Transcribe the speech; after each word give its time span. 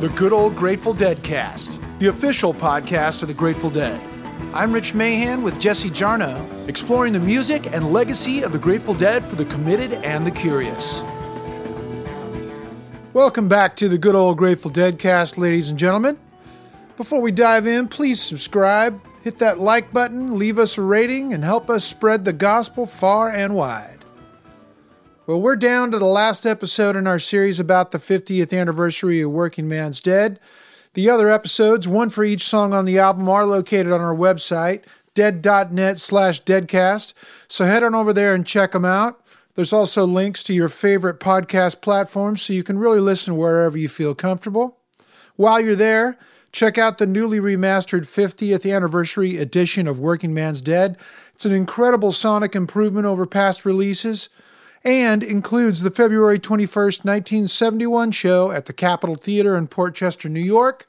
the 0.00 0.08
Good 0.10 0.32
Old 0.32 0.54
Grateful 0.54 0.94
Dead 0.94 1.20
cast, 1.24 1.80
the 1.98 2.06
official 2.06 2.54
podcast 2.54 3.22
of 3.22 3.26
the 3.26 3.34
Grateful 3.34 3.68
Dead. 3.68 4.00
I'm 4.54 4.72
Rich 4.72 4.94
Mahan 4.94 5.42
with 5.42 5.58
Jesse 5.58 5.90
Jarnow, 5.90 6.68
exploring 6.68 7.12
the 7.12 7.18
music 7.18 7.72
and 7.72 7.92
legacy 7.92 8.42
of 8.42 8.52
the 8.52 8.60
Grateful 8.60 8.94
Dead 8.94 9.24
for 9.24 9.34
the 9.34 9.44
committed 9.46 9.94
and 9.94 10.24
the 10.24 10.30
curious. 10.30 11.02
Welcome 13.12 13.48
back 13.48 13.74
to 13.74 13.88
the 13.88 13.98
Good 13.98 14.14
Old 14.14 14.38
Grateful 14.38 14.70
Dead 14.70 15.00
cast, 15.00 15.36
ladies 15.36 15.68
and 15.68 15.76
gentlemen. 15.76 16.16
Before 16.96 17.20
we 17.20 17.32
dive 17.32 17.66
in, 17.66 17.88
please 17.88 18.22
subscribe, 18.22 19.00
hit 19.24 19.38
that 19.38 19.58
like 19.58 19.92
button, 19.92 20.38
leave 20.38 20.60
us 20.60 20.78
a 20.78 20.82
rating, 20.82 21.32
and 21.32 21.42
help 21.42 21.68
us 21.68 21.84
spread 21.84 22.24
the 22.24 22.32
gospel 22.32 22.86
far 22.86 23.30
and 23.30 23.52
wide. 23.52 23.97
Well, 25.28 25.42
we're 25.42 25.56
down 25.56 25.90
to 25.90 25.98
the 25.98 26.06
last 26.06 26.46
episode 26.46 26.96
in 26.96 27.06
our 27.06 27.18
series 27.18 27.60
about 27.60 27.90
the 27.90 27.98
50th 27.98 28.58
anniversary 28.58 29.20
of 29.20 29.30
Working 29.30 29.68
Man's 29.68 30.00
Dead. 30.00 30.40
The 30.94 31.10
other 31.10 31.28
episodes, 31.28 31.86
one 31.86 32.08
for 32.08 32.24
each 32.24 32.42
song 32.44 32.72
on 32.72 32.86
the 32.86 32.98
album, 32.98 33.28
are 33.28 33.44
located 33.44 33.92
on 33.92 34.00
our 34.00 34.14
website, 34.14 34.84
dead.net 35.12 35.98
slash 35.98 36.42
deadcast. 36.44 37.12
So 37.46 37.66
head 37.66 37.82
on 37.82 37.94
over 37.94 38.14
there 38.14 38.32
and 38.32 38.46
check 38.46 38.72
them 38.72 38.86
out. 38.86 39.22
There's 39.54 39.74
also 39.74 40.06
links 40.06 40.42
to 40.44 40.54
your 40.54 40.70
favorite 40.70 41.20
podcast 41.20 41.82
platforms 41.82 42.40
so 42.40 42.54
you 42.54 42.64
can 42.64 42.78
really 42.78 42.98
listen 42.98 43.36
wherever 43.36 43.76
you 43.76 43.90
feel 43.90 44.14
comfortable. 44.14 44.78
While 45.36 45.60
you're 45.60 45.76
there, 45.76 46.16
check 46.52 46.78
out 46.78 46.96
the 46.96 47.06
newly 47.06 47.38
remastered 47.38 48.06
50th 48.06 48.74
anniversary 48.74 49.36
edition 49.36 49.86
of 49.86 49.98
Working 49.98 50.32
Man's 50.32 50.62
Dead. 50.62 50.96
It's 51.34 51.44
an 51.44 51.52
incredible 51.52 52.12
sonic 52.12 52.56
improvement 52.56 53.04
over 53.04 53.26
past 53.26 53.66
releases 53.66 54.30
and 54.88 55.22
includes 55.22 55.82
the 55.82 55.90
February 55.90 56.38
21st, 56.38 57.04
1971 57.04 58.10
show 58.10 58.50
at 58.50 58.64
the 58.64 58.72
Capitol 58.72 59.16
Theater 59.16 59.54
in 59.54 59.66
Port 59.66 59.94
Chester, 59.94 60.30
New 60.30 60.40
York, 60.40 60.88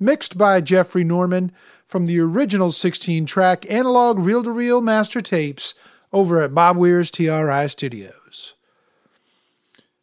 mixed 0.00 0.36
by 0.36 0.60
Jeffrey 0.60 1.04
Norman 1.04 1.52
from 1.86 2.06
the 2.06 2.18
original 2.18 2.72
16 2.72 3.24
track 3.24 3.64
analog 3.70 4.18
reel 4.18 4.42
to 4.42 4.50
reel 4.50 4.80
master 4.80 5.22
tapes 5.22 5.74
over 6.12 6.42
at 6.42 6.56
Bob 6.56 6.76
Weir's 6.76 7.08
TRI 7.12 7.68
Studios. 7.68 8.54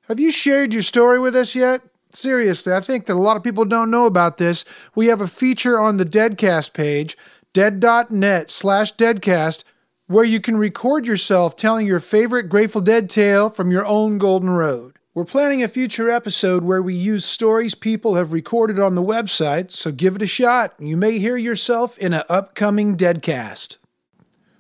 Have 0.08 0.22
you 0.22 0.32
shared 0.32 0.72
your 0.72 0.82
story 0.82 1.20
with 1.20 1.36
us 1.36 1.54
yet? 1.54 1.82
Seriously, 2.14 2.72
I 2.72 2.80
think 2.80 3.08
that 3.08 3.18
a 3.18 3.20
lot 3.20 3.36
of 3.36 3.44
people 3.44 3.66
don't 3.66 3.92
know 3.92 4.06
about 4.06 4.38
this. 4.38 4.64
We 4.96 5.08
have 5.08 5.20
a 5.20 5.28
feature 5.28 5.78
on 5.78 5.98
the 5.98 6.06
Deadcast 6.06 6.72
page, 6.72 7.18
dead.net 7.52 8.50
slash 8.50 8.96
deadcast, 8.96 9.66
where 10.08 10.26
you 10.26 10.42
can 10.42 10.58
record 10.58 11.08
yourself 11.08 11.56
telling 11.56 11.88
your 11.88 12.00
favorite 12.00 12.50
Grateful 12.50 12.82
Dead 12.82 13.10
tale 13.10 13.50
from 13.50 13.72
your 13.72 13.86
own 13.86 14.18
Golden 14.18 14.50
Road. 14.50 14.98
We're 15.14 15.24
planning 15.24 15.64
a 15.64 15.68
future 15.68 16.10
episode 16.10 16.64
where 16.64 16.82
we 16.82 16.94
use 16.94 17.24
stories 17.24 17.74
people 17.74 18.16
have 18.16 18.34
recorded 18.34 18.80
on 18.80 18.96
the 18.96 19.02
website, 19.02 19.72
so 19.72 19.92
give 19.92 20.18
it 20.18 20.22
a 20.22 20.28
shot. 20.28 20.74
You 20.78 20.98
may 20.98 21.20
hear 21.20 21.38
yourself 21.38 21.98
in 22.00 22.12
an 22.14 22.24
upcoming 22.28 22.98
Deadcast. 22.98 23.78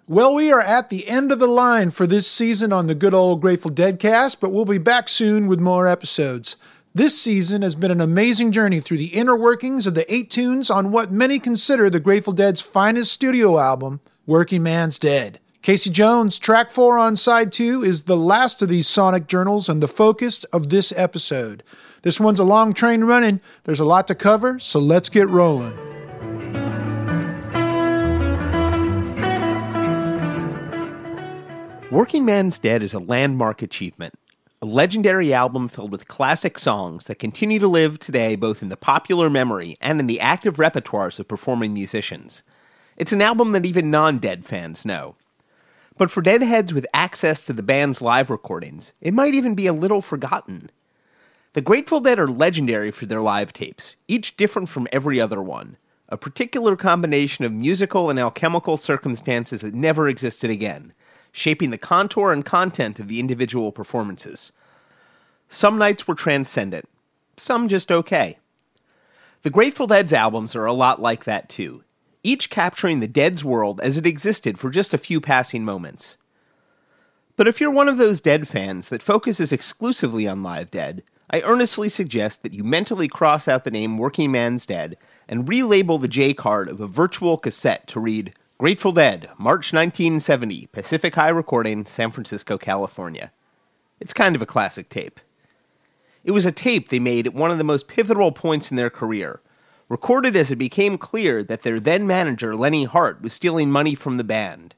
Well, 0.07 0.33
we 0.33 0.51
are 0.51 0.61
at 0.61 0.89
the 0.89 1.07
end 1.09 1.31
of 1.31 1.39
the 1.39 1.47
line 1.47 1.89
for 1.89 2.07
this 2.07 2.27
season 2.27 2.71
on 2.71 2.87
the 2.87 2.95
good 2.95 3.13
old 3.13 3.41
Grateful 3.41 3.71
Deadcast, 3.71 4.39
but 4.39 4.51
we'll 4.51 4.63
be 4.63 4.77
back 4.77 5.09
soon 5.09 5.47
with 5.47 5.59
more 5.59 5.87
episodes. 5.87 6.55
This 6.93 7.19
season 7.19 7.63
has 7.63 7.75
been 7.75 7.91
an 7.91 8.01
amazing 8.01 8.51
journey 8.51 8.79
through 8.79 8.99
the 8.99 9.07
inner 9.07 9.35
workings 9.35 9.87
of 9.87 9.95
the 9.95 10.13
eight 10.13 10.29
tunes 10.29 10.69
on 10.69 10.91
what 10.91 11.11
many 11.11 11.39
consider 11.39 11.89
the 11.89 11.99
Grateful 11.99 12.33
Dead's 12.33 12.61
finest 12.61 13.11
studio 13.11 13.57
album, 13.57 13.99
Working 14.25 14.63
Man's 14.63 14.99
Dead. 14.99 15.41
Casey 15.61 15.89
Jones, 15.89 16.39
track 16.39 16.71
four 16.71 16.97
on 16.97 17.17
side 17.17 17.51
two, 17.51 17.83
is 17.83 18.03
the 18.03 18.15
last 18.15 18.61
of 18.61 18.69
these 18.69 18.87
sonic 18.87 19.27
journals 19.27 19.67
and 19.67 19.83
the 19.83 19.87
focus 19.89 20.45
of 20.45 20.69
this 20.69 20.93
episode. 20.95 21.61
This 22.03 22.21
one's 22.21 22.39
a 22.39 22.45
long 22.45 22.71
train 22.71 23.03
running. 23.03 23.41
There's 23.65 23.81
a 23.81 23.85
lot 23.85 24.07
to 24.07 24.15
cover, 24.15 24.59
so 24.59 24.79
let's 24.79 25.09
get 25.09 25.27
rolling. 25.27 25.75
Working 31.91 32.23
Man's 32.23 32.57
Dead 32.59 32.81
is 32.81 32.93
a 32.93 32.99
landmark 32.99 33.61
achievement, 33.61 34.13
a 34.61 34.65
legendary 34.65 35.33
album 35.33 35.67
filled 35.67 35.91
with 35.91 36.07
classic 36.07 36.57
songs 36.57 37.07
that 37.07 37.19
continue 37.19 37.59
to 37.59 37.67
live 37.67 37.99
today 37.99 38.37
both 38.37 38.61
in 38.61 38.69
the 38.69 38.77
popular 38.77 39.29
memory 39.29 39.75
and 39.81 39.99
in 39.99 40.07
the 40.07 40.21
active 40.21 40.55
repertoires 40.55 41.19
of 41.19 41.27
performing 41.27 41.73
musicians. 41.73 42.41
It's 42.97 43.11
an 43.11 43.21
album 43.21 43.51
that 43.53 43.65
even 43.65 43.89
non 43.91 44.19
Dead 44.19 44.45
fans 44.45 44.85
know. 44.85 45.15
But 45.97 46.11
for 46.11 46.21
Deadheads 46.21 46.73
with 46.73 46.87
access 46.93 47.45
to 47.45 47.53
the 47.53 47.63
band's 47.63 48.01
live 48.01 48.29
recordings, 48.29 48.93
it 48.99 49.13
might 49.13 49.35
even 49.35 49.55
be 49.55 49.67
a 49.67 49.73
little 49.73 50.01
forgotten. 50.01 50.69
The 51.53 51.61
Grateful 51.61 51.99
Dead 51.99 52.17
are 52.17 52.27
legendary 52.27 52.89
for 52.89 53.05
their 53.05 53.21
live 53.21 53.53
tapes, 53.53 53.95
each 54.07 54.35
different 54.35 54.69
from 54.69 54.87
every 54.91 55.21
other 55.21 55.39
one, 55.39 55.77
a 56.09 56.17
particular 56.17 56.75
combination 56.75 57.45
of 57.45 57.51
musical 57.51 58.09
and 58.09 58.19
alchemical 58.19 58.75
circumstances 58.75 59.61
that 59.61 59.75
never 59.75 60.07
existed 60.07 60.49
again, 60.49 60.93
shaping 61.31 61.69
the 61.69 61.77
contour 61.77 62.31
and 62.31 62.43
content 62.43 62.99
of 62.99 63.07
the 63.07 63.19
individual 63.19 63.71
performances. 63.71 64.51
Some 65.47 65.77
nights 65.77 66.07
were 66.07 66.15
transcendent, 66.15 66.89
some 67.37 67.67
just 67.67 67.91
okay. 67.91 68.39
The 69.43 69.51
Grateful 69.51 69.85
Dead's 69.85 70.13
albums 70.13 70.55
are 70.55 70.65
a 70.65 70.73
lot 70.73 71.01
like 71.01 71.25
that 71.25 71.49
too, 71.49 71.83
each 72.23 72.49
capturing 72.49 72.99
the 72.99 73.07
Dead's 73.07 73.43
world 73.43 73.79
as 73.81 73.97
it 73.97 74.07
existed 74.07 74.57
for 74.57 74.69
just 74.69 74.93
a 74.93 74.97
few 74.97 75.21
passing 75.21 75.63
moments. 75.63 76.17
But 77.35 77.47
if 77.47 77.59
you're 77.59 77.71
one 77.71 77.89
of 77.89 77.97
those 77.97 78.21
Dead 78.21 78.47
fans 78.47 78.89
that 78.89 79.03
focuses 79.03 79.51
exclusively 79.51 80.27
on 80.27 80.43
Live 80.43 80.71
Dead, 80.71 81.03
I 81.29 81.41
earnestly 81.41 81.89
suggest 81.89 82.43
that 82.43 82.53
you 82.53 82.63
mentally 82.63 83.07
cross 83.07 83.47
out 83.47 83.63
the 83.63 83.71
name 83.71 83.97
Working 83.97 84.31
Man's 84.31 84.65
Dead 84.65 84.97
and 85.27 85.47
relabel 85.47 85.99
the 85.99 86.07
J 86.07 86.33
card 86.33 86.69
of 86.69 86.79
a 86.79 86.87
virtual 86.87 87.37
cassette 87.37 87.87
to 87.87 87.99
read 87.99 88.33
Grateful 88.59 88.91
Dead, 88.91 89.29
March 89.37 89.73
1970, 89.73 90.67
Pacific 90.67 91.15
High 91.15 91.29
Recording, 91.29 91.85
San 91.85 92.11
Francisco, 92.11 92.57
California. 92.57 93.31
It's 93.99 94.13
kind 94.13 94.35
of 94.35 94.41
a 94.41 94.45
classic 94.45 94.89
tape. 94.89 95.19
It 96.23 96.31
was 96.31 96.45
a 96.45 96.51
tape 96.51 96.89
they 96.89 96.99
made 96.99 97.25
at 97.25 97.33
one 97.33 97.51
of 97.51 97.57
the 97.57 97.63
most 97.63 97.87
pivotal 97.87 98.31
points 98.31 98.69
in 98.69 98.77
their 98.77 98.89
career, 98.89 99.41
recorded 99.89 100.35
as 100.35 100.51
it 100.51 100.55
became 100.55 100.97
clear 100.97 101.43
that 101.43 101.63
their 101.63 101.79
then 101.79 102.07
manager, 102.07 102.55
Lenny 102.55 102.85
Hart, 102.85 103.21
was 103.21 103.33
stealing 103.33 103.71
money 103.71 103.95
from 103.95 104.17
the 104.17 104.23
band. 104.23 104.75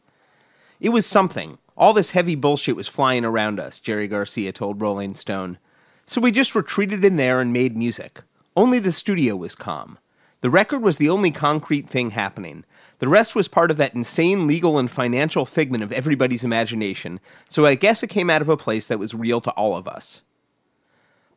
It 0.80 0.90
was 0.90 1.06
something. 1.06 1.58
All 1.78 1.94
this 1.94 2.12
heavy 2.12 2.36
bullshit 2.36 2.76
was 2.76 2.88
flying 2.88 3.26
around 3.26 3.60
us, 3.60 3.80
Jerry 3.80 4.08
Garcia 4.08 4.52
told 4.52 4.82
Rolling 4.82 5.16
Stone. 5.16 5.58
So 6.06 6.22
we 6.22 6.32
just 6.32 6.56
retreated 6.56 7.04
in 7.04 7.18
there 7.18 7.42
and 7.42 7.52
made 7.52 7.76
music. 7.76 8.22
Only 8.56 8.80
the 8.80 8.92
studio 8.92 9.36
was 9.36 9.56
calm. 9.56 9.98
The 10.42 10.50
record 10.50 10.82
was 10.84 10.98
the 10.98 11.10
only 11.10 11.32
concrete 11.32 11.90
thing 11.90 12.12
happening. 12.12 12.66
The 13.00 13.08
rest 13.08 13.36
was 13.36 13.48
part 13.48 13.72
of 13.72 13.78
that 13.78 13.96
insane 13.96 14.48
legal 14.48 14.78
and 14.78 14.90
financial 14.90 15.46
figment 15.46 15.84
of 15.84 15.92
everybody's 15.92 16.44
imagination, 16.44 17.20
so 17.50 17.66
I 17.66 17.76
guess 17.76 18.04
it 18.04 18.08
came 18.08 18.30
out 18.30 18.42
of 18.42 18.50
a 18.50 18.56
place 18.56 18.88
that 18.88 19.00
was 19.00 19.14
real 19.14 19.42
to 19.42 19.52
all 19.52 19.76
of 19.76 19.88
us. 19.88 20.22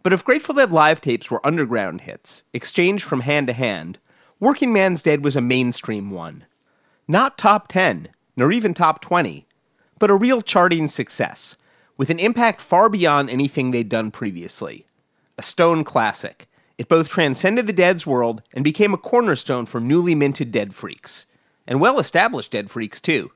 But 0.09 0.15
if 0.15 0.25
Grateful 0.25 0.55
Dead 0.55 0.73
live 0.73 1.03
tapes 1.03 1.31
were 1.31 1.47
underground 1.47 2.01
hits, 2.01 2.43
exchanged 2.55 3.05
from 3.05 3.21
hand 3.21 3.47
to 3.49 3.53
hand, 3.53 3.99
Working 4.41 4.73
Man's 4.73 5.03
Dead 5.03 5.23
was 5.23 5.37
a 5.37 5.43
mainstream 5.43 6.11
one. 6.11 6.47
Not 7.07 7.37
top 7.37 7.69
10, 7.69 8.09
nor 8.35 8.51
even 8.51 8.73
top 8.73 9.03
20, 9.03 9.47
but 9.99 10.09
a 10.09 10.17
real 10.17 10.41
charting 10.41 10.89
success, 10.89 11.59
with 11.99 12.09
an 12.09 12.19
impact 12.19 12.63
far 12.63 12.89
beyond 12.89 13.29
anything 13.29 13.71
they'd 13.71 13.91
done 13.91 14.11
previously. 14.11 14.87
A 15.37 15.43
stone 15.43 15.85
classic. 15.85 16.49
It 16.79 16.89
both 16.89 17.09
transcended 17.09 17.67
the 17.67 17.75
Dead's 17.75 18.07
world 18.07 18.41
and 18.55 18.65
became 18.65 18.95
a 18.95 18.97
cornerstone 18.97 19.67
for 19.67 19.79
newly 19.79 20.15
minted 20.15 20.51
Dead 20.51 20.75
freaks. 20.75 21.27
And 21.67 21.83
well 21.83 22.01
established 22.01 22.53
Dead 22.53 22.71
freaks, 22.71 23.03
too. 23.03 23.33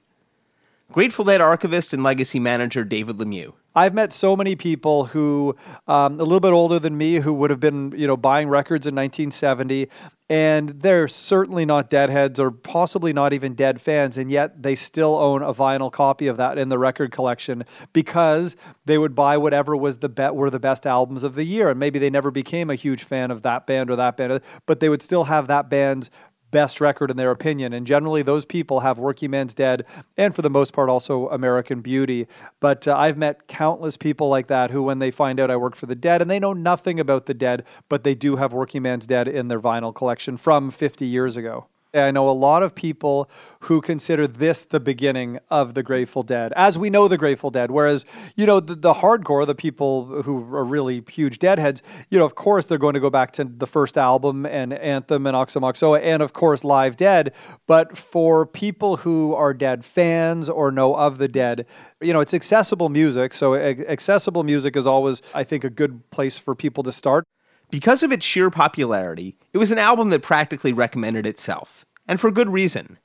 Grateful 0.91 1.27
Dead 1.27 1.43
archivist 1.43 1.93
and 1.93 2.03
legacy 2.03 2.41
manager 2.41 2.83
David 2.83 3.19
Lemieux. 3.19 3.53
I've 3.75 3.95
met 3.95 4.13
so 4.13 4.37
many 4.37 4.55
people 4.55 5.07
who, 5.07 5.57
um, 5.89 6.21
a 6.21 6.25
little 6.25 6.41
bit 6.41 6.53
older 6.53 6.79
than 6.79 6.97
me, 6.97 7.17
who 7.17 7.33
would 7.35 7.51
have 7.51 7.61
been, 7.61 7.93
you 7.97 8.07
know, 8.07 8.17
buying 8.17 8.49
records 8.49 8.87
in 8.87 8.95
1970, 8.95 9.89
and 10.29 10.71
they're 10.71 11.09
certainly 11.09 11.65
not 11.65 11.91
deadheads 11.91 12.39
or 12.39 12.51
possibly 12.51 13.13
not 13.13 13.33
even 13.33 13.55
dead 13.55 13.81
fans, 13.81 14.17
and 14.19 14.31
yet 14.31 14.63
they 14.63 14.75
still 14.75 15.17
own 15.17 15.43
a 15.43 15.53
vinyl 15.53 15.91
copy 15.91 16.27
of 16.27 16.37
that 16.37 16.59
in 16.59 16.69
the 16.69 16.79
record 16.79 17.13
collection 17.13 17.65
because 17.93 18.57
they 18.85 18.99
would 18.99 19.15
buy 19.15 19.37
whatever 19.37 19.77
was 19.77 19.99
the 19.99 20.09
bet 20.09 20.35
were 20.35 20.51
the 20.51 20.61
best 20.61 20.87
albums 20.87 21.23
of 21.23 21.35
the 21.35 21.45
year, 21.45 21.71
and 21.71 21.81
maybe 21.81 21.99
they 21.99 22.11
never 22.11 22.31
became 22.31 22.71
a 22.71 22.75
huge 22.75 23.05
fan 23.05 23.31
of 23.31 23.43
that 23.43 23.67
band 23.67 23.91
or 23.91 23.97
that 23.97 24.17
band, 24.17 24.41
but 24.67 24.81
they 24.81 24.89
would 24.89 25.03
still 25.03 25.25
have 25.25 25.47
that 25.47 25.69
band's 25.69 26.11
best 26.53 26.81
record 26.81 27.11
in 27.11 27.17
their 27.17 27.33
opinion. 27.33 27.73
And 27.73 27.85
generally, 27.85 28.23
those 28.23 28.45
people 28.45 28.81
have 28.81 28.99
Working 28.99 29.33
Man's 29.33 29.55
Dead 29.55 29.85
and, 30.17 30.33
for 30.33 30.43
the 30.43 30.51
most 30.51 30.73
part, 30.73 30.89
also 30.89 31.29
American 31.31 31.81
Beauty. 31.81 32.29
But 32.61 32.87
uh, 32.87 32.97
I've 32.97 33.19
met 33.19 33.49
countless 33.49 33.97
people 33.97 34.29
like 34.29 34.47
that 34.47 34.71
who, 34.71 34.85
when 34.85 35.01
they 35.01 35.11
find 35.11 35.41
out 35.41 35.51
I 35.51 35.57
work 35.57 35.75
for 35.75 35.87
the 35.87 35.97
Dead 35.97 36.23
and 36.23 36.31
they 36.31 36.39
know 36.39 36.53
nothing 36.53 37.01
about 37.01 37.27
the 37.27 37.35
Dead, 37.35 37.65
but 37.89 38.05
they 38.05 38.15
do 38.15 38.37
have 38.37 38.53
Working 38.53 38.83
Man's 38.83 39.09
Dead 39.09 39.27
in 39.27 39.49
their 39.49 39.61
vinyl 39.61 39.93
collection 39.93 40.37
from 40.37 40.71
50 40.71 41.05
years 41.05 41.37
ago. 41.37 41.67
I 41.95 42.11
know 42.11 42.29
a 42.29 42.33
lot 42.33 42.63
of 42.63 42.75
people 42.75 43.29
who 43.61 43.83
consider 43.83 44.27
this 44.27 44.65
the 44.65 44.81
beginning 44.81 45.39
of 45.51 45.75
the 45.75 45.83
Grateful 45.83 46.23
Dead, 46.23 46.53
as 46.57 46.79
we 46.79 46.89
know 46.89 47.07
the 47.07 47.19
Grateful 47.19 47.51
Dead. 47.51 47.71
Whereas, 47.71 48.07
you 48.35 48.47
know, 48.47 48.61
the, 48.61 48.75
the 48.75 48.95
hardcore, 48.95 49.47
the 49.47 49.55
people 49.55 50.23
who 50.23 50.39
are 50.55 50.65
really 50.65 51.03
huge 51.11 51.39
Deadheads, 51.39 51.83
you 52.11 52.19
know, 52.19 52.25
of 52.25 52.35
course 52.35 52.65
they're 52.65 52.79
going 52.79 52.95
to 52.95 53.01
go 53.01 53.11
back 53.11 53.33
to 53.33 53.45
the 53.45 53.67
first 53.67 53.99
album 53.99 54.47
and 54.47 54.73
Anthem 54.73 55.27
and 55.27 55.37
Aoxomoxoa 55.37 56.01
and, 56.03 56.23
of 56.23 56.33
course, 56.33 56.65
Live 56.65 56.97
Dead. 56.97 57.35
But 57.67 57.99
for 57.99 58.47
people 58.47 58.99
who 58.99 59.35
are 59.35 59.53
Dead 59.53 59.85
fans 59.85 60.49
or 60.49 60.71
know 60.71 60.95
of 60.95 61.19
the 61.19 61.29
Dead, 61.29 61.67
you 62.01 62.15
know, 62.15 62.21
it's 62.21 62.33
accessible 62.35 62.89
music. 62.89 63.35
So 63.35 63.55
accessible 63.55 64.45
music 64.45 64.77
is 64.77 64.87
always, 64.87 65.21
I 65.35 65.45
think, 65.45 65.63
a 65.63 65.71
good 65.71 66.09
place 66.11 66.39
for 66.39 66.55
people 66.55 66.83
to 66.85 66.93
start. 66.93 67.27
Because 67.73 68.03
of 68.03 68.13
its 68.13 68.27
sheer 68.27 68.51
popularity, 68.51 69.39
it 69.55 69.57
was 69.57 69.71
an 69.71 69.79
album 69.79 70.11
that 70.11 70.21
practically 70.21 70.75
recommended 70.75 71.27
itself, 71.27 71.87
and 72.07 72.21
for 72.21 72.31
good 72.31 72.51
reason. 72.51 72.99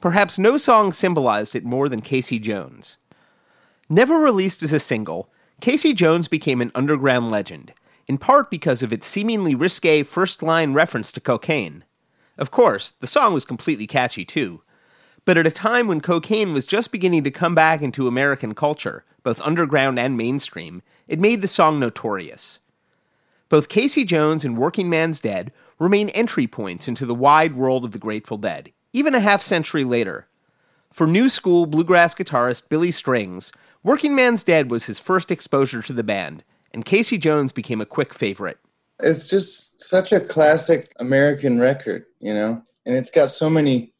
Perhaps 0.00 0.38
no 0.38 0.56
song 0.56 0.92
symbolized 0.92 1.56
it 1.56 1.64
more 1.64 1.88
than 1.88 2.00
Casey 2.00 2.38
Jones. 2.38 2.98
Never 3.88 4.18
released 4.18 4.62
as 4.62 4.72
a 4.72 4.78
single, 4.78 5.32
Casey 5.60 5.92
Jones 5.92 6.28
became 6.28 6.60
an 6.60 6.70
underground 6.76 7.32
legend, 7.32 7.72
in 8.06 8.16
part 8.16 8.52
because 8.52 8.84
of 8.84 8.92
its 8.92 9.04
seemingly 9.04 9.56
risque 9.56 10.04
first 10.04 10.44
line 10.44 10.74
reference 10.74 11.10
to 11.10 11.20
cocaine. 11.20 11.82
Of 12.38 12.52
course, 12.52 12.92
the 12.92 13.08
song 13.08 13.34
was 13.34 13.44
completely 13.44 13.88
catchy 13.88 14.24
too. 14.24 14.62
But 15.24 15.38
at 15.38 15.46
a 15.46 15.50
time 15.50 15.88
when 15.88 16.00
cocaine 16.00 16.54
was 16.54 16.64
just 16.64 16.92
beginning 16.92 17.24
to 17.24 17.32
come 17.32 17.56
back 17.56 17.82
into 17.82 18.06
American 18.06 18.54
culture, 18.54 19.04
both 19.24 19.40
underground 19.40 19.98
and 19.98 20.16
mainstream, 20.16 20.82
it 21.08 21.18
made 21.18 21.42
the 21.42 21.48
song 21.48 21.80
notorious. 21.80 22.60
Both 23.48 23.68
Casey 23.68 24.04
Jones 24.04 24.44
and 24.44 24.56
Working 24.56 24.88
Man's 24.88 25.20
Dead 25.20 25.52
remain 25.78 26.08
entry 26.10 26.46
points 26.46 26.88
into 26.88 27.06
the 27.06 27.14
wide 27.14 27.54
world 27.54 27.84
of 27.84 27.92
the 27.92 27.98
Grateful 27.98 28.38
Dead, 28.38 28.72
even 28.92 29.14
a 29.14 29.20
half 29.20 29.42
century 29.42 29.84
later. 29.84 30.26
For 30.92 31.06
new 31.06 31.28
school 31.28 31.66
bluegrass 31.66 32.14
guitarist 32.14 32.68
Billy 32.68 32.90
Strings, 32.90 33.52
Working 33.82 34.14
Man's 34.14 34.44
Dead 34.44 34.70
was 34.70 34.86
his 34.86 34.98
first 34.98 35.30
exposure 35.30 35.82
to 35.82 35.92
the 35.92 36.04
band, 36.04 36.44
and 36.72 36.84
Casey 36.84 37.18
Jones 37.18 37.52
became 37.52 37.80
a 37.80 37.86
quick 37.86 38.14
favorite. 38.14 38.58
It's 39.00 39.26
just 39.26 39.82
such 39.82 40.12
a 40.12 40.20
classic 40.20 40.92
American 40.98 41.58
record, 41.58 42.04
you 42.20 42.32
know, 42.32 42.62
and 42.86 42.96
it's 42.96 43.10
got 43.10 43.28
so 43.28 43.50
many 43.50 43.92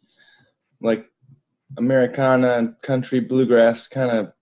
like 0.80 1.06
Americana, 1.76 2.54
and 2.54 2.80
country, 2.82 3.20
bluegrass 3.20 3.88
kind 3.88 4.10
of 4.10 4.32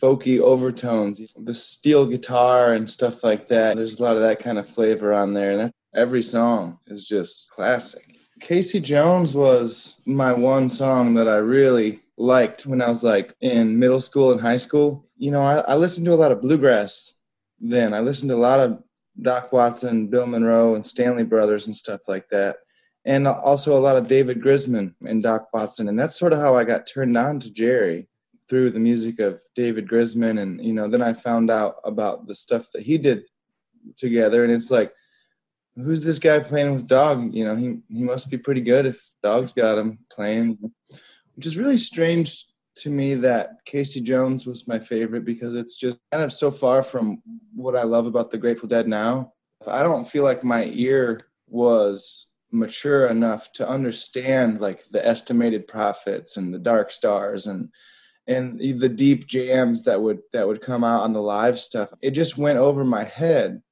folky 0.00 0.40
overtones, 0.40 1.20
the 1.36 1.54
steel 1.54 2.06
guitar 2.06 2.72
and 2.72 2.88
stuff 2.88 3.22
like 3.22 3.48
that. 3.48 3.76
There's 3.76 3.98
a 3.98 4.02
lot 4.02 4.16
of 4.16 4.22
that 4.22 4.38
kind 4.38 4.58
of 4.58 4.68
flavor 4.68 5.12
on 5.12 5.34
there. 5.34 5.52
And 5.52 5.60
that, 5.60 5.72
every 5.94 6.22
song 6.22 6.78
is 6.86 7.06
just 7.06 7.50
classic. 7.50 8.16
Casey 8.40 8.80
Jones 8.80 9.34
was 9.34 10.00
my 10.06 10.32
one 10.32 10.68
song 10.68 11.14
that 11.14 11.28
I 11.28 11.36
really 11.36 12.00
liked 12.16 12.66
when 12.66 12.80
I 12.80 12.88
was 12.88 13.02
like 13.02 13.34
in 13.40 13.78
middle 13.78 14.00
school 14.00 14.32
and 14.32 14.40
high 14.40 14.56
school. 14.56 15.04
You 15.16 15.30
know, 15.30 15.42
I, 15.42 15.58
I 15.58 15.74
listened 15.76 16.06
to 16.06 16.14
a 16.14 16.16
lot 16.16 16.32
of 16.32 16.40
bluegrass 16.40 17.14
then. 17.60 17.92
I 17.92 18.00
listened 18.00 18.30
to 18.30 18.36
a 18.36 18.38
lot 18.38 18.60
of 18.60 18.82
Doc 19.20 19.52
Watson, 19.52 20.08
Bill 20.08 20.26
Monroe, 20.26 20.74
and 20.74 20.84
Stanley 20.84 21.24
Brothers 21.24 21.66
and 21.66 21.76
stuff 21.76 22.08
like 22.08 22.28
that. 22.30 22.56
And 23.04 23.26
also 23.26 23.76
a 23.76 23.80
lot 23.80 23.96
of 23.96 24.08
David 24.08 24.42
Grisman 24.42 24.94
and 25.06 25.22
Doc 25.22 25.48
Watson. 25.52 25.88
And 25.88 25.98
that's 25.98 26.18
sort 26.18 26.32
of 26.32 26.38
how 26.38 26.56
I 26.56 26.64
got 26.64 26.86
turned 26.86 27.16
on 27.16 27.40
to 27.40 27.50
Jerry 27.50 28.08
through 28.50 28.72
the 28.72 28.80
music 28.80 29.20
of 29.20 29.40
David 29.54 29.88
Grisman, 29.88 30.42
and 30.42 30.62
you 30.62 30.72
know, 30.72 30.88
then 30.88 31.00
I 31.00 31.12
found 31.12 31.50
out 31.50 31.76
about 31.84 32.26
the 32.26 32.34
stuff 32.34 32.66
that 32.74 32.82
he 32.82 32.98
did 32.98 33.22
together, 33.96 34.42
and 34.44 34.52
it's 34.52 34.70
like, 34.70 34.92
who's 35.76 36.04
this 36.04 36.18
guy 36.18 36.40
playing 36.40 36.74
with 36.74 36.88
Dog? 36.88 37.32
You 37.32 37.44
know, 37.44 37.56
he 37.56 37.78
he 37.88 38.02
must 38.02 38.28
be 38.28 38.36
pretty 38.36 38.60
good 38.60 38.84
if 38.84 39.00
Dog's 39.22 39.52
got 39.52 39.78
him 39.78 40.00
playing, 40.10 40.58
which 41.36 41.46
is 41.46 41.56
really 41.56 41.78
strange 41.78 42.46
to 42.76 42.90
me 42.90 43.14
that 43.14 43.64
Casey 43.64 44.00
Jones 44.00 44.46
was 44.46 44.66
my 44.66 44.78
favorite 44.78 45.24
because 45.24 45.54
it's 45.54 45.76
just 45.76 45.96
kind 46.10 46.24
of 46.24 46.32
so 46.32 46.50
far 46.50 46.82
from 46.82 47.22
what 47.54 47.76
I 47.76 47.84
love 47.84 48.06
about 48.06 48.30
the 48.30 48.38
Grateful 48.38 48.68
Dead 48.68 48.88
now. 48.88 49.32
I 49.66 49.82
don't 49.82 50.08
feel 50.08 50.24
like 50.24 50.42
my 50.42 50.64
ear 50.64 51.26
was 51.46 52.28
mature 52.52 53.06
enough 53.06 53.52
to 53.52 53.68
understand 53.68 54.60
like 54.60 54.84
the 54.88 55.06
estimated 55.06 55.68
prophets 55.68 56.36
and 56.36 56.52
the 56.52 56.58
dark 56.58 56.90
stars 56.90 57.46
and 57.46 57.68
and 58.26 58.60
the 58.60 58.88
deep 58.88 59.26
jams 59.26 59.84
that 59.84 60.00
would 60.00 60.20
that 60.32 60.46
would 60.46 60.60
come 60.60 60.84
out 60.84 61.02
on 61.02 61.12
the 61.12 61.22
live 61.22 61.58
stuff 61.58 61.92
it 62.00 62.12
just 62.12 62.38
went 62.38 62.58
over 62.58 62.84
my 62.84 63.04
head. 63.04 63.62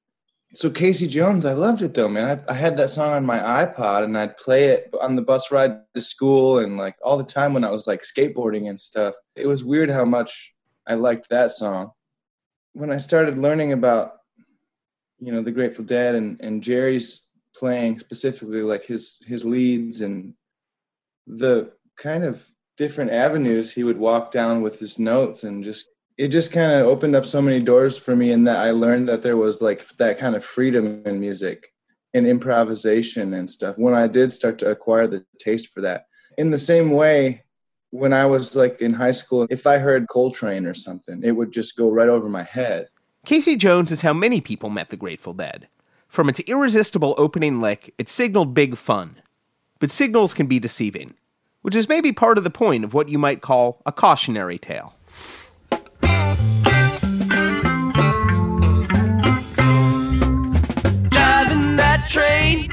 So 0.55 0.71
casey 0.71 1.07
jones 1.07 1.45
i 1.45 1.53
loved 1.53 1.83
it 1.83 1.95
though 1.95 2.09
man. 2.09 2.41
I, 2.49 2.53
I, 2.53 2.55
had 2.55 2.79
that 2.79 2.89
song 2.89 3.13
on 3.13 3.27
my 3.27 3.39
ipod 3.39 4.05
and 4.05 4.17
i'd 4.17 4.39
play 4.39 4.69
it 4.69 4.89
on 4.99 5.15
the 5.15 5.23
bus 5.23 5.53
ride 5.53 5.77
to 5.95 6.01
school 6.01 6.59
and 6.59 6.79
like 6.79 6.97
all 7.03 7.19
the 7.19 7.25
time 7.25 7.53
when 7.53 7.65
i 7.65 7.71
was 7.71 7.87
like 7.87 8.01
skateboarding 8.01 8.69
and 8.71 8.81
stuff. 8.81 9.15
It 9.37 9.47
was 9.47 9.65
weird 9.65 9.91
how 9.91 10.07
much 10.07 10.55
i 10.87 10.95
liked 10.95 11.29
that 11.29 11.51
song. 11.51 11.93
When 12.73 12.91
i 12.91 12.97
started 12.97 13.39
learning 13.39 13.73
about 13.73 14.15
you 15.21 15.33
know 15.33 15.43
the 15.43 15.53
grateful 15.53 15.85
dead 15.85 16.15
and 16.15 16.41
and 16.41 16.63
jerry's 16.63 17.27
playing 17.55 17.99
specifically 17.99 18.63
like 18.63 18.85
his 18.85 19.19
his 19.27 19.45
leads 19.45 20.01
and 20.01 20.35
the 21.27 21.71
kind 21.97 22.25
of 22.25 22.49
different 22.79 23.11
avenues 23.11 23.73
he 23.73 23.85
would 23.85 23.99
walk 23.99 24.31
down 24.31 24.63
with 24.63 24.79
his 24.79 24.99
notes 24.99 25.45
and 25.45 25.63
just 25.63 25.91
it 26.17 26.29
just 26.29 26.53
kind 26.53 26.73
of 26.73 26.87
opened 26.87 27.15
up 27.15 27.27
so 27.27 27.43
many 27.43 27.61
doors 27.61 27.99
for 27.99 28.17
me 28.17 28.31
and 28.33 28.47
that 28.47 28.57
I 28.57 28.71
learned 28.71 29.09
that 29.09 29.23
there 29.23 29.37
was 29.37 29.61
like 29.61 29.87
that 29.99 30.19
kind 30.19 30.35
of 30.35 30.45
freedom 30.45 31.03
in 31.05 31.21
music 31.21 31.73
and 32.15 32.27
improvisation 32.27 33.35
and 33.35 33.49
stuff 33.49 33.77
when 33.77 33.95
I 33.95 34.07
did 34.07 34.33
start 34.33 34.59
to 34.61 34.71
acquire 34.71 35.07
the 35.07 35.25
taste 35.39 35.69
for 35.69 35.81
that. 35.83 36.07
In 36.37 36.51
the 36.51 36.59
same 36.59 36.93
way, 36.93 37.43
when 37.91 38.13
I 38.13 38.27
was 38.27 38.57
like 38.57 38.81
in 38.81 38.95
high 38.95 39.13
school, 39.13 39.47
if 39.51 39.67
I 39.67 39.79
heard 39.79 40.09
Coltrane 40.09 40.67
or 40.67 40.75
something, 40.75 41.23
it 41.23 41.33
would 41.33 41.53
just 41.53 41.77
go 41.77 41.89
right 41.89 42.09
over 42.09 42.29
my 42.29 42.43
head. 42.43 42.89
Casey 43.25 43.57
Jones 43.57 43.91
is 43.91 44.03
how 44.03 44.13
many 44.13 44.41
people 44.41 44.71
met 44.71 44.91
the 44.91 44.97
Grateful 44.97 45.35
Dead. 45.35 45.69
From 46.09 46.29
its 46.29 46.41
irresistible 46.41 47.15
opening 47.17 47.61
lick, 47.61 47.95
it 47.99 48.09
signaled 48.09 48.55
big 48.55 48.77
fun. 48.77 49.21
But 49.79 49.91
signals 49.91 50.35
can 50.35 50.47
be 50.47 50.59
deceiving 50.59 51.15
which 51.63 51.75
is 51.75 51.89
maybe 51.89 52.13
part 52.13 52.39
of 52.39 52.45
the 52.45 52.51
point 52.51 52.85
of 52.85 52.95
what 52.95 53.09
you 53.09 53.19
might 53.19 53.43
call 53.43 53.83
a 53.85 53.93
cautionary 53.93 54.59
tale. 54.59 54.95
Driving 61.11 61.77
that 61.77 62.07
train, 62.09 62.71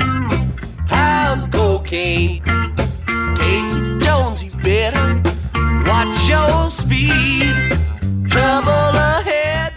high 0.88 1.48
cocaine. 1.52 2.44
Casey 3.36 4.00
Jones, 4.00 4.44
you 4.44 4.52
better 4.62 5.22
watch 5.86 6.30
your 6.30 6.72
speed. 6.72 7.54
Trouble 8.30 8.70
ahead. 8.70 9.74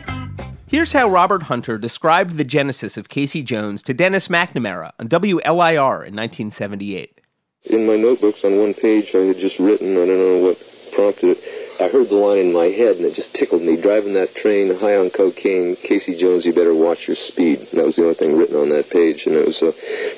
Here's 0.67 0.93
how 0.93 1.09
Robert 1.09 1.45
Hunter 1.45 1.79
described 1.79 2.37
the 2.37 2.45
genesis 2.45 2.97
of 2.97 3.09
Casey 3.09 3.43
Jones 3.43 3.83
to 3.85 3.95
Dennis 3.95 4.29
McNamara 4.29 4.93
on 4.99 5.09
WLIR 5.09 6.07
in 6.07 6.15
1978 6.15 7.18
in 7.65 7.87
my 7.87 7.97
notebooks 7.97 8.45
on 8.45 8.59
one 8.59 8.75
page 8.75 9.15
I 9.15 9.19
had 9.19 9.39
just 9.39 9.59
written, 9.59 9.93
I 9.93 10.07
don't 10.07 10.19
know 10.19 10.39
what 10.39 10.91
prompted 10.93 11.37
it, 11.37 11.45
I 11.81 11.89
heard 11.89 12.09
the 12.09 12.17
line 12.17 12.39
in 12.39 12.53
my 12.53 12.67
head 12.67 12.97
and 12.97 13.07
it 13.07 13.15
just 13.15 13.35
tickled 13.35 13.63
me. 13.63 13.81
Driving 13.81 14.15
that 14.15 14.35
train 14.35 14.75
high 14.75 14.97
on 14.97 15.11
cocaine, 15.11 15.77
Casey 15.77 16.17
Jones, 16.17 16.45
you 16.45 16.53
better 16.53 16.75
watch 16.75 17.07
your 17.07 17.15
speed. 17.15 17.61
And 17.61 17.79
that 17.79 17.87
was 17.87 17.97
the 17.97 18.03
only 18.03 18.15
thing 18.15 18.37
written 18.37 18.57
on 18.57 18.71
that 18.71 18.91
page. 18.91 19.27
And 19.27 19.37
it 19.37 19.47
was 19.47 19.63
uh, 19.63 19.73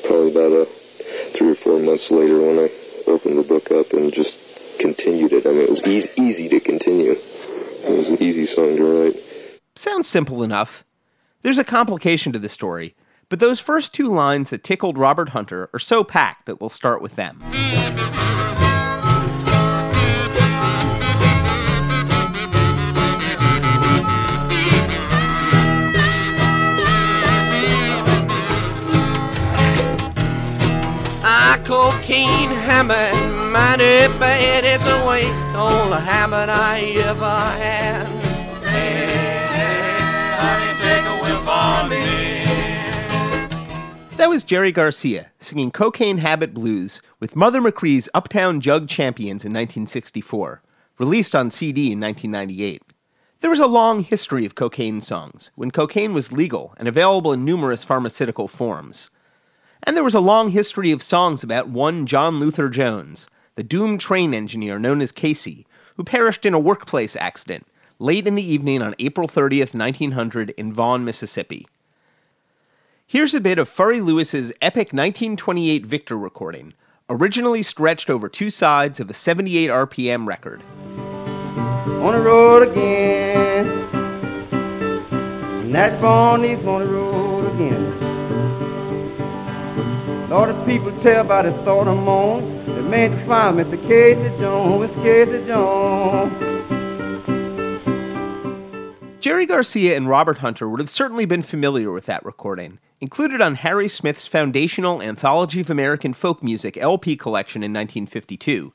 probably 0.06 0.30
about 0.30 0.52
uh, 0.52 0.64
three 1.34 1.50
or 1.50 1.54
four 1.54 1.78
months 1.78 2.10
later 2.10 2.38
when 2.38 2.58
I 2.58 2.70
opened 3.06 3.38
the 3.38 3.42
book 3.42 3.70
up 3.72 3.92
and 3.92 4.10
just 4.12 4.78
continued 4.78 5.32
it. 5.32 5.46
I 5.46 5.50
mean, 5.50 5.62
it 5.62 5.70
was 5.70 5.82
easy, 5.82 6.10
easy 6.16 6.48
to 6.48 6.60
continue. 6.60 7.12
It 7.12 7.96
was 7.96 8.08
an 8.08 8.22
easy 8.22 8.46
song 8.46 8.76
to 8.76 8.84
write. 8.84 9.16
Sounds 9.76 10.08
simple 10.08 10.42
enough. 10.42 10.84
There's 11.42 11.58
a 11.58 11.64
complication 11.64 12.32
to 12.32 12.38
the 12.38 12.48
story. 12.48 12.94
But 13.30 13.38
those 13.38 13.60
first 13.60 13.94
two 13.94 14.08
lines 14.08 14.50
that 14.50 14.64
tickled 14.64 14.98
Robert 14.98 15.28
Hunter 15.28 15.70
are 15.72 15.78
so 15.78 16.02
packed 16.02 16.46
that 16.46 16.60
we'll 16.60 16.68
start 16.68 17.00
with 17.00 17.14
them. 17.14 17.40
I 31.22 31.60
cocaine 31.64 32.50
hammer, 32.50 33.12
money 33.52 34.08
bad, 34.18 34.64
it's 34.64 34.84
a 34.84 35.06
waste, 35.06 35.30
all 35.54 35.88
the 35.88 36.00
hammer 36.00 36.46
I 36.48 36.80
ever 37.06 37.24
had. 37.24 38.06
Hey, 38.64 39.06
hey, 39.46 40.00
honey, 40.36 40.72
take 40.82 41.04
a 41.06 41.16
whiff 41.22 41.46
on 41.46 41.88
me. 41.88 42.09
That 44.20 44.28
was 44.28 44.44
Jerry 44.44 44.70
Garcia 44.70 45.30
singing 45.38 45.70
Cocaine 45.70 46.18
Habit 46.18 46.52
Blues 46.52 47.00
with 47.20 47.34
Mother 47.34 47.58
McCree's 47.58 48.06
Uptown 48.12 48.60
Jug 48.60 48.86
Champions 48.86 49.46
in 49.46 49.50
1964, 49.50 50.60
released 50.98 51.34
on 51.34 51.50
CD 51.50 51.92
in 51.92 52.00
1998. 52.00 52.82
There 53.40 53.48
was 53.48 53.60
a 53.60 53.66
long 53.66 54.00
history 54.00 54.44
of 54.44 54.54
cocaine 54.54 55.00
songs, 55.00 55.50
when 55.54 55.70
cocaine 55.70 56.12
was 56.12 56.32
legal 56.32 56.74
and 56.76 56.86
available 56.86 57.32
in 57.32 57.46
numerous 57.46 57.82
pharmaceutical 57.82 58.46
forms. 58.46 59.10
And 59.82 59.96
there 59.96 60.04
was 60.04 60.14
a 60.14 60.20
long 60.20 60.50
history 60.50 60.92
of 60.92 61.02
songs 61.02 61.42
about 61.42 61.70
one 61.70 62.04
John 62.04 62.38
Luther 62.38 62.68
Jones, 62.68 63.26
the 63.54 63.62
doomed 63.62 64.00
train 64.00 64.34
engineer 64.34 64.78
known 64.78 65.00
as 65.00 65.12
Casey, 65.12 65.66
who 65.96 66.04
perished 66.04 66.44
in 66.44 66.52
a 66.52 66.60
workplace 66.60 67.16
accident 67.16 67.66
late 67.98 68.26
in 68.26 68.34
the 68.34 68.42
evening 68.42 68.82
on 68.82 68.94
April 68.98 69.28
30th, 69.28 69.74
1900, 69.74 70.50
in 70.58 70.74
Vaughan, 70.74 71.06
Mississippi. 71.06 71.66
Here's 73.12 73.34
a 73.34 73.40
bit 73.40 73.58
of 73.58 73.68
Furry 73.68 74.00
Lewis's 74.00 74.52
epic 74.62 74.92
1928 74.92 75.84
Victor 75.84 76.16
recording, 76.16 76.74
originally 77.08 77.60
stretched 77.60 78.08
over 78.08 78.28
two 78.28 78.50
sides 78.50 79.00
of 79.00 79.10
a 79.10 79.12
78 79.12 79.68
RPM 79.68 80.28
record. 80.28 80.62
On 80.86 82.12
the 82.12 82.20
road 82.20 82.68
again. 82.68 83.66
And 84.52 85.74
that 85.74 86.00
Bonnie's 86.00 86.64
on 86.64 86.82
the 86.82 86.86
road 86.86 87.52
again. 87.52 87.84
All 90.30 90.46
the 90.46 90.54
people 90.64 90.92
tell 91.02 91.22
about 91.22 91.46
his 91.46 91.54
thought 91.64 91.88
I'm 91.88 92.06
on. 92.06 92.64
They 92.64 92.82
made 92.82 93.08
to 93.08 93.26
find 93.26 93.58
Mr. 93.58 93.76
Casey 93.88 94.38
Jones, 94.38 94.88
Mr. 94.88 95.02
Casey 95.02 95.46
Jones. 95.48 96.32
Jerry 99.18 99.46
Garcia 99.46 99.96
and 99.96 100.08
Robert 100.08 100.38
Hunter 100.38 100.68
would 100.68 100.78
have 100.78 100.88
certainly 100.88 101.24
been 101.24 101.42
familiar 101.42 101.90
with 101.90 102.06
that 102.06 102.24
recording, 102.24 102.78
included 103.00 103.40
on 103.40 103.54
Harry 103.56 103.88
Smith's 103.88 104.26
foundational 104.26 105.00
Anthology 105.00 105.60
of 105.60 105.70
American 105.70 106.12
Folk 106.12 106.42
Music 106.42 106.76
LP 106.76 107.16
collection 107.16 107.62
in 107.62 107.72
1952. 107.72 108.72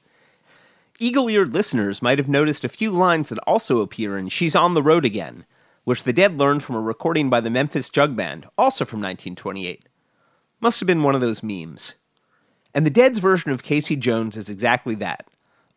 Eagle 0.98 1.30
eared 1.30 1.54
listeners 1.54 2.02
might 2.02 2.18
have 2.18 2.28
noticed 2.28 2.64
a 2.64 2.70
few 2.70 2.90
lines 2.90 3.30
that 3.30 3.38
also 3.40 3.82
appear 3.82 4.18
in 4.18 4.30
She's 4.30 4.56
on 4.56 4.74
the 4.74 4.82
Road 4.82 5.06
Again, 5.06 5.46
which 5.84 6.04
the 6.04 6.14
Dead 6.14 6.40
learned 6.40 6.64
from 6.64 6.76
a 6.76 6.82
recording 6.82 7.30
by 7.30 7.40
the 7.40 7.50
Memphis 7.50 7.90
Jug 7.90 8.16
Band, 8.16 8.48
also 8.58 8.86
from 8.86 9.00
1928. 9.00 9.88
Must 10.60 10.80
have 10.80 10.88
been 10.88 11.04
one 11.04 11.14
of 11.14 11.22
those 11.22 11.44
memes. 11.44 11.96
And 12.74 12.86
the 12.86 12.90
Dead's 12.92 13.20
version 13.20 13.52
of 13.52 13.62
Casey 13.62 13.96
Jones 13.96 14.38
is 14.38 14.50
exactly 14.50 14.96
that 14.96 15.28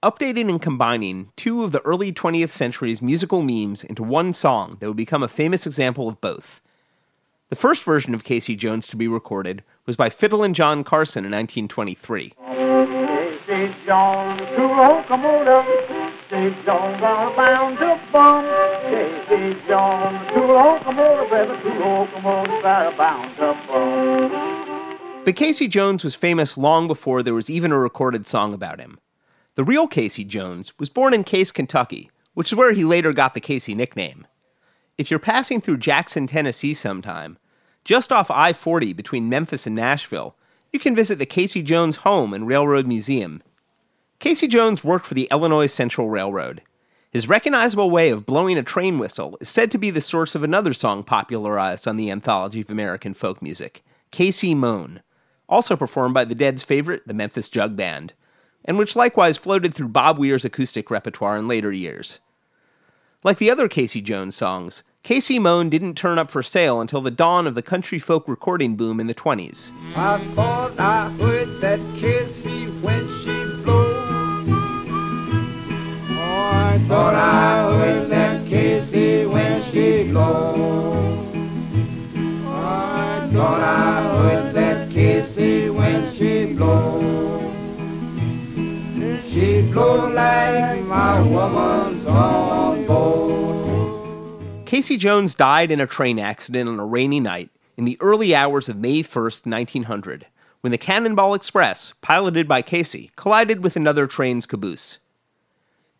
updating 0.03 0.49
and 0.49 0.63
combining 0.63 1.33
two 1.35 1.65
of 1.65 1.73
the 1.73 1.81
early 1.81 2.13
20th 2.13 2.51
century's 2.51 3.03
musical 3.03 3.43
memes 3.43 3.83
into 3.83 4.03
one 4.03 4.33
song 4.33 4.77
that 4.79 4.87
would 4.87 4.97
become 4.97 5.25
a 5.25 5.29
famous 5.29 5.67
example 5.67 6.09
of 6.09 6.21
both. 6.21 6.61
The 7.51 7.57
first 7.57 7.83
version 7.83 8.15
of 8.15 8.25
Casey 8.25 8.57
Jones 8.57 8.87
to 8.89 8.97
be 8.97 9.09
recorded 9.09 9.65
was 9.87 9.97
by 9.97 10.11
Fiddlin' 10.11 10.53
John 10.53 10.85
Carson 10.85 11.25
in 11.25 11.31
1923. 11.31 12.35
Casey 12.37 13.75
Jones, 13.87 14.41
to 14.55 14.67
locomotive. 14.67 15.65
Casey 16.29 16.55
Jones, 16.67 17.01
bound 17.01 17.79
to 17.79 17.99
bum. 18.13 18.45
Casey 18.85 19.59
Jones, 19.67 20.29
to 20.35 20.41
locomotive, 20.45 21.31
baby, 21.31 21.63
to 21.63 21.71
locomotive, 21.81 22.99
bound 22.99 23.35
to 23.37 23.55
bum. 23.67 25.25
But 25.25 25.35
Casey 25.35 25.69
Jones 25.69 26.05
was 26.05 26.15
famous 26.15 26.59
long 26.59 26.87
before 26.87 27.23
there 27.23 27.33
was 27.33 27.49
even 27.49 27.73
a 27.73 27.79
recorded 27.79 28.27
song 28.27 28.53
about 28.53 28.79
him. 28.79 28.99
The 29.55 29.65
real 29.65 29.89
Casey 29.89 30.25
Jones 30.25 30.79
was 30.79 30.91
born 30.91 31.15
in 31.15 31.25
Case, 31.25 31.51
Kentucky, 31.51 32.11
which 32.35 32.53
is 32.53 32.59
where 32.59 32.73
he 32.73 32.85
later 32.85 33.15
got 33.15 33.33
the 33.33 33.41
Casey 33.41 33.75
nickname. 33.75 34.27
If 34.99 35.11
you're 35.11 35.21
passing 35.21 35.61
through 35.61 35.79
Jackson, 35.79 36.27
Tennessee 36.27 36.75
sometime, 36.75 37.39
just 37.85 38.13
off 38.13 38.31
I 38.31 38.53
40 38.53 38.93
between 38.93 39.29
Memphis 39.29 39.67
and 39.67 39.75
Nashville, 39.75 40.37
you 40.73 40.79
can 40.79 40.95
visit 40.95 41.19
the 41.19 41.27
Casey 41.27 41.63
Jones 41.63 41.97
Home 41.97 42.35
and 42.35 42.47
Railroad 42.47 42.87
Museum. 42.87 43.43
Casey 44.19 44.49
Jones 44.49 44.85
worked 44.85 45.07
for 45.07 45.15
the 45.15 45.29
Illinois 45.31 45.67
Central 45.67 46.11
Railroad. 46.11 46.63
His 47.11 47.29
recognizable 47.29 47.89
way 47.89 48.11
of 48.11 48.27
blowing 48.27 48.59
a 48.59 48.63
train 48.63 48.99
whistle 48.99 49.39
is 49.41 49.49
said 49.49 49.71
to 49.71 49.79
be 49.79 49.91
the 49.91 50.01
source 50.01 50.35
of 50.35 50.43
another 50.43 50.75
song 50.75 51.05
popularized 51.05 51.89
on 51.89 51.97
the 51.97 52.11
Anthology 52.11 52.61
of 52.61 52.69
American 52.69 53.15
Folk 53.15 53.41
Music, 53.41 53.83
Casey 54.11 54.55
Moan, 54.55 55.01
also 55.49 55.77
performed 55.77 56.13
by 56.13 56.25
the 56.25 56.35
Dead's 56.35 56.63
favorite, 56.63 57.07
the 57.07 57.15
Memphis 57.15 57.49
Jug 57.49 57.77
Band 57.77 58.13
and 58.69 58.79
which 58.79 58.95
likewise 58.95 59.39
floated 59.39 59.75
through 59.75 59.89
Bob 59.89 60.19
Weir's 60.19 60.45
acoustic 60.45 60.91
repertoire 60.91 61.39
in 61.39 61.49
later 61.49 61.73
years. 61.73 62.21
Like 63.25 63.39
the 63.39 63.51
other 63.51 63.67
Casey 63.67 64.03
Jones 64.03 64.37
songs, 64.37 64.83
Casey 65.09 65.39
Moan 65.39 65.71
didn't 65.71 65.95
turn 65.95 66.19
up 66.19 66.31
for 66.31 66.43
sale 66.43 66.83
until 66.83 67.01
the 67.01 67.11
dawn 67.11 67.47
of 67.47 67.55
the 67.55 67.63
country 67.63 67.99
folk 67.99 68.29
recording 68.29 68.77
boom 68.77 69.01
in 69.01 69.07
the 69.07 69.15
20s. 69.15 69.73
I 69.97 70.19
thought 70.35 70.79
I 70.79 71.09
heard 71.13 71.49
that 71.63 71.81
Casey 71.97 72.67
when 72.83 73.09
she. 73.23 73.31
Oh, 73.67 74.45
I 76.11 76.79
thought 76.87 77.15
I 77.15 77.75
heard 77.79 78.11
that 78.11 78.47
Casey 78.49 79.25
when 79.25 79.73
she. 79.73 80.13
Oh, 80.15 81.25
I 82.47 83.31
thought 83.33 83.61
I 83.63 84.03
heard 84.19 84.53
that 84.57 84.91
Casey 84.91 85.71
when 85.71 86.15
she. 86.17 86.55
She 89.33 89.63
like 89.73 90.83
my 90.85 91.23
woman's 91.23 92.07
on 92.07 92.87
board. 92.87 93.18
Casey 94.69 94.99
Jones 94.99 95.35
died 95.35 95.71
in 95.71 95.81
a 95.81 95.87
train 95.87 96.19
accident 96.19 96.69
on 96.69 96.79
a 96.79 96.85
rainy 96.85 97.21
night 97.21 97.49
in 97.79 97.87
the 97.87 97.97
early 98.03 98.35
hours 98.35 98.69
of 98.69 98.77
May 98.77 99.03
1st, 99.03 99.47
1900, 99.47 100.27
when 100.61 100.73
the 100.73 100.77
Cannonball 100.77 101.33
Express, 101.33 101.95
piloted 102.03 102.47
by 102.47 102.61
Casey, 102.61 103.11
collided 103.17 103.65
with 103.65 103.77
another 103.77 104.07
train's 104.07 104.45
caboose. 104.45 104.99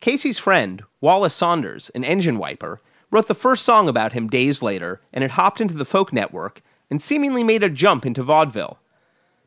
Casey's 0.01 0.37
friend, 0.37 0.83
Wallace 1.01 1.33
Saunders, 1.33 1.89
an 1.95 2.03
engine 2.03 2.37
wiper, 2.37 2.79
wrote 3.09 3.27
the 3.27 3.33
first 3.33 3.65
song 3.65 3.89
about 3.89 4.13
him 4.13 4.27
days 4.27 4.61
later, 4.61 5.01
and 5.11 5.23
it 5.23 5.31
hopped 5.31 5.59
into 5.59 5.73
the 5.73 5.83
folk 5.83 6.13
network 6.13 6.61
and 6.91 7.01
seemingly 7.01 7.43
made 7.43 7.63
a 7.63 7.71
jump 7.71 8.05
into 8.05 8.21
vaudeville. 8.21 8.77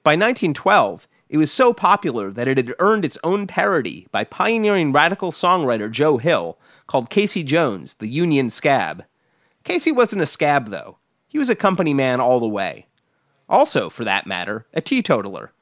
By 0.02 0.14
1912, 0.14 1.06
it 1.28 1.36
was 1.36 1.52
so 1.52 1.72
popular 1.72 2.32
that 2.32 2.48
it 2.48 2.56
had 2.56 2.74
earned 2.80 3.04
its 3.04 3.18
own 3.22 3.46
parody 3.46 4.08
by 4.10 4.24
pioneering 4.24 4.90
radical 4.90 5.30
songwriter 5.30 5.88
Joe 5.88 6.16
Hill 6.16 6.58
called 6.88 7.08
Casey 7.08 7.44
Jones, 7.44 7.94
the 7.94 8.08
Union 8.08 8.50
Scab. 8.50 9.04
Casey 9.64 9.92
wasn't 9.92 10.22
a 10.22 10.26
scab, 10.26 10.68
though. 10.68 10.98
He 11.28 11.38
was 11.38 11.48
a 11.48 11.54
company 11.54 11.94
man 11.94 12.20
all 12.20 12.40
the 12.40 12.48
way. 12.48 12.86
Also, 13.48 13.88
for 13.90 14.04
that 14.04 14.26
matter, 14.26 14.66
a 14.74 14.80
teetotaler. 14.80 15.52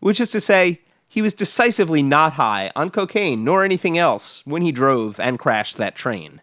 Which 0.00 0.20
is 0.20 0.30
to 0.30 0.40
say, 0.40 0.80
he 1.08 1.22
was 1.22 1.34
decisively 1.34 2.02
not 2.02 2.34
high 2.34 2.72
on 2.74 2.90
cocaine 2.90 3.44
nor 3.44 3.64
anything 3.64 3.98
else 3.98 4.42
when 4.46 4.62
he 4.62 4.72
drove 4.72 5.20
and 5.20 5.38
crashed 5.38 5.76
that 5.76 5.94
train. 5.94 6.40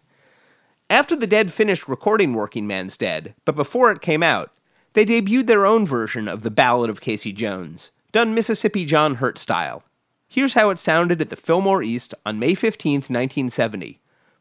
After 0.88 1.14
the 1.14 1.26
Dead 1.26 1.52
finished 1.52 1.88
recording 1.88 2.34
Working 2.34 2.66
Man's 2.66 2.96
Dead, 2.96 3.34
but 3.44 3.54
before 3.54 3.90
it 3.90 4.00
came 4.00 4.22
out, 4.22 4.52
they 4.94 5.04
debuted 5.06 5.46
their 5.46 5.66
own 5.66 5.86
version 5.86 6.26
of 6.26 6.42
the 6.42 6.50
Ballad 6.50 6.90
of 6.90 7.00
Casey 7.00 7.32
Jones, 7.32 7.92
done 8.12 8.34
Mississippi 8.34 8.84
John 8.84 9.16
Hurt 9.16 9.38
style. 9.38 9.84
Here's 10.28 10.54
how 10.54 10.70
it 10.70 10.78
sounded 10.78 11.20
at 11.20 11.30
the 11.30 11.36
Fillmore 11.36 11.82
East 11.82 12.14
on 12.26 12.38
May 12.38 12.54
15, 12.54 12.94
1970, 12.94 13.99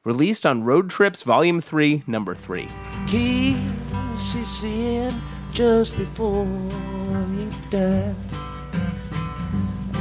released 0.10 0.44
on 0.44 0.64
Road 0.64 0.90
Trips 0.90 1.22
Volume 1.22 1.62
3, 1.62 2.02
Number 2.08 2.34
3. 2.34 2.68
Casey 3.06 4.44
said 4.44 5.14
just 5.54 5.96
before 5.96 6.48
he 7.38 7.48
died, 7.70 8.16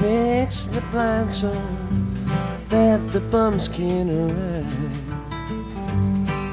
fix 0.00 0.64
the 0.64 0.80
blind 0.90 1.30
so 1.30 1.52
that 2.70 3.12
the 3.12 3.20
bums 3.20 3.68
can 3.68 4.06
ride. 4.32 4.64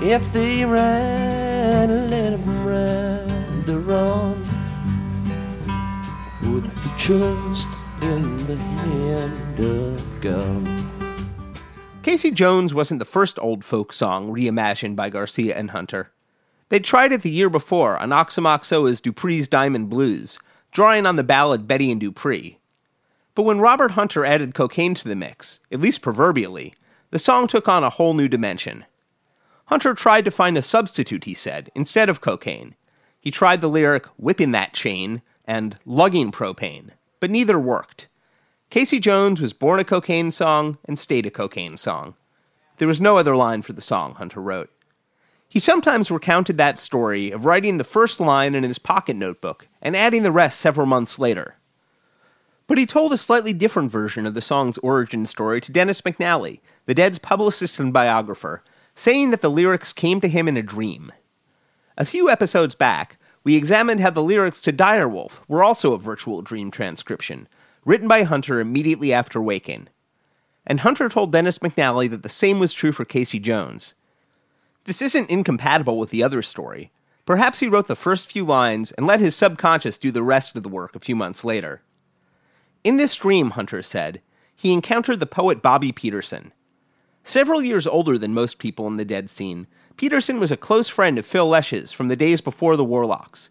If 0.03 0.33
they 0.33 0.65
ride, 0.65 1.89
let 2.11 2.33
'em 2.33 2.45
ride 2.67 3.65
the 3.65 3.79
wrong. 3.79 4.35
Put 6.41 6.63
the 6.83 6.91
trust 6.97 7.69
in 8.01 8.21
the 8.47 8.57
hand 8.57 9.59
of 9.61 10.03
God. 10.19 10.94
Casey 12.05 12.29
Jones 12.29 12.71
wasn't 12.71 12.99
the 12.99 13.03
first 13.03 13.39
old 13.39 13.65
folk 13.65 13.91
song 13.91 14.31
reimagined 14.31 14.95
by 14.95 15.09
Garcia 15.09 15.55
and 15.55 15.71
Hunter. 15.71 16.11
They'd 16.69 16.83
tried 16.83 17.11
it 17.11 17.23
the 17.23 17.31
year 17.31 17.49
before 17.49 17.97
on 17.97 18.09
Aoxomoxoa's 18.09 19.01
Dupree's 19.01 19.47
Diamond 19.47 19.89
Blues, 19.89 20.37
drawing 20.71 21.07
on 21.07 21.15
the 21.15 21.23
ballad 21.23 21.67
Betty 21.67 21.89
and 21.89 21.99
Dupree. 21.99 22.59
But 23.33 23.41
when 23.41 23.59
Robert 23.59 23.93
Hunter 23.93 24.23
added 24.23 24.53
cocaine 24.53 24.93
to 24.93 25.07
the 25.07 25.15
mix, 25.15 25.61
at 25.71 25.81
least 25.81 26.03
proverbially, 26.03 26.75
the 27.09 27.17
song 27.17 27.47
took 27.47 27.67
on 27.67 27.83
a 27.83 27.89
whole 27.89 28.13
new 28.13 28.27
dimension. 28.27 28.85
Hunter 29.65 29.95
tried 29.95 30.25
to 30.25 30.31
find 30.31 30.59
a 30.59 30.61
substitute, 30.61 31.23
he 31.23 31.33
said, 31.33 31.71
instead 31.73 32.07
of 32.07 32.21
cocaine. 32.21 32.75
He 33.19 33.31
tried 33.31 33.61
the 33.61 33.67
lyric, 33.67 34.05
whipping 34.17 34.51
that 34.51 34.73
chain, 34.73 35.23
and 35.45 35.75
lugging 35.87 36.31
propane, 36.31 36.91
but 37.19 37.31
neither 37.31 37.57
worked. 37.57 38.09
Casey 38.75 38.99
Jones 38.99 39.39
was 39.39 39.53
born 39.53 39.79
a 39.79 39.85
cocaine 39.85 40.31
song 40.31 40.77
and 40.83 40.99
stayed 40.99 41.25
a 41.25 41.31
cocaine 41.31 41.77
song. 41.77 42.15
There 42.75 42.89
was 42.89 42.99
no 42.99 43.17
other 43.17 43.33
line 43.33 43.61
for 43.61 43.71
the 43.71 43.79
song, 43.79 44.15
Hunter 44.15 44.41
wrote. 44.41 44.69
He 45.47 45.61
sometimes 45.61 46.11
recounted 46.11 46.57
that 46.57 46.77
story 46.77 47.31
of 47.31 47.45
writing 47.45 47.77
the 47.77 47.85
first 47.85 48.19
line 48.19 48.53
in 48.53 48.63
his 48.63 48.77
pocket 48.77 49.15
notebook 49.15 49.69
and 49.81 49.95
adding 49.95 50.23
the 50.23 50.31
rest 50.33 50.59
several 50.59 50.85
months 50.85 51.17
later. 51.17 51.55
But 52.67 52.77
he 52.77 52.85
told 52.85 53.13
a 53.13 53.17
slightly 53.17 53.53
different 53.53 53.93
version 53.93 54.25
of 54.25 54.33
the 54.33 54.41
song's 54.41 54.77
origin 54.79 55.25
story 55.25 55.61
to 55.61 55.71
Dennis 55.71 56.01
McNally, 56.01 56.59
the 56.85 56.93
Dead's 56.93 57.17
publicist 57.17 57.79
and 57.79 57.93
biographer, 57.93 58.61
saying 58.93 59.31
that 59.31 59.39
the 59.39 59.49
lyrics 59.49 59.93
came 59.93 60.19
to 60.19 60.27
him 60.27 60.49
in 60.49 60.57
a 60.57 60.61
dream. 60.61 61.13
A 61.97 62.03
few 62.03 62.29
episodes 62.29 62.75
back, 62.75 63.19
we 63.45 63.55
examined 63.55 64.01
how 64.01 64.09
the 64.09 64.21
lyrics 64.21 64.61
to 64.63 64.73
Dire 64.73 65.07
Wolf 65.07 65.39
were 65.47 65.63
also 65.63 65.93
a 65.93 65.97
virtual 65.97 66.41
dream 66.41 66.71
transcription, 66.71 67.47
written 67.85 68.07
by 68.07 68.23
Hunter 68.23 68.59
immediately 68.59 69.13
after 69.13 69.41
waking. 69.41 69.87
And 70.67 70.79
Hunter 70.81 71.07
told 71.07 71.31
Dennis 71.31 71.59
McNally 71.59 72.09
that 72.09 72.23
the 72.23 72.29
same 72.29 72.59
was 72.59 72.73
true 72.73 72.91
for 72.91 73.05
Casey 73.05 73.39
Jones. 73.39 73.95
This 74.85 75.01
isn't 75.01 75.29
incompatible 75.29 75.97
with 75.97 76.09
the 76.09 76.23
other 76.23 76.41
story. 76.41 76.91
Perhaps 77.25 77.59
he 77.59 77.67
wrote 77.67 77.87
the 77.87 77.95
first 77.95 78.31
few 78.31 78.43
lines 78.43 78.91
and 78.91 79.07
let 79.07 79.19
his 79.19 79.35
subconscious 79.35 79.97
do 79.97 80.11
the 80.11 80.23
rest 80.23 80.55
of 80.55 80.63
the 80.63 80.69
work 80.69 80.95
a 80.95 80.99
few 80.99 81.15
months 81.15 81.43
later. 81.43 81.81
In 82.83 82.97
this 82.97 83.15
dream, 83.15 83.51
Hunter 83.51 83.81
said, 83.81 84.21
he 84.55 84.71
encountered 84.71 85.19
the 85.19 85.25
poet 85.25 85.61
Bobby 85.61 85.91
Peterson. 85.91 86.53
Several 87.23 87.61
years 87.63 87.87
older 87.87 88.17
than 88.17 88.33
most 88.33 88.59
people 88.59 88.87
in 88.87 88.97
the 88.97 89.05
dead 89.05 89.29
scene, 89.29 89.67
Peterson 89.97 90.39
was 90.39 90.51
a 90.51 90.57
close 90.57 90.87
friend 90.87 91.17
of 91.17 91.25
Phil 91.25 91.47
Lesh's 91.47 91.91
from 91.91 92.07
the 92.07 92.15
days 92.15 92.41
before 92.41 92.77
the 92.77 92.85
Warlocks. 92.85 93.49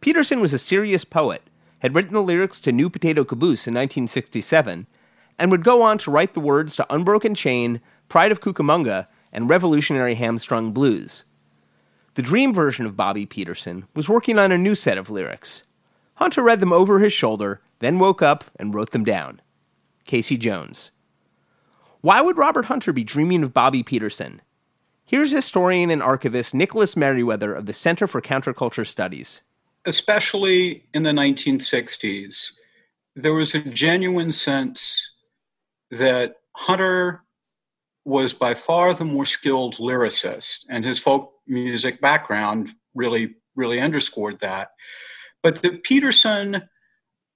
Peterson 0.00 0.40
was 0.40 0.52
a 0.52 0.58
serious 0.58 1.04
poet, 1.04 1.42
had 1.84 1.94
written 1.94 2.14
the 2.14 2.22
lyrics 2.22 2.62
to 2.62 2.72
New 2.72 2.88
Potato 2.88 3.24
Caboose 3.24 3.66
in 3.66 3.74
1967, 3.74 4.86
and 5.38 5.50
would 5.50 5.62
go 5.62 5.82
on 5.82 5.98
to 5.98 6.10
write 6.10 6.32
the 6.32 6.40
words 6.40 6.74
to 6.74 6.86
Unbroken 6.88 7.34
Chain, 7.34 7.78
Pride 8.08 8.32
of 8.32 8.40
Cucamonga, 8.40 9.06
and 9.34 9.50
Revolutionary 9.50 10.14
Hamstrung 10.14 10.72
Blues. 10.72 11.26
The 12.14 12.22
dream 12.22 12.54
version 12.54 12.86
of 12.86 12.96
Bobby 12.96 13.26
Peterson 13.26 13.86
was 13.94 14.08
working 14.08 14.38
on 14.38 14.50
a 14.50 14.56
new 14.56 14.74
set 14.74 14.96
of 14.96 15.10
lyrics. 15.10 15.64
Hunter 16.14 16.42
read 16.42 16.60
them 16.60 16.72
over 16.72 17.00
his 17.00 17.12
shoulder, 17.12 17.60
then 17.80 17.98
woke 17.98 18.22
up 18.22 18.44
and 18.56 18.74
wrote 18.74 18.92
them 18.92 19.04
down. 19.04 19.42
Casey 20.06 20.38
Jones. 20.38 20.90
Why 22.00 22.22
would 22.22 22.38
Robert 22.38 22.64
Hunter 22.64 22.94
be 22.94 23.04
dreaming 23.04 23.42
of 23.42 23.52
Bobby 23.52 23.82
Peterson? 23.82 24.40
Here's 25.04 25.32
historian 25.32 25.90
and 25.90 26.02
archivist 26.02 26.54
Nicholas 26.54 26.96
Meriwether 26.96 27.52
of 27.52 27.66
the 27.66 27.74
Center 27.74 28.06
for 28.06 28.22
Counterculture 28.22 28.86
Studies. 28.86 29.42
Especially 29.86 30.86
in 30.94 31.02
the 31.02 31.10
1960s, 31.10 32.52
there 33.16 33.34
was 33.34 33.54
a 33.54 33.60
genuine 33.60 34.32
sense 34.32 35.10
that 35.90 36.36
Hunter 36.52 37.22
was 38.04 38.32
by 38.32 38.54
far 38.54 38.92
the 38.92 39.04
more 39.04 39.24
skilled 39.24 39.76
lyricist, 39.76 40.60
and 40.68 40.84
his 40.84 40.98
folk 40.98 41.32
music 41.46 42.00
background 42.00 42.70
really, 42.94 43.34
really 43.54 43.80
underscored 43.80 44.40
that. 44.40 44.70
But 45.42 45.62
that 45.62 45.84
Peterson, 45.84 46.68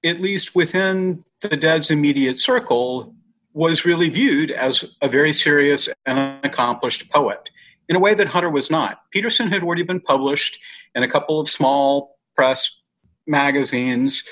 at 0.05 0.21
least 0.21 0.55
within 0.55 1.21
the 1.41 1.57
Dead's 1.57 1.91
immediate 1.91 2.41
circle, 2.41 3.15
was 3.53 3.85
really 3.85 4.09
viewed 4.09 4.51
as 4.51 4.85
a 5.03 5.09
very 5.09 5.33
serious 5.33 5.89
and 6.07 6.45
accomplished 6.45 7.11
poet 7.11 7.51
in 7.89 7.97
a 7.97 8.01
way 8.01 8.15
that 8.15 8.29
Hunter 8.29 8.51
was 8.51 8.71
not. 8.71 9.03
Peterson 9.11 9.49
had 9.49 9.63
already 9.63 9.83
been 9.83 10.01
published 10.01 10.61
in 10.95 11.03
a 11.03 11.09
couple 11.09 11.41
of 11.41 11.49
small 11.49 12.18
press 12.39 12.81
magazines, 13.27 14.23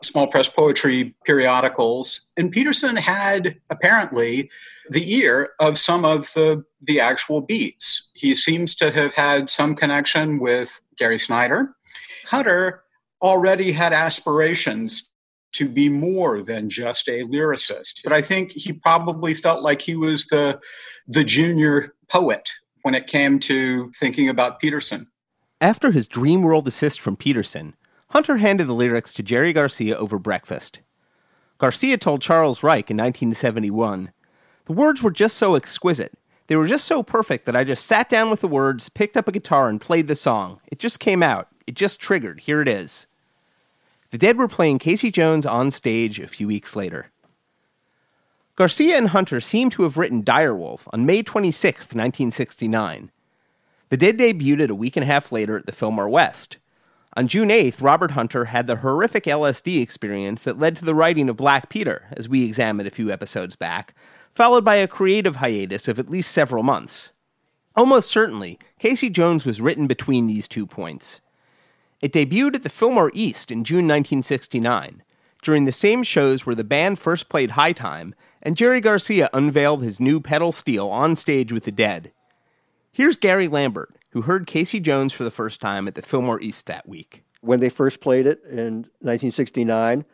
small 0.00 0.28
press 0.28 0.48
poetry 0.48 1.16
periodicals, 1.24 2.30
and 2.36 2.52
Peterson 2.52 2.94
had 2.94 3.56
apparently 3.72 4.48
the 4.88 5.12
ear 5.16 5.50
of 5.58 5.76
some 5.76 6.04
of 6.04 6.32
the, 6.34 6.62
the 6.80 7.00
actual 7.00 7.40
beats. 7.40 8.08
He 8.14 8.36
seems 8.36 8.76
to 8.76 8.92
have 8.92 9.14
had 9.14 9.50
some 9.50 9.74
connection 9.74 10.38
with 10.38 10.80
Gary 10.96 11.18
Snyder. 11.18 11.74
Hunter 12.26 12.84
already 13.20 13.72
had 13.72 13.92
aspirations 13.92 15.10
to 15.52 15.68
be 15.68 15.88
more 15.88 16.44
than 16.44 16.68
just 16.68 17.08
a 17.08 17.24
lyricist. 17.24 18.02
But 18.04 18.12
I 18.12 18.20
think 18.20 18.52
he 18.52 18.72
probably 18.74 19.34
felt 19.34 19.62
like 19.62 19.82
he 19.82 19.96
was 19.96 20.26
the 20.26 20.60
the 21.08 21.24
junior 21.24 21.94
poet 22.08 22.48
when 22.82 22.94
it 22.94 23.08
came 23.08 23.40
to 23.40 23.90
thinking 23.96 24.28
about 24.28 24.60
Peterson. 24.60 25.08
After 25.60 25.90
his 25.90 26.06
dream 26.06 26.42
world 26.42 26.68
assist 26.68 27.00
from 27.00 27.16
Peterson, 27.16 27.74
Hunter 28.08 28.36
handed 28.36 28.66
the 28.66 28.74
lyrics 28.74 29.14
to 29.14 29.22
Jerry 29.22 29.54
Garcia 29.54 29.96
over 29.96 30.18
breakfast. 30.18 30.80
Garcia 31.56 31.96
told 31.96 32.20
Charles 32.20 32.62
Reich 32.62 32.90
in 32.90 32.98
1971 32.98 34.12
The 34.66 34.72
words 34.74 35.02
were 35.02 35.10
just 35.10 35.38
so 35.38 35.54
exquisite. 35.54 36.12
They 36.48 36.56
were 36.56 36.66
just 36.66 36.84
so 36.84 37.02
perfect 37.02 37.46
that 37.46 37.56
I 37.56 37.64
just 37.64 37.86
sat 37.86 38.10
down 38.10 38.28
with 38.28 38.42
the 38.42 38.48
words, 38.48 38.90
picked 38.90 39.16
up 39.16 39.28
a 39.28 39.32
guitar, 39.32 39.70
and 39.70 39.80
played 39.80 40.08
the 40.08 40.14
song. 40.14 40.60
It 40.66 40.78
just 40.78 41.00
came 41.00 41.22
out. 41.22 41.48
It 41.66 41.74
just 41.74 42.00
triggered. 42.00 42.40
Here 42.40 42.60
it 42.60 42.68
is. 42.68 43.06
The 44.10 44.18
Dead 44.18 44.36
were 44.36 44.48
playing 44.48 44.78
Casey 44.78 45.10
Jones 45.10 45.46
on 45.46 45.70
stage 45.70 46.20
a 46.20 46.28
few 46.28 46.46
weeks 46.46 46.76
later. 46.76 47.10
Garcia 48.56 48.96
and 48.96 49.08
Hunter 49.08 49.40
seem 49.40 49.70
to 49.70 49.82
have 49.84 49.96
written 49.96 50.22
Dire 50.22 50.54
Wolf 50.54 50.86
on 50.92 51.06
May 51.06 51.22
26, 51.22 51.86
1969. 51.86 53.10
The 53.88 53.96
Dead 53.96 54.18
debuted 54.18 54.68
a 54.68 54.74
week 54.74 54.96
and 54.96 55.04
a 55.04 55.06
half 55.06 55.30
later 55.30 55.56
at 55.56 55.66
the 55.66 55.72
Fillmore 55.72 56.08
West. 56.08 56.56
On 57.16 57.28
June 57.28 57.50
8th, 57.50 57.80
Robert 57.80 58.10
Hunter 58.10 58.46
had 58.46 58.66
the 58.66 58.76
horrific 58.76 59.24
LSD 59.24 59.80
experience 59.80 60.42
that 60.42 60.58
led 60.58 60.74
to 60.76 60.84
the 60.84 60.94
writing 60.94 61.28
of 61.28 61.36
Black 61.36 61.68
Peter, 61.68 62.06
as 62.10 62.28
we 62.28 62.44
examined 62.44 62.88
a 62.88 62.90
few 62.90 63.12
episodes 63.12 63.54
back, 63.54 63.94
followed 64.34 64.64
by 64.64 64.74
a 64.74 64.88
creative 64.88 65.36
hiatus 65.36 65.86
of 65.86 66.00
at 66.00 66.10
least 66.10 66.32
several 66.32 66.64
months. 66.64 67.12
Almost 67.76 68.10
certainly, 68.10 68.58
Casey 68.80 69.08
Jones 69.08 69.46
was 69.46 69.60
written 69.60 69.86
between 69.86 70.26
these 70.26 70.48
two 70.48 70.66
points. 70.66 71.20
It 72.00 72.12
debuted 72.12 72.56
at 72.56 72.62
the 72.64 72.68
Fillmore 72.68 73.12
East 73.14 73.52
in 73.52 73.62
June 73.62 73.86
1969, 73.86 75.02
during 75.42 75.64
the 75.64 75.72
same 75.72 76.02
shows 76.02 76.44
where 76.44 76.56
the 76.56 76.64
band 76.64 76.98
first 76.98 77.28
played 77.28 77.50
High 77.50 77.72
Time 77.72 78.16
and 78.42 78.56
Jerry 78.56 78.80
Garcia 78.80 79.30
unveiled 79.32 79.82
his 79.82 80.00
new 80.00 80.20
pedal 80.20 80.50
steel 80.50 80.88
on 80.88 81.14
stage 81.14 81.52
with 81.52 81.64
the 81.64 81.72
Dead. 81.72 82.12
Here's 82.96 83.18
Gary 83.18 83.46
Lambert, 83.46 83.94
who 84.12 84.22
heard 84.22 84.46
Casey 84.46 84.80
Jones 84.80 85.12
for 85.12 85.22
the 85.22 85.30
first 85.30 85.60
time 85.60 85.86
at 85.86 85.96
the 85.96 86.00
Fillmore 86.00 86.40
East 86.40 86.64
that 86.64 86.88
week. 86.88 87.24
When 87.42 87.60
they 87.60 87.68
first 87.68 88.00
played 88.00 88.26
it 88.26 88.42
in 88.44 88.86
1969, 89.00 90.06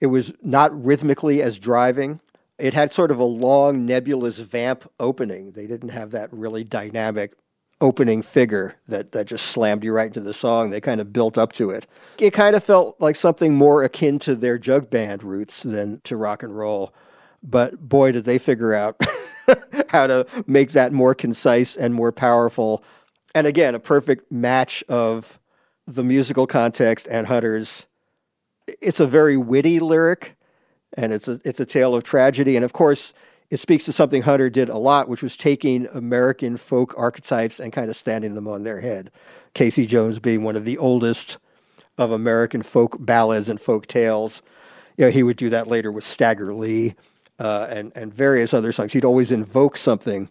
it 0.00 0.06
was 0.06 0.32
not 0.42 0.72
rhythmically 0.82 1.42
as 1.42 1.58
driving. 1.58 2.20
It 2.56 2.72
had 2.72 2.90
sort 2.90 3.10
of 3.10 3.18
a 3.18 3.24
long, 3.24 3.84
nebulous 3.84 4.38
vamp 4.38 4.90
opening. 4.98 5.50
They 5.50 5.66
didn't 5.66 5.90
have 5.90 6.10
that 6.12 6.32
really 6.32 6.64
dynamic 6.64 7.34
opening 7.82 8.22
figure 8.22 8.76
that, 8.88 9.12
that 9.12 9.26
just 9.26 9.44
slammed 9.44 9.84
you 9.84 9.92
right 9.92 10.06
into 10.06 10.22
the 10.22 10.32
song. 10.32 10.70
They 10.70 10.80
kind 10.80 11.02
of 11.02 11.12
built 11.12 11.36
up 11.36 11.52
to 11.52 11.68
it. 11.68 11.86
It 12.16 12.32
kind 12.32 12.56
of 12.56 12.64
felt 12.64 12.98
like 12.98 13.16
something 13.16 13.54
more 13.54 13.84
akin 13.84 14.18
to 14.20 14.34
their 14.34 14.56
jug 14.56 14.88
band 14.88 15.22
roots 15.22 15.62
than 15.62 16.00
to 16.04 16.16
rock 16.16 16.42
and 16.42 16.56
roll. 16.56 16.94
But 17.42 17.90
boy, 17.90 18.12
did 18.12 18.24
they 18.24 18.38
figure 18.38 18.72
out 18.72 18.98
how 19.88 20.06
to 20.06 20.26
make 20.46 20.72
that 20.72 20.92
more 20.92 21.14
concise 21.14 21.76
and 21.76 21.94
more 21.94 22.12
powerful. 22.12 22.82
And 23.34 23.46
again, 23.46 23.74
a 23.74 23.80
perfect 23.80 24.30
match 24.30 24.82
of 24.88 25.38
the 25.86 26.04
musical 26.04 26.46
context 26.46 27.06
and 27.10 27.26
Hunter's. 27.26 27.86
It's 28.80 29.00
a 29.00 29.06
very 29.06 29.36
witty 29.36 29.78
lyric, 29.78 30.36
and 30.94 31.12
it's 31.12 31.28
a 31.28 31.40
it's 31.44 31.60
a 31.60 31.66
tale 31.66 31.94
of 31.94 32.02
tragedy. 32.02 32.56
And 32.56 32.64
of 32.64 32.72
course, 32.72 33.12
it 33.50 33.58
speaks 33.58 33.84
to 33.84 33.92
something 33.92 34.22
Hunter 34.22 34.50
did 34.50 34.68
a 34.68 34.78
lot, 34.78 35.08
which 35.08 35.22
was 35.22 35.36
taking 35.36 35.86
American 35.92 36.56
folk 36.56 36.94
archetypes 36.96 37.60
and 37.60 37.72
kind 37.72 37.88
of 37.88 37.96
standing 37.96 38.34
them 38.34 38.48
on 38.48 38.64
their 38.64 38.80
head. 38.80 39.12
Casey 39.54 39.86
Jones 39.86 40.18
being 40.18 40.42
one 40.42 40.56
of 40.56 40.64
the 40.64 40.78
oldest 40.78 41.38
of 41.96 42.10
American 42.10 42.62
folk 42.62 42.96
ballads 42.98 43.48
and 43.48 43.60
folk 43.60 43.86
tales. 43.86 44.42
You 44.96 45.06
know, 45.06 45.10
he 45.10 45.22
would 45.22 45.36
do 45.36 45.50
that 45.50 45.68
later 45.68 45.92
with 45.92 46.04
Stagger 46.04 46.52
Lee 46.52 46.94
uh, 47.38 47.66
and 47.70 47.92
and 47.94 48.14
various 48.14 48.54
other 48.54 48.72
songs. 48.72 48.92
He'd 48.92 49.04
always 49.04 49.30
invoke 49.30 49.76
something 49.76 50.28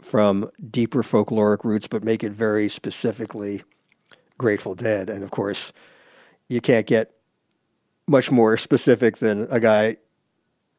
from 0.00 0.50
deeper 0.70 1.02
folkloric 1.02 1.64
roots, 1.64 1.88
but 1.88 2.04
make 2.04 2.22
it 2.22 2.32
very 2.32 2.68
specifically 2.68 3.62
Grateful 4.38 4.74
Dead. 4.74 5.10
And 5.10 5.24
of 5.24 5.30
course, 5.30 5.72
you 6.48 6.60
can't 6.60 6.86
get 6.86 7.12
much 8.06 8.30
more 8.30 8.56
specific 8.56 9.18
than 9.18 9.46
a 9.50 9.60
guy 9.60 9.96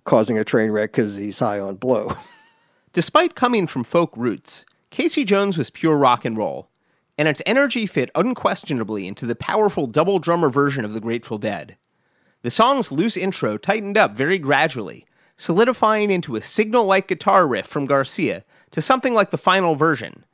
causing 0.05 0.37
a 0.37 0.43
train 0.43 0.71
wreck 0.71 0.91
because 0.91 1.17
he's 1.17 1.39
high 1.39 1.59
on 1.59 1.75
blow. 1.75 2.11
Despite 2.93 3.35
coming 3.35 3.67
from 3.67 3.83
folk 3.83 4.11
roots, 4.17 4.65
Casey 4.89 5.23
Jones 5.23 5.57
was 5.57 5.69
pure 5.69 5.95
rock 5.95 6.25
and 6.25 6.35
roll, 6.35 6.69
and 7.17 7.27
its 7.27 7.43
energy 7.45 7.85
fit 7.85 8.09
unquestionably 8.15 9.07
into 9.07 9.27
the 9.27 9.35
powerful 9.35 9.85
double 9.85 10.17
drummer 10.17 10.49
version 10.49 10.83
of 10.83 10.93
the 10.93 10.99
Grateful 10.99 11.37
Dead. 11.37 11.77
The 12.41 12.49
song's 12.49 12.91
loose 12.91 13.17
intro 13.17 13.57
tightened 13.57 13.97
up 13.97 14.15
very 14.15 14.39
gradually, 14.39 15.05
solidifying 15.39 16.11
into 16.11 16.35
a 16.35 16.41
signal 16.41 16.85
like 16.85 17.07
guitar 17.07 17.47
riff 17.47 17.65
from 17.65 17.85
Garcia 17.85 18.43
to 18.71 18.81
something 18.81 19.13
like 19.13 19.31
the 19.31 19.37
final 19.37 19.73
version. 19.73 20.25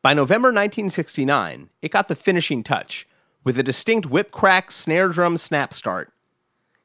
By 0.00 0.14
November 0.14 0.48
1969, 0.48 1.70
it 1.82 1.90
got 1.90 2.06
the 2.06 2.14
finishing 2.14 2.62
touch, 2.62 3.06
with 3.42 3.58
a 3.58 3.64
distinct 3.64 4.06
whip 4.06 4.30
crack 4.30 4.70
snare 4.70 5.08
drum 5.08 5.36
snap 5.38 5.74
start. 5.74 6.12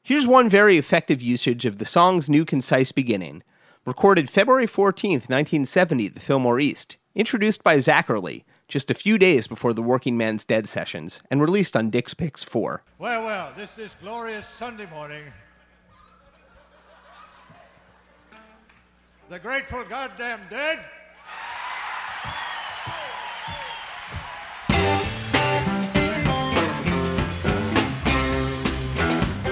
Here's 0.02 0.26
one 0.26 0.50
very 0.50 0.78
effective 0.78 1.22
usage 1.22 1.66
of 1.66 1.78
the 1.78 1.86
song's 1.86 2.28
new 2.28 2.44
concise 2.44 2.92
beginning, 2.92 3.44
recorded 3.86 4.30
February 4.30 4.66
14, 4.66 5.12
1970 5.12 6.08
at 6.08 6.14
the 6.16 6.20
Fillmore 6.20 6.60
East, 6.60 6.98
introduced 7.14 7.64
by 7.64 7.78
Zacherle 7.78 8.44
just 8.68 8.90
a 8.90 8.96
few 8.96 9.20
days 9.20 9.48
before 9.48 9.74
the 9.74 9.84
Working 9.84 10.18
Man's 10.18 10.46
Dead 10.46 10.68
sessions, 10.68 11.22
and 11.30 11.42
released 11.42 11.76
on 11.76 11.90
Dick's 11.90 12.14
Picks 12.16 12.44
4. 12.44 12.84
Well, 12.98 13.24
well, 13.24 13.52
this 13.56 13.78
is 13.78 13.96
glorious 14.02 14.48
Sunday 14.48 14.88
morning. 14.88 15.24
the 19.30 19.38
grateful 19.38 19.84
goddamn 19.84 20.40
dead? 20.50 20.80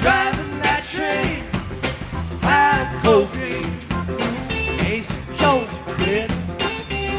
Driving 0.01 0.59
that 0.61 0.83
train, 0.91 1.43
I'm 2.41 3.01
cocaine. 3.03 3.77
Ace 4.79 5.11
Jones, 5.37 5.69
kid, 5.99 6.31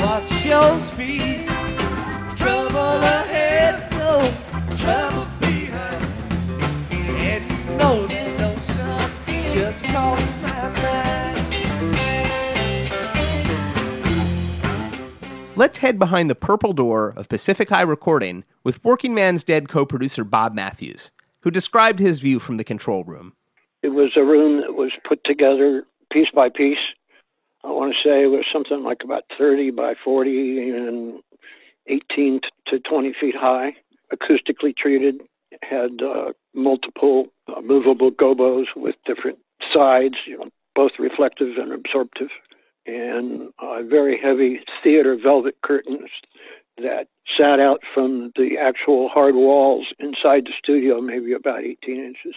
watch 0.03 0.45
your 0.45 0.81
speed. 0.81 1.47
Trouble 2.37 2.77
ahead, 2.79 3.89
no 3.93 4.33
trouble. 4.79 5.18
Let's 15.59 15.79
head 15.79 15.99
behind 15.99 16.31
the 16.31 16.37
purple 16.37 16.73
door 16.73 17.13
of 17.17 17.29
Pacific 17.29 17.69
High 17.69 17.83
Recording 17.83 18.45
with 18.63 18.85
Working 18.85 19.13
Man's 19.13 19.43
Dead 19.43 19.69
co 19.69 19.85
producer 19.85 20.23
Bob 20.23 20.55
Matthews, 20.55 21.11
who 21.41 21.51
described 21.51 21.99
his 21.99 22.21
view 22.21 22.39
from 22.39 22.59
the 22.59 22.63
control 22.63 23.03
room. 23.03 23.33
It 23.83 23.89
was 23.89 24.13
a 24.15 24.23
room 24.23 24.61
that 24.61 24.75
was 24.75 24.93
put 25.05 25.19
together 25.25 25.83
piece 26.13 26.29
by 26.33 26.49
piece. 26.49 26.79
I 27.65 27.73
want 27.73 27.93
to 27.93 28.09
say 28.09 28.23
it 28.23 28.29
was 28.29 28.45
something 28.53 28.85
like 28.85 28.99
about 29.03 29.25
30 29.37 29.73
by 29.73 29.95
40 30.05 30.71
and 30.71 31.23
18 31.89 32.41
to 32.69 32.79
20 32.79 33.15
feet 33.21 33.35
high, 33.35 33.75
acoustically 34.15 34.77
treated, 34.77 35.23
had 35.63 36.01
uh, 36.01 36.35
multiple 36.55 37.27
uh, 37.49 37.61
movable 37.63 38.13
gobos 38.13 38.67
with 38.77 38.95
different 39.07 39.39
sides, 39.75 40.15
you 40.25 40.39
know, 40.39 40.51
both 40.77 40.93
reflective 41.01 41.57
and 41.57 41.73
absorptive, 41.73 42.29
and 42.89 43.53
uh, 43.59 43.83
very 43.83 44.19
heavy 44.21 44.61
theater 44.83 45.17
velvet 45.23 45.57
curtains 45.63 46.11
that 46.79 47.09
sat 47.37 47.61
out 47.61 47.81
from 47.95 48.33
the 48.37 48.57
actual 48.59 49.09
hard 49.09 49.35
walls 49.35 49.87
inside 49.99 50.45
the 50.47 50.53
studio, 50.59 51.01
maybe 51.01 51.33
about 51.33 51.65
18 51.65 51.97
inches. 51.97 52.35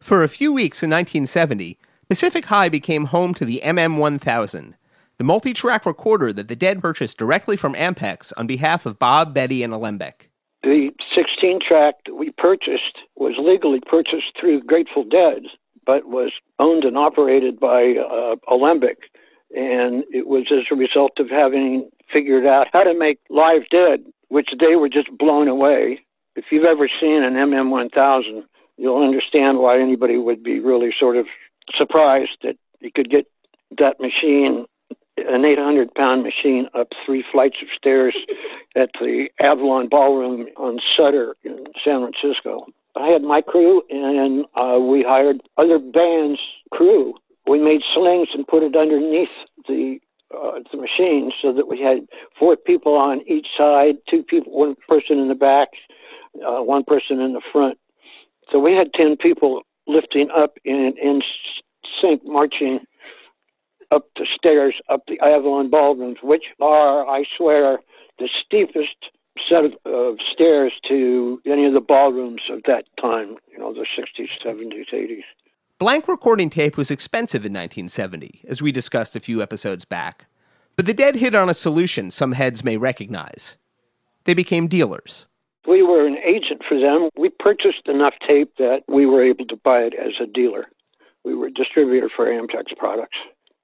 For 0.00 0.22
a 0.22 0.28
few 0.28 0.52
weeks 0.52 0.82
in 0.82 0.90
1970, 0.90 1.78
Pacific 2.08 2.46
High 2.46 2.68
became 2.68 3.06
home 3.06 3.34
to 3.34 3.44
the 3.44 3.60
MM1000, 3.64 4.74
the 5.18 5.24
multi 5.24 5.52
track 5.52 5.84
recorder 5.84 6.32
that 6.32 6.48
the 6.48 6.56
Dead 6.56 6.80
purchased 6.80 7.18
directly 7.18 7.56
from 7.56 7.74
Ampex 7.74 8.32
on 8.36 8.46
behalf 8.46 8.86
of 8.86 8.98
Bob, 8.98 9.34
Betty, 9.34 9.62
and 9.62 9.72
Alembic. 9.72 10.30
The 10.62 10.90
16 11.14 11.60
track 11.66 11.96
that 12.06 12.14
we 12.14 12.30
purchased 12.30 12.98
was 13.16 13.34
legally 13.38 13.80
purchased 13.86 14.32
through 14.38 14.62
Grateful 14.62 15.04
Dead, 15.04 15.42
but 15.84 16.06
was 16.06 16.32
owned 16.58 16.84
and 16.84 16.96
operated 16.96 17.58
by 17.58 17.96
uh, 17.96 18.36
Alembic. 18.50 19.09
And 19.54 20.04
it 20.10 20.26
was 20.26 20.46
as 20.52 20.64
a 20.70 20.74
result 20.74 21.18
of 21.18 21.28
having 21.28 21.90
figured 22.12 22.46
out 22.46 22.68
how 22.72 22.84
to 22.84 22.94
make 22.94 23.18
Live 23.30 23.68
Dead, 23.70 24.04
which 24.28 24.50
they 24.58 24.76
were 24.76 24.88
just 24.88 25.08
blown 25.18 25.48
away. 25.48 26.00
If 26.36 26.46
you've 26.50 26.64
ever 26.64 26.88
seen 27.00 27.22
an 27.22 27.34
MM1000, 27.34 28.44
you'll 28.76 29.02
understand 29.02 29.58
why 29.58 29.80
anybody 29.80 30.16
would 30.16 30.42
be 30.42 30.60
really 30.60 30.90
sort 30.98 31.16
of 31.16 31.26
surprised 31.76 32.38
that 32.42 32.56
you 32.80 32.90
could 32.92 33.10
get 33.10 33.26
that 33.78 34.00
machine, 34.00 34.66
an 35.16 35.44
800 35.44 35.94
pound 35.94 36.22
machine, 36.22 36.68
up 36.74 36.88
three 37.04 37.24
flights 37.30 37.56
of 37.62 37.68
stairs 37.76 38.16
at 38.76 38.90
the 39.00 39.28
Avalon 39.40 39.88
Ballroom 39.88 40.46
on 40.56 40.78
Sutter 40.96 41.36
in 41.44 41.66
San 41.84 42.00
Francisco. 42.00 42.66
I 42.96 43.08
had 43.08 43.22
my 43.22 43.40
crew, 43.40 43.82
and 43.90 44.44
uh, 44.56 44.78
we 44.80 45.02
hired 45.02 45.40
other 45.56 45.78
bands' 45.78 46.40
crew. 46.72 47.14
We 47.46 47.58
made 47.58 47.80
slings 47.94 48.28
and 48.34 48.46
put 48.46 48.62
it 48.62 48.76
underneath 48.76 49.28
the 49.66 49.98
uh, 50.32 50.60
the 50.70 50.78
machine 50.78 51.32
so 51.42 51.52
that 51.52 51.66
we 51.66 51.80
had 51.80 52.06
four 52.38 52.56
people 52.56 52.94
on 52.94 53.20
each 53.26 53.48
side, 53.58 53.96
two 54.08 54.22
people, 54.22 54.52
one 54.52 54.76
person 54.88 55.18
in 55.18 55.26
the 55.26 55.34
back, 55.34 55.68
uh, 56.36 56.62
one 56.62 56.84
person 56.84 57.20
in 57.20 57.32
the 57.32 57.42
front. 57.52 57.78
So 58.52 58.60
we 58.60 58.74
had 58.74 58.92
ten 58.94 59.16
people 59.16 59.62
lifting 59.86 60.28
up 60.30 60.54
in 60.64 60.94
in 61.02 61.22
sync, 62.00 62.22
marching 62.24 62.80
up 63.90 64.06
the 64.16 64.26
stairs, 64.36 64.74
up 64.88 65.02
the 65.08 65.18
Avalon 65.20 65.70
ballrooms, 65.70 66.18
which 66.22 66.44
are, 66.60 67.08
I 67.08 67.24
swear, 67.36 67.80
the 68.18 68.28
steepest 68.44 69.10
set 69.48 69.64
of, 69.64 69.72
of 69.84 70.16
stairs 70.32 70.72
to 70.88 71.40
any 71.46 71.66
of 71.66 71.72
the 71.72 71.80
ballrooms 71.80 72.42
of 72.50 72.60
that 72.66 72.84
time. 73.00 73.36
You 73.50 73.58
know, 73.58 73.72
the 73.72 73.86
60s, 73.98 74.28
70s, 74.44 74.92
80s. 74.92 75.22
Blank 75.80 76.08
recording 76.08 76.50
tape 76.50 76.76
was 76.76 76.90
expensive 76.90 77.40
in 77.46 77.54
1970, 77.54 78.42
as 78.46 78.60
we 78.60 78.70
discussed 78.70 79.16
a 79.16 79.20
few 79.20 79.40
episodes 79.40 79.86
back. 79.86 80.26
But 80.76 80.84
the 80.84 80.92
Dead 80.92 81.14
hit 81.14 81.34
on 81.34 81.48
a 81.48 81.54
solution 81.54 82.10
some 82.10 82.32
heads 82.32 82.62
may 82.62 82.76
recognize. 82.76 83.56
They 84.24 84.34
became 84.34 84.68
dealers. 84.68 85.26
We 85.66 85.82
were 85.82 86.06
an 86.06 86.18
agent 86.18 86.60
for 86.68 86.78
them. 86.78 87.08
We 87.16 87.30
purchased 87.30 87.88
enough 87.88 88.12
tape 88.28 88.52
that 88.58 88.82
we 88.88 89.06
were 89.06 89.24
able 89.24 89.46
to 89.46 89.56
buy 89.56 89.78
it 89.78 89.94
as 89.94 90.12
a 90.22 90.26
dealer. 90.26 90.66
We 91.24 91.34
were 91.34 91.46
a 91.46 91.50
distributor 91.50 92.10
for 92.14 92.26
Ampex 92.26 92.76
products. 92.76 93.16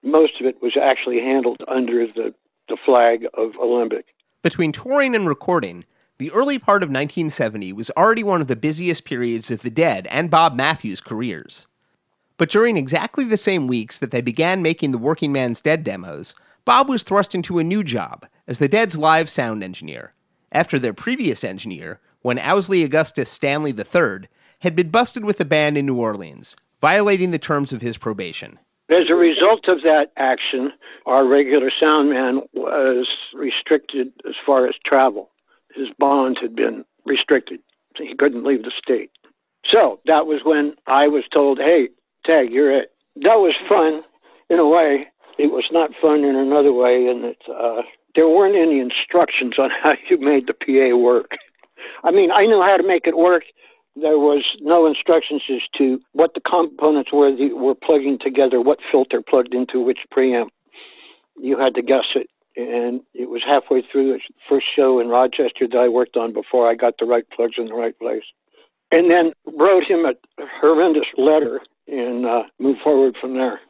Most 0.02 0.40
of 0.40 0.46
it 0.46 0.62
was 0.62 0.72
actually 0.82 1.18
handled 1.18 1.60
under 1.68 2.06
the, 2.06 2.32
the 2.70 2.78
flag 2.86 3.26
of 3.34 3.56
Alembic. 3.56 4.06
Between 4.40 4.72
touring 4.72 5.14
and 5.14 5.28
recording, 5.28 5.84
the 6.16 6.30
early 6.30 6.58
part 6.58 6.82
of 6.82 6.88
1970 6.88 7.74
was 7.74 7.90
already 7.90 8.24
one 8.24 8.40
of 8.40 8.46
the 8.46 8.56
busiest 8.56 9.04
periods 9.04 9.50
of 9.50 9.60
the 9.60 9.70
Dead 9.70 10.06
and 10.06 10.30
Bob 10.30 10.56
Matthews' 10.56 11.02
careers. 11.02 11.66
But 12.38 12.50
during 12.50 12.76
exactly 12.76 13.24
the 13.24 13.36
same 13.36 13.66
weeks 13.66 13.98
that 13.98 14.10
they 14.10 14.20
began 14.20 14.60
making 14.60 14.92
the 14.92 14.98
Working 14.98 15.32
Man's 15.32 15.62
Dead 15.62 15.82
demos, 15.82 16.34
Bob 16.66 16.88
was 16.88 17.02
thrust 17.02 17.34
into 17.34 17.58
a 17.58 17.64
new 17.64 17.82
job 17.82 18.26
as 18.46 18.58
the 18.58 18.68
Dead's 18.68 18.98
live 18.98 19.30
sound 19.30 19.64
engineer, 19.64 20.12
after 20.52 20.78
their 20.78 20.92
previous 20.92 21.44
engineer, 21.44 22.00
when 22.20 22.38
Owsley 22.38 22.84
Augustus 22.84 23.30
Stanley 23.30 23.70
III, 23.72 24.28
had 24.60 24.74
been 24.74 24.90
busted 24.90 25.24
with 25.24 25.38
the 25.38 25.44
band 25.44 25.78
in 25.78 25.86
New 25.86 25.98
Orleans, 25.98 26.56
violating 26.80 27.30
the 27.30 27.38
terms 27.38 27.72
of 27.72 27.80
his 27.80 27.96
probation. 27.96 28.58
As 28.90 29.10
a 29.10 29.14
result 29.14 29.68
of 29.68 29.82
that 29.82 30.12
action, 30.16 30.72
our 31.06 31.26
regular 31.26 31.70
sound 31.80 32.10
man 32.10 32.42
was 32.52 33.08
restricted 33.34 34.12
as 34.28 34.34
far 34.44 34.66
as 34.66 34.74
travel. 34.84 35.30
His 35.74 35.88
bonds 35.98 36.38
had 36.40 36.54
been 36.54 36.84
restricted. 37.04 37.60
He 37.96 38.14
couldn't 38.14 38.44
leave 38.44 38.62
the 38.62 38.72
state. 38.76 39.10
So 39.64 40.00
that 40.06 40.26
was 40.26 40.42
when 40.44 40.74
I 40.86 41.08
was 41.08 41.24
told, 41.32 41.58
hey, 41.58 41.88
Tag, 42.26 42.50
you're 42.50 42.76
it. 42.76 42.92
That 43.16 43.38
was 43.38 43.54
fun 43.68 44.02
in 44.50 44.58
a 44.58 44.68
way. 44.68 45.06
It 45.38 45.52
was 45.52 45.64
not 45.70 45.90
fun 46.00 46.24
in 46.24 46.34
another 46.34 46.72
way, 46.72 47.06
and 47.06 47.24
that 47.24 47.52
uh, 47.52 47.82
there 48.14 48.28
weren't 48.28 48.56
any 48.56 48.80
instructions 48.80 49.54
on 49.58 49.70
how 49.82 49.94
you 50.10 50.18
made 50.18 50.46
the 50.46 50.54
PA 50.54 50.96
work. 50.96 51.32
I 52.02 52.10
mean, 52.10 52.30
I 52.30 52.46
knew 52.46 52.62
how 52.62 52.76
to 52.76 52.86
make 52.86 53.06
it 53.06 53.16
work. 53.16 53.44
There 53.94 54.18
was 54.18 54.44
no 54.60 54.86
instructions 54.86 55.42
as 55.50 55.62
to 55.78 56.00
what 56.12 56.34
the 56.34 56.40
components 56.40 57.10
were 57.12 57.30
that 57.34 57.56
were 57.56 57.74
plugging 57.74 58.18
together, 58.18 58.60
what 58.60 58.78
filter 58.90 59.22
plugged 59.22 59.54
into 59.54 59.80
which 59.80 60.00
preamp. 60.14 60.48
You 61.40 61.58
had 61.58 61.74
to 61.76 61.82
guess 61.82 62.04
it. 62.14 62.28
And 62.56 63.02
it 63.14 63.28
was 63.28 63.42
halfway 63.46 63.82
through 63.82 64.14
the 64.14 64.20
first 64.48 64.66
show 64.74 64.98
in 64.98 65.08
Rochester 65.08 65.68
that 65.70 65.78
I 65.78 65.88
worked 65.88 66.16
on 66.16 66.32
before 66.32 66.68
I 66.68 66.74
got 66.74 66.94
the 66.98 67.04
right 67.04 67.24
plugs 67.34 67.56
in 67.58 67.66
the 67.66 67.74
right 67.74 67.98
place. 67.98 68.24
And 68.90 69.10
then 69.10 69.32
wrote 69.58 69.84
him 69.84 70.06
a 70.06 70.14
horrendous 70.60 71.06
letter 71.18 71.60
and 71.88 72.26
uh, 72.26 72.42
moved 72.58 72.80
forward 72.82 73.16
from 73.20 73.34
there. 73.34 73.60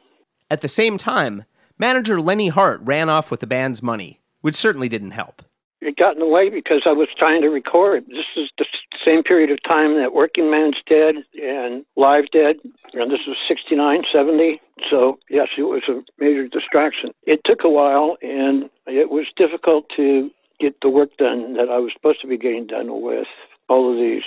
At 0.49 0.61
the 0.61 0.67
same 0.67 0.97
time, 0.97 1.45
manager 1.77 2.21
Lenny 2.21 2.49
Hart 2.49 2.81
ran 2.83 3.09
off 3.09 3.29
with 3.31 3.41
the 3.41 3.47
band's 3.47 3.83
money, 3.83 4.21
which 4.41 4.55
certainly 4.55 4.89
didn't 4.89 5.11
help. 5.11 5.43
It 5.79 5.95
got 5.95 6.13
in 6.13 6.19
the 6.19 6.27
way 6.27 6.49
because 6.49 6.81
I 6.85 6.91
was 6.91 7.07
trying 7.17 7.41
to 7.41 7.49
record. 7.49 8.05
This 8.07 8.25
is 8.35 8.49
the 8.57 8.65
same 9.05 9.21
period 9.21 9.51
of 9.51 9.61
time 9.63 9.95
that 9.99 10.13
Working 10.13 10.49
Man's 10.49 10.77
Dead 10.89 11.15
and 11.41 11.85
Live 11.95 12.25
Dead, 12.31 12.55
and 12.93 13.11
this 13.11 13.19
was 13.27 13.37
69, 13.47 14.03
70. 14.11 14.59
So, 14.89 15.19
yes, 15.29 15.49
it 15.57 15.63
was 15.63 15.83
a 15.87 16.01
major 16.19 16.47
distraction. 16.47 17.11
It 17.23 17.41
took 17.45 17.63
a 17.63 17.69
while, 17.69 18.17
and 18.23 18.69
it 18.87 19.11
was 19.11 19.27
difficult 19.35 19.85
to 19.95 20.31
get 20.59 20.75
the 20.81 20.89
work 20.89 21.15
done 21.17 21.53
that 21.53 21.69
I 21.69 21.77
was 21.77 21.91
supposed 21.93 22.21
to 22.21 22.27
be 22.27 22.37
getting 22.37 22.65
done 22.65 23.01
with 23.01 23.27
all 23.69 23.91
of 23.91 23.97
these 23.97 24.23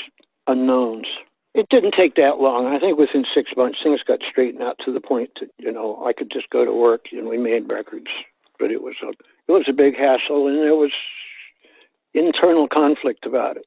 unknowns. 0.47 1.07
It 1.55 1.69
didn't 1.69 1.95
take 1.97 2.15
that 2.15 2.39
long. 2.39 2.67
I 2.67 2.79
think 2.79 2.99
within 2.99 3.25
six 3.35 3.51
months, 3.57 3.79
things 3.83 4.01
got 4.07 4.21
straightened 4.31 4.63
out 4.63 4.79
to 4.85 4.93
the 4.93 5.01
point 5.01 5.31
that 5.41 5.51
you 5.59 5.73
know 5.73 6.03
I 6.07 6.13
could 6.13 6.31
just 6.31 6.49
go 6.51 6.65
to 6.65 6.73
work 6.73 7.07
and 7.13 7.29
we 7.29 7.39
made 7.39 7.71
records. 7.71 8.07
But 8.59 8.71
it 8.71 8.83
was 8.83 8.95
a 9.03 9.09
it 9.09 9.53
was 9.53 9.67
a 9.69 9.73
big 9.73 9.97
hassle, 9.97 10.47
and 10.47 10.59
there 10.59 10.77
was 10.77 10.93
internal 12.15 12.69
conflict 12.69 13.27
about 13.27 13.57
it. 13.57 13.67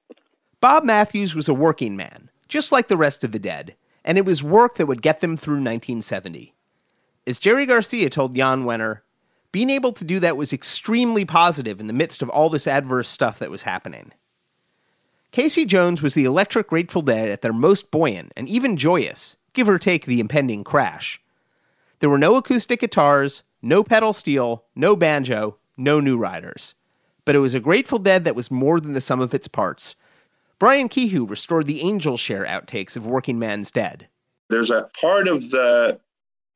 Bob 0.62 0.86
Matthews 0.86 1.36
was 1.36 1.50
a 1.50 1.54
working 1.54 1.98
man, 1.98 2.30
just 2.48 2.72
like 2.72 2.88
the 2.88 2.98
rest 2.98 3.24
of 3.24 3.34
the 3.34 3.40
dead, 3.40 3.76
and 4.06 4.18
it 4.18 4.26
was 4.26 4.42
work 4.42 4.76
that 4.76 4.86
would 4.86 5.02
get 5.02 5.20
them 5.20 5.36
through 5.36 5.56
1970. 5.56 6.54
As 7.28 7.38
Jerry 7.38 7.66
Garcia 7.66 8.10
told 8.10 8.36
Jan 8.36 8.64
Wenner, 8.64 9.02
being 9.52 9.70
able 9.70 9.92
to 9.94 10.06
do 10.06 10.20
that 10.20 10.38
was 10.38 10.54
extremely 10.54 11.26
positive 11.26 11.80
in 11.80 11.88
the 11.88 11.94
midst 11.94 12.22
of 12.22 12.30
all 12.30 12.50
this 12.50 12.68
adverse 12.68 13.10
stuff 13.10 13.40
that 13.40 13.52
was 13.52 13.64
happening. 13.64 14.14
Casey 15.34 15.66
Jones 15.66 16.04
was 16.04 16.14
the 16.14 16.26
electric 16.26 16.68
Grateful 16.68 17.02
Dead 17.02 17.28
at 17.28 17.42
their 17.42 17.52
most 17.52 17.90
buoyant 17.90 18.32
and 18.38 18.48
even 18.48 18.78
joyous, 18.78 19.36
give 19.54 19.68
or 19.68 19.80
take 19.80 20.06
the 20.06 20.20
impending 20.20 20.64
crash. 20.64 21.20
There 22.02 22.10
were 22.12 22.20
no 22.20 22.36
acoustic 22.36 22.82
guitars, 22.82 23.42
no 23.60 23.84
pedal 23.84 24.14
steel, 24.14 24.66
no 24.76 24.96
banjo, 24.96 25.58
no 25.76 26.00
new 26.00 26.20
riders. 26.20 26.76
But 27.26 27.34
it 27.34 27.40
was 27.40 27.56
a 27.56 27.60
Grateful 27.60 27.98
Dead 27.98 28.26
that 28.26 28.36
was 28.36 28.52
more 28.52 28.80
than 28.80 28.94
the 28.94 29.02
sum 29.02 29.22
of 29.22 29.34
its 29.34 29.48
parts. 29.48 29.96
Brian 30.60 30.88
Kehew 30.88 31.28
restored 31.28 31.66
the 31.66 31.82
Angel 31.82 32.16
Share 32.16 32.46
outtakes 32.46 32.96
of 32.96 33.08
Working 33.08 33.40
Man's 33.40 33.72
Dead. 33.72 34.08
There's 34.52 34.70
a 34.70 34.88
part 35.02 35.28
of 35.28 35.50
the 35.50 36.00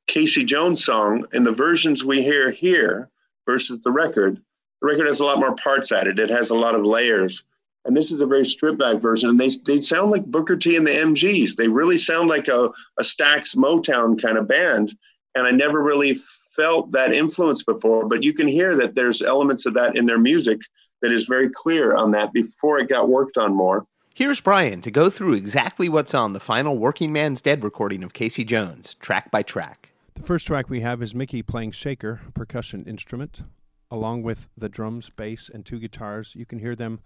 Casey 0.06 0.44
Jones 0.44 0.86
song 0.86 1.26
in 1.34 1.42
the 1.42 1.52
versions 1.52 2.06
we 2.06 2.22
hear 2.22 2.52
here 2.52 3.10
versus 3.48 3.80
the 3.80 3.90
record. 3.90 4.40
The 4.82 4.88
record 4.88 5.08
has 5.08 5.20
a 5.20 5.26
lot 5.26 5.40
more 5.40 5.56
parts 5.56 5.92
added. 5.92 6.20
It 6.20 6.30
has 6.30 6.52
a 6.52 6.56
lot 6.56 6.76
of 6.76 6.86
layers. 6.86 7.42
And 7.88 7.96
this 7.96 8.12
is 8.12 8.20
a 8.20 8.26
very 8.26 8.46
stripped 8.46 8.78
back 8.78 8.98
version. 8.98 9.30
And 9.30 9.40
they, 9.40 9.50
they 9.66 9.80
sound 9.80 10.12
like 10.12 10.26
Booker 10.26 10.58
T 10.58 10.76
and 10.76 10.86
the 10.86 10.92
MGs. 10.92 11.56
They 11.56 11.70
really 11.70 11.98
sound 11.98 12.28
like 12.28 12.50
a, 12.50 12.66
a 13.00 13.02
Stax 13.02 13.56
Motown 13.56 14.22
kind 14.22 14.38
of 14.38 14.48
band. 14.48 14.94
And 15.36 15.48
I 15.48 15.52
never 15.52 15.82
really 15.82 16.20
felt 16.54 16.92
that 16.92 17.14
influence 17.14 17.64
before, 17.64 18.06
but 18.08 18.24
you 18.24 18.34
can 18.34 18.48
hear 18.48 18.76
that 18.76 18.96
there's 18.96 19.22
elements 19.22 19.66
of 19.66 19.74
that 19.76 19.96
in 19.96 20.06
their 20.06 20.18
music 20.20 20.60
that 21.02 21.12
is 21.14 21.26
very 21.26 21.50
clear 21.50 21.96
on 21.96 22.12
that 22.12 22.34
before 22.34 22.78
it 22.78 22.90
got 22.90 23.08
worked 23.08 23.38
on 23.38 23.56
more. 23.56 23.86
Here's 24.14 24.42
Brian 24.42 24.82
to 24.82 24.92
go 24.92 25.10
through 25.10 25.36
exactly 25.36 25.88
what's 25.88 26.16
on 26.16 26.34
the 26.34 26.40
final 26.40 26.78
Working 26.78 27.14
Man's 27.14 27.42
Dead 27.42 27.64
recording 27.64 28.04
of 28.04 28.14
Casey 28.14 28.44
Jones, 28.44 28.96
track 28.96 29.30
by 29.32 29.44
track. 29.44 29.92
The 30.16 30.24
first 30.24 30.48
track 30.48 30.70
we 30.70 30.82
have 30.82 31.04
is 31.04 31.14
Mickey 31.14 31.44
playing 31.44 31.72
shaker, 31.72 32.22
percussion 32.34 32.84
instrument, 32.86 33.44
along 33.92 34.24
with 34.24 34.50
the 34.58 34.68
drums, 34.68 35.12
bass, 35.12 35.52
and 35.54 35.64
two 35.64 35.80
guitars. 35.80 36.34
You 36.36 36.48
can 36.48 36.58
hear 36.58 36.76
them 36.76 37.00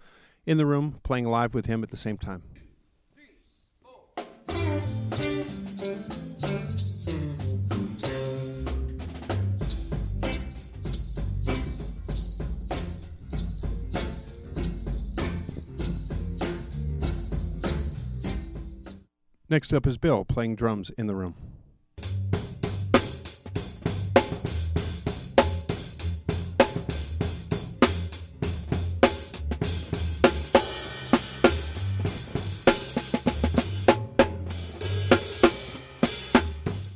in 0.46 0.58
the 0.58 0.66
room 0.66 1.00
playing 1.02 1.26
live 1.26 1.54
with 1.54 1.66
him 1.66 1.82
at 1.82 1.90
the 1.90 1.96
same 1.96 2.18
time. 2.18 2.42
Next 19.48 19.74
up 19.74 19.86
is 19.86 19.98
Bill 19.98 20.24
playing 20.24 20.56
drums 20.56 20.90
in 20.96 21.06
the 21.06 21.14
room. 21.14 21.34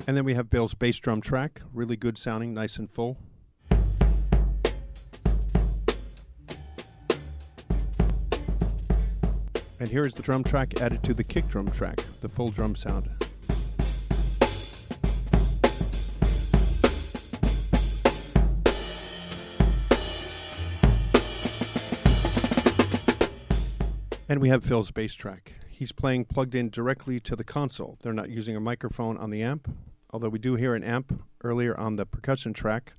And 0.08 0.16
then 0.16 0.24
we 0.24 0.34
have 0.34 0.48
Bill's 0.48 0.74
bass 0.74 1.00
drum 1.00 1.20
track, 1.20 1.62
really 1.74 1.96
good 1.96 2.16
sounding, 2.16 2.54
nice 2.54 2.76
and 2.76 2.88
full. 2.88 3.18
And 9.80 9.90
here 9.90 10.06
is 10.06 10.14
the 10.14 10.22
drum 10.22 10.44
track 10.44 10.80
added 10.80 11.02
to 11.02 11.12
the 11.12 11.24
kick 11.24 11.48
drum 11.48 11.70
track, 11.72 12.04
the 12.20 12.28
full 12.28 12.50
drum 12.50 12.76
sound. 12.76 13.10
And 24.28 24.40
we 24.40 24.48
have 24.50 24.64
Phil's 24.64 24.90
bass 24.92 25.14
track. 25.14 25.54
He's 25.68 25.92
playing 25.92 26.26
plugged 26.26 26.54
in 26.54 26.70
directly 26.70 27.20
to 27.20 27.36
the 27.36 27.44
console. 27.44 27.98
They're 28.02 28.12
not 28.12 28.30
using 28.30 28.56
a 28.56 28.60
microphone 28.60 29.16
on 29.18 29.30
the 29.30 29.42
amp, 29.42 29.68
although 30.10 30.28
we 30.28 30.38
do 30.38 30.54
hear 30.54 30.74
an 30.74 30.84
amp 30.84 31.22
earlier 31.42 31.78
on 31.78 31.96
the 31.96 32.06
percussion 32.06 32.52
track. 32.52 32.94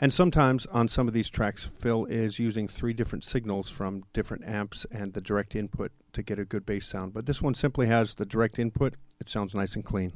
And 0.00 0.12
sometimes 0.12 0.66
on 0.66 0.88
some 0.88 1.06
of 1.06 1.14
these 1.14 1.30
tracks, 1.30 1.64
Phil 1.78 2.04
is 2.06 2.38
using 2.38 2.66
three 2.66 2.92
different 2.92 3.24
signals 3.24 3.70
from 3.70 4.04
different 4.12 4.44
amps 4.44 4.86
and 4.90 5.12
the 5.12 5.20
direct 5.20 5.54
input 5.54 5.92
to 6.12 6.22
get 6.22 6.38
a 6.38 6.44
good 6.44 6.66
bass 6.66 6.86
sound. 6.86 7.14
But 7.14 7.26
this 7.26 7.40
one 7.40 7.54
simply 7.54 7.86
has 7.86 8.16
the 8.16 8.26
direct 8.26 8.58
input, 8.58 8.94
it 9.20 9.28
sounds 9.28 9.54
nice 9.54 9.76
and 9.76 9.84
clean. 9.84 10.12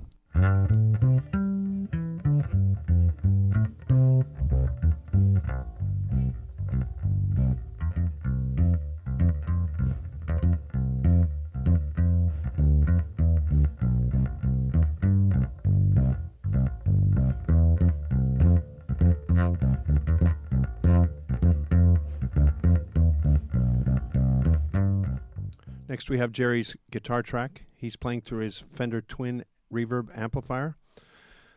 Next, 25.99 26.11
we 26.11 26.19
have 26.19 26.31
Jerry's 26.31 26.77
guitar 26.93 27.25
track. 27.25 27.65
He's 27.75 27.97
playing 27.97 28.21
through 28.21 28.45
his 28.45 28.61
Fender 28.71 29.01
Twin 29.01 29.45
reverb 29.69 30.17
amplifier. 30.17 30.77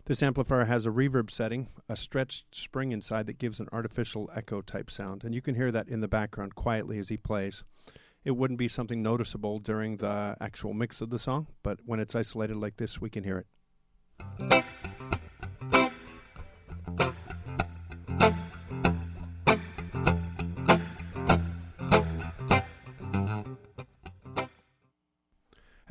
This 0.06 0.24
amplifier 0.24 0.66
has 0.66 0.84
a 0.84 0.90
reverb 0.90 1.30
setting, 1.30 1.68
a 1.88 1.96
stretched 1.96 2.56
spring 2.56 2.92
inside 2.92 3.28
that 3.28 3.38
gives 3.38 3.60
an 3.60 3.68
artificial 3.72 4.32
echo 4.36 4.62
type 4.62 4.90
sound, 4.90 5.24
and 5.24 5.36
you 5.36 5.44
can 5.44 5.54
hear 5.54 5.70
that 5.70 5.88
in 5.88 6.02
the 6.02 6.08
background 6.08 6.56
quietly 6.56 6.98
as 6.98 7.10
he 7.10 7.18
plays. 7.18 7.64
It 8.26 8.32
wouldn't 8.32 8.58
be 8.58 8.68
something 8.68 9.04
noticeable 9.04 9.60
during 9.60 9.98
the 9.98 10.36
actual 10.42 10.74
mix 10.74 11.02
of 11.02 11.12
the 11.12 11.20
song, 11.20 11.46
but 11.62 11.78
when 11.86 12.00
it's 12.00 12.16
isolated 12.16 12.58
like 12.58 12.78
this, 12.78 13.00
we 13.00 13.12
can 13.12 13.24
hear 13.24 13.38
it. 13.38 14.66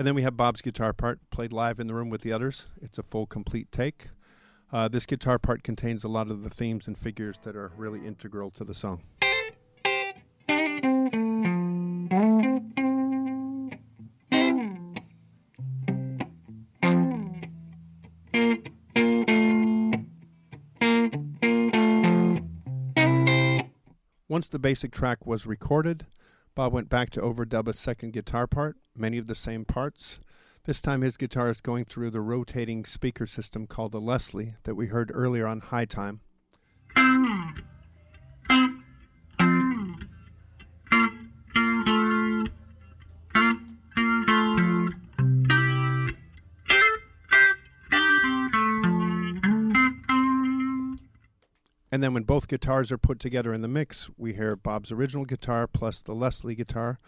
And 0.01 0.07
then 0.07 0.15
we 0.15 0.23
have 0.23 0.35
Bob's 0.35 0.63
guitar 0.63 0.95
part 0.95 1.21
played 1.29 1.53
live 1.53 1.79
in 1.79 1.87
the 1.87 1.93
room 1.93 2.09
with 2.09 2.23
the 2.23 2.33
others. 2.33 2.69
It's 2.81 2.97
a 2.97 3.03
full, 3.03 3.27
complete 3.27 3.71
take. 3.71 4.09
Uh, 4.73 4.89
this 4.89 5.05
guitar 5.05 5.39
part 5.39 5.63
contains 5.63 6.05
a 6.05 6.09
lot 6.09 6.31
of 6.31 6.43
the 6.43 6.49
themes 6.49 6.87
and 6.87 6.97
figures 6.97 7.39
that 7.43 7.55
are 7.55 7.71
really 7.77 8.07
integral 8.07 8.51
to 8.53 8.65
the 8.65 8.73
song. 8.73 9.03
Once 24.31 24.49
the 24.49 24.59
basic 24.59 24.93
track 24.93 25.27
was 25.27 25.45
recorded, 25.45 26.07
Bob 26.61 26.75
went 26.75 26.91
back 26.91 27.09
to 27.09 27.23
overdub 27.23 27.69
a 27.69 27.73
second 27.73 28.13
guitar 28.13 28.47
part, 28.47 28.77
many 28.95 29.17
of 29.17 29.25
the 29.25 29.35
same 29.35 29.65
parts. 29.65 30.21
This 30.65 30.83
time 30.83 31.01
his 31.01 31.17
guitar 31.17 31.49
is 31.49 31.63
going 31.63 31.87
through 31.87 32.11
the 32.11 32.21
rotating 32.21 32.85
speaker 32.85 33.27
system 33.27 33.67
called 33.67 33.93
the 33.93 33.99
Leslie 33.99 34.57
that 34.65 34.75
we 34.75 34.89
heard 34.89 35.11
earlier 35.15 35.47
on 35.47 35.61
High 35.61 35.87
Time. 35.87 36.21
Hmm. 36.95 37.61
And 51.93 52.03
then 52.03 52.15
when 52.15 52.23
both 52.23 52.49
guitars 52.49 52.93
are 52.93 52.99
put 52.99 53.19
together 53.19 53.53
in 53.53 53.63
the 53.63 53.69
mix, 53.69 54.09
we 54.17 54.35
hear 54.35 54.55
Bob's 54.55 54.93
original 54.93 55.25
guitar 55.25 55.67
plus 55.67 56.03
the 56.03 56.15
Leslie 56.15 56.55
guitar, 56.55 57.01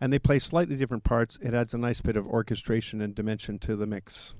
and 0.00 0.12
they 0.12 0.18
play 0.18 0.38
slightly 0.38 0.76
different 0.76 1.04
parts. 1.04 1.38
It 1.40 1.54
adds 1.54 1.72
a 1.72 1.78
nice 1.78 2.00
bit 2.00 2.16
of 2.16 2.26
orchestration 2.26 3.00
and 3.00 3.14
dimension 3.14 3.58
to 3.60 3.74
the 3.74 3.86
mix. 3.86 4.34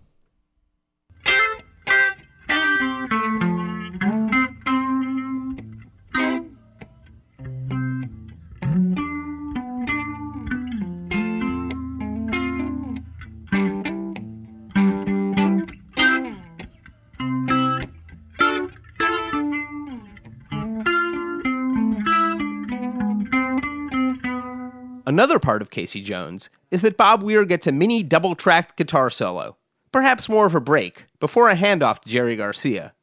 Another 25.19 25.41
part 25.41 25.63
of 25.63 25.71
Casey 25.71 26.01
Jones 26.01 26.49
is 26.71 26.81
that 26.83 26.97
Bob 26.97 27.25
Weir 27.25 27.45
gets 27.45 27.67
a 27.67 27.73
mini 27.73 28.05
double 28.05 28.37
tracked 28.37 28.77
guitar 28.77 29.11
solo, 29.11 29.57
perhaps 29.91 30.29
more 30.29 30.47
of 30.47 30.55
a 30.55 30.61
break, 30.61 31.07
before 31.19 31.49
a 31.49 31.57
handoff 31.57 31.99
to 32.03 32.09
Jerry 32.09 32.37
Garcia. 32.37 32.95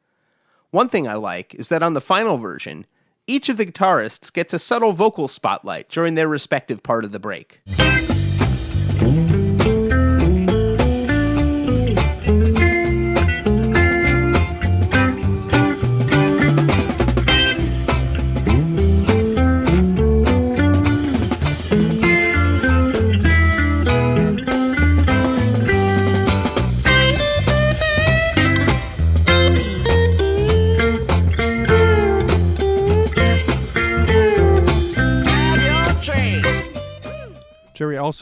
One 0.70 0.88
thing 0.88 1.06
I 1.06 1.12
like 1.12 1.54
is 1.56 1.68
that 1.68 1.82
on 1.82 1.92
the 1.92 2.00
final 2.00 2.38
version, 2.38 2.86
each 3.26 3.50
of 3.50 3.58
the 3.58 3.66
guitarists 3.66 4.32
gets 4.32 4.54
a 4.54 4.58
subtle 4.58 4.94
vocal 4.94 5.28
spotlight 5.28 5.90
during 5.90 6.14
their 6.14 6.26
respective 6.26 6.82
part 6.82 7.04
of 7.04 7.12
the 7.12 7.20
break. 7.20 7.60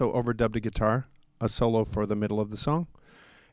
Also 0.01 0.21
overdubbed 0.21 0.57
a 0.57 0.61
guitar, 0.61 1.07
a 1.41 1.49
solo 1.49 1.85
for 1.85 2.05
the 2.05 2.17
middle 2.17 2.41
of 2.41 2.51
the 2.51 2.57
song. 2.57 2.89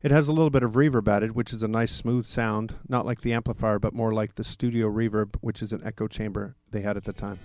It 0.02 0.10
has 0.10 0.28
a 0.28 0.34
little 0.34 0.50
bit 0.50 0.64
of 0.64 0.72
reverb 0.72 1.08
added, 1.08 1.36
which 1.36 1.54
is 1.54 1.62
a 1.62 1.68
nice 1.68 1.92
smooth 1.92 2.26
sound, 2.26 2.74
not 2.90 3.06
like 3.06 3.22
the 3.22 3.32
amplifier, 3.32 3.78
but 3.78 3.94
more 3.94 4.12
like 4.12 4.34
the 4.34 4.44
studio 4.44 4.90
reverb, 4.90 5.36
which 5.42 5.62
is 5.62 5.72
an 5.72 5.84
echo 5.86 6.08
chamber 6.08 6.56
they 6.72 6.82
had 6.82 6.98
at 6.98 7.04
the 7.04 7.14
time. 7.14 7.38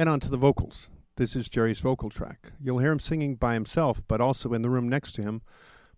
And 0.00 0.08
on 0.08 0.18
to 0.20 0.30
the 0.30 0.38
vocals. 0.38 0.88
This 1.16 1.36
is 1.36 1.50
Jerry's 1.50 1.80
vocal 1.80 2.08
track. 2.08 2.52
You'll 2.58 2.78
hear 2.78 2.90
him 2.90 2.98
singing 2.98 3.34
by 3.34 3.52
himself, 3.52 4.00
but 4.08 4.18
also 4.18 4.54
in 4.54 4.62
the 4.62 4.70
room 4.70 4.88
next 4.88 5.12
to 5.16 5.22
him, 5.22 5.42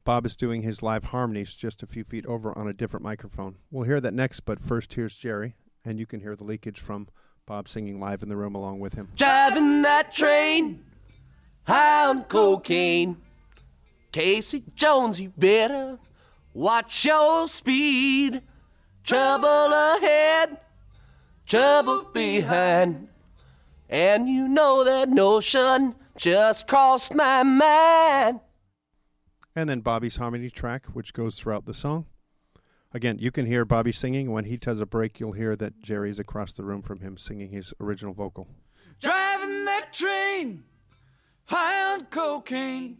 Bob 0.05 0.27
is 0.27 0.35
doing 0.35 0.63
his 0.63 0.83
live 0.83 1.05
harmonies 1.05 1.55
just 1.55 1.85
a 1.85 1.87
few 1.87 2.03
feet 2.03 2.27
over 2.27 2.53
on 2.59 2.67
a 2.67 2.73
different 2.73 3.05
microphone. 3.05 3.59
We'll 3.71 3.85
hear 3.85 4.01
that 4.01 4.13
next, 4.13 4.41
but 4.41 4.59
first 4.59 4.95
here's 4.95 5.17
Jerry, 5.17 5.55
and 5.85 6.01
you 6.01 6.07
can 6.07 6.19
hear 6.19 6.35
the 6.35 6.43
leakage 6.43 6.81
from 6.81 7.07
Bob 7.47 7.69
singing 7.69 8.01
live 8.01 8.25
in 8.25 8.29
the 8.29 8.37
room 8.37 8.57
along 8.57 8.81
with 8.81 8.95
him. 8.95 9.09
Driving 9.15 9.83
that 9.83 10.11
train, 10.11 10.83
high 11.63 12.07
on 12.07 12.25
cocaine. 12.25 13.19
Casey 14.11 14.65
Jones, 14.75 15.21
you 15.21 15.33
better 15.37 16.01
watch 16.53 17.05
your 17.05 17.47
speed. 17.47 18.43
Trouble 19.05 19.47
ahead, 19.47 20.59
trouble 21.47 22.11
behind. 22.13 23.11
And 23.93 24.27
you 24.27 24.49
know 24.49 24.85
that 24.85 25.11
notion 25.11 25.95
just 26.17 26.67
crossed 26.67 27.15
my 27.15 27.43
mind. 27.43 28.41
And 29.55 29.69
then 29.69 29.81
Bobby's 29.81 30.17
harmony 30.17 30.49
track, 30.49 30.87
which 30.95 31.13
goes 31.13 31.39
throughout 31.39 31.67
the 31.67 31.75
song. 31.75 32.07
Again, 32.95 33.19
you 33.19 33.31
can 33.31 33.45
hear 33.45 33.67
Bobby 33.67 33.93
singing. 33.93 34.33
When 34.33 34.47
he 34.47 34.57
does 34.57 34.81
a 34.81 34.87
break, 34.87 35.21
you'll 35.21 35.33
hear 35.33 35.55
that 35.57 35.83
Jerry's 35.83 36.19
across 36.19 36.55
the 36.55 36.65
room 36.65 36.81
from 36.81 37.01
him 37.01 37.19
singing 37.19 37.51
his 37.51 37.75
original 37.81 38.15
vocal. 38.15 38.49
Driving 39.03 39.67
that 39.67 39.93
train, 39.93 40.65
high 41.45 41.93
on 41.93 42.07
cocaine. 42.07 42.97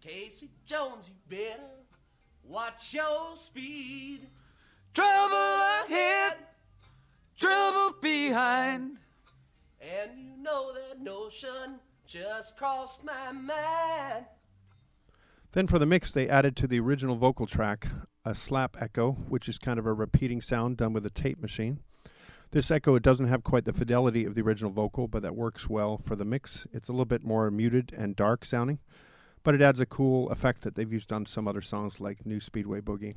Casey 0.00 0.50
Jones, 0.64 1.08
you 1.08 1.14
better 1.28 1.60
watch 2.44 2.94
your 2.94 3.36
speed. 3.36 4.28
Trouble 4.94 5.60
ahead, 5.88 6.36
trouble 7.36 7.96
behind. 8.00 8.98
And 9.80 10.18
you 10.18 10.36
know 10.42 10.72
that 10.72 11.00
notion 11.00 11.78
just 12.06 12.56
crossed 12.56 13.04
my 13.04 13.32
mind. 13.32 14.26
Then 15.52 15.66
for 15.66 15.78
the 15.78 15.86
mix, 15.86 16.12
they 16.12 16.28
added 16.28 16.56
to 16.56 16.66
the 16.66 16.80
original 16.80 17.16
vocal 17.16 17.46
track 17.46 17.88
a 18.24 18.34
slap 18.34 18.76
echo, 18.80 19.12
which 19.12 19.48
is 19.48 19.56
kind 19.56 19.78
of 19.78 19.86
a 19.86 19.92
repeating 19.92 20.40
sound 20.40 20.76
done 20.76 20.92
with 20.92 21.06
a 21.06 21.10
tape 21.10 21.40
machine. 21.40 21.80
This 22.50 22.70
echo 22.70 22.94
it 22.94 23.02
doesn't 23.02 23.28
have 23.28 23.44
quite 23.44 23.64
the 23.64 23.72
fidelity 23.72 24.24
of 24.24 24.34
the 24.34 24.42
original 24.42 24.70
vocal, 24.70 25.08
but 25.08 25.22
that 25.22 25.36
works 25.36 25.68
well 25.68 25.98
for 25.98 26.16
the 26.16 26.24
mix. 26.24 26.66
It's 26.72 26.88
a 26.88 26.92
little 26.92 27.04
bit 27.04 27.24
more 27.24 27.50
muted 27.50 27.92
and 27.96 28.16
dark 28.16 28.44
sounding, 28.44 28.78
but 29.42 29.54
it 29.54 29.62
adds 29.62 29.80
a 29.80 29.86
cool 29.86 30.30
effect 30.30 30.62
that 30.62 30.74
they've 30.74 30.92
used 30.92 31.12
on 31.12 31.26
some 31.26 31.48
other 31.48 31.62
songs 31.62 32.00
like 32.00 32.26
New 32.26 32.40
Speedway 32.40 32.80
Boogie. 32.80 33.16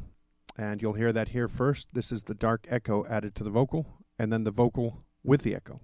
And 0.58 0.82
you'll 0.82 0.94
hear 0.94 1.14
that 1.14 1.30
here 1.30 1.48
first. 1.48 1.94
This 1.94 2.12
is 2.12 2.24
the 2.24 2.34
dark 2.34 2.68
echo 2.70 3.06
added 3.06 3.36
to 3.36 3.44
the 3.44 3.50
vocal, 3.50 3.86
and 4.20 4.32
then 4.32 4.44
the 4.44 4.52
vocal 4.52 5.00
with 5.24 5.44
the 5.44 5.56
echo. 5.56 5.80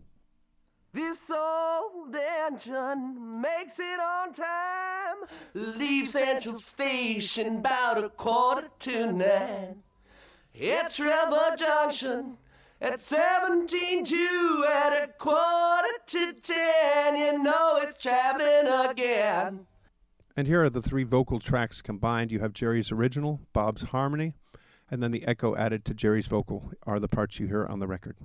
This 0.98 1.30
old 1.30 2.16
engine 2.16 3.40
makes 3.40 3.78
it 3.78 4.00
on 4.00 4.34
time. 4.34 5.28
Leave 5.54 6.08
Central 6.08 6.58
Station 6.58 7.58
about 7.58 8.04
a 8.04 8.10
quarter 8.10 8.70
to 8.80 9.12
nine. 9.12 9.84
It's 10.56 11.00
River 11.00 11.56
Junction 11.56 12.38
at 12.82 13.00
17 13.00 14.06
to 14.06 14.66
at 14.74 15.04
a 15.04 15.08
quarter 15.20 15.88
to 16.08 16.34
ten. 16.42 17.16
You 17.16 17.44
know 17.44 17.78
it's 17.80 18.00
traveling 18.00 18.90
again. 18.90 19.68
And 20.36 20.48
here 20.48 20.64
are 20.64 20.70
the 20.72 20.82
three 20.82 21.04
vocal 21.04 21.38
tracks 21.40 21.84
combined. 21.84 22.32
You 22.32 22.40
have 22.40 22.54
Jerry's 22.54 22.92
original, 22.92 23.42
Bob's 23.54 23.84
harmony, 23.84 24.34
and 24.90 25.04
then 25.04 25.12
the 25.12 25.28
echo 25.28 25.56
added 25.56 25.86
to 25.86 25.94
Jerry's 25.94 26.26
vocal 26.26 26.72
are 26.88 26.98
the 26.98 27.08
parts 27.08 27.40
you 27.40 27.46
hear 27.46 27.68
on 27.68 27.78
the 27.78 27.88
record. 27.88 28.16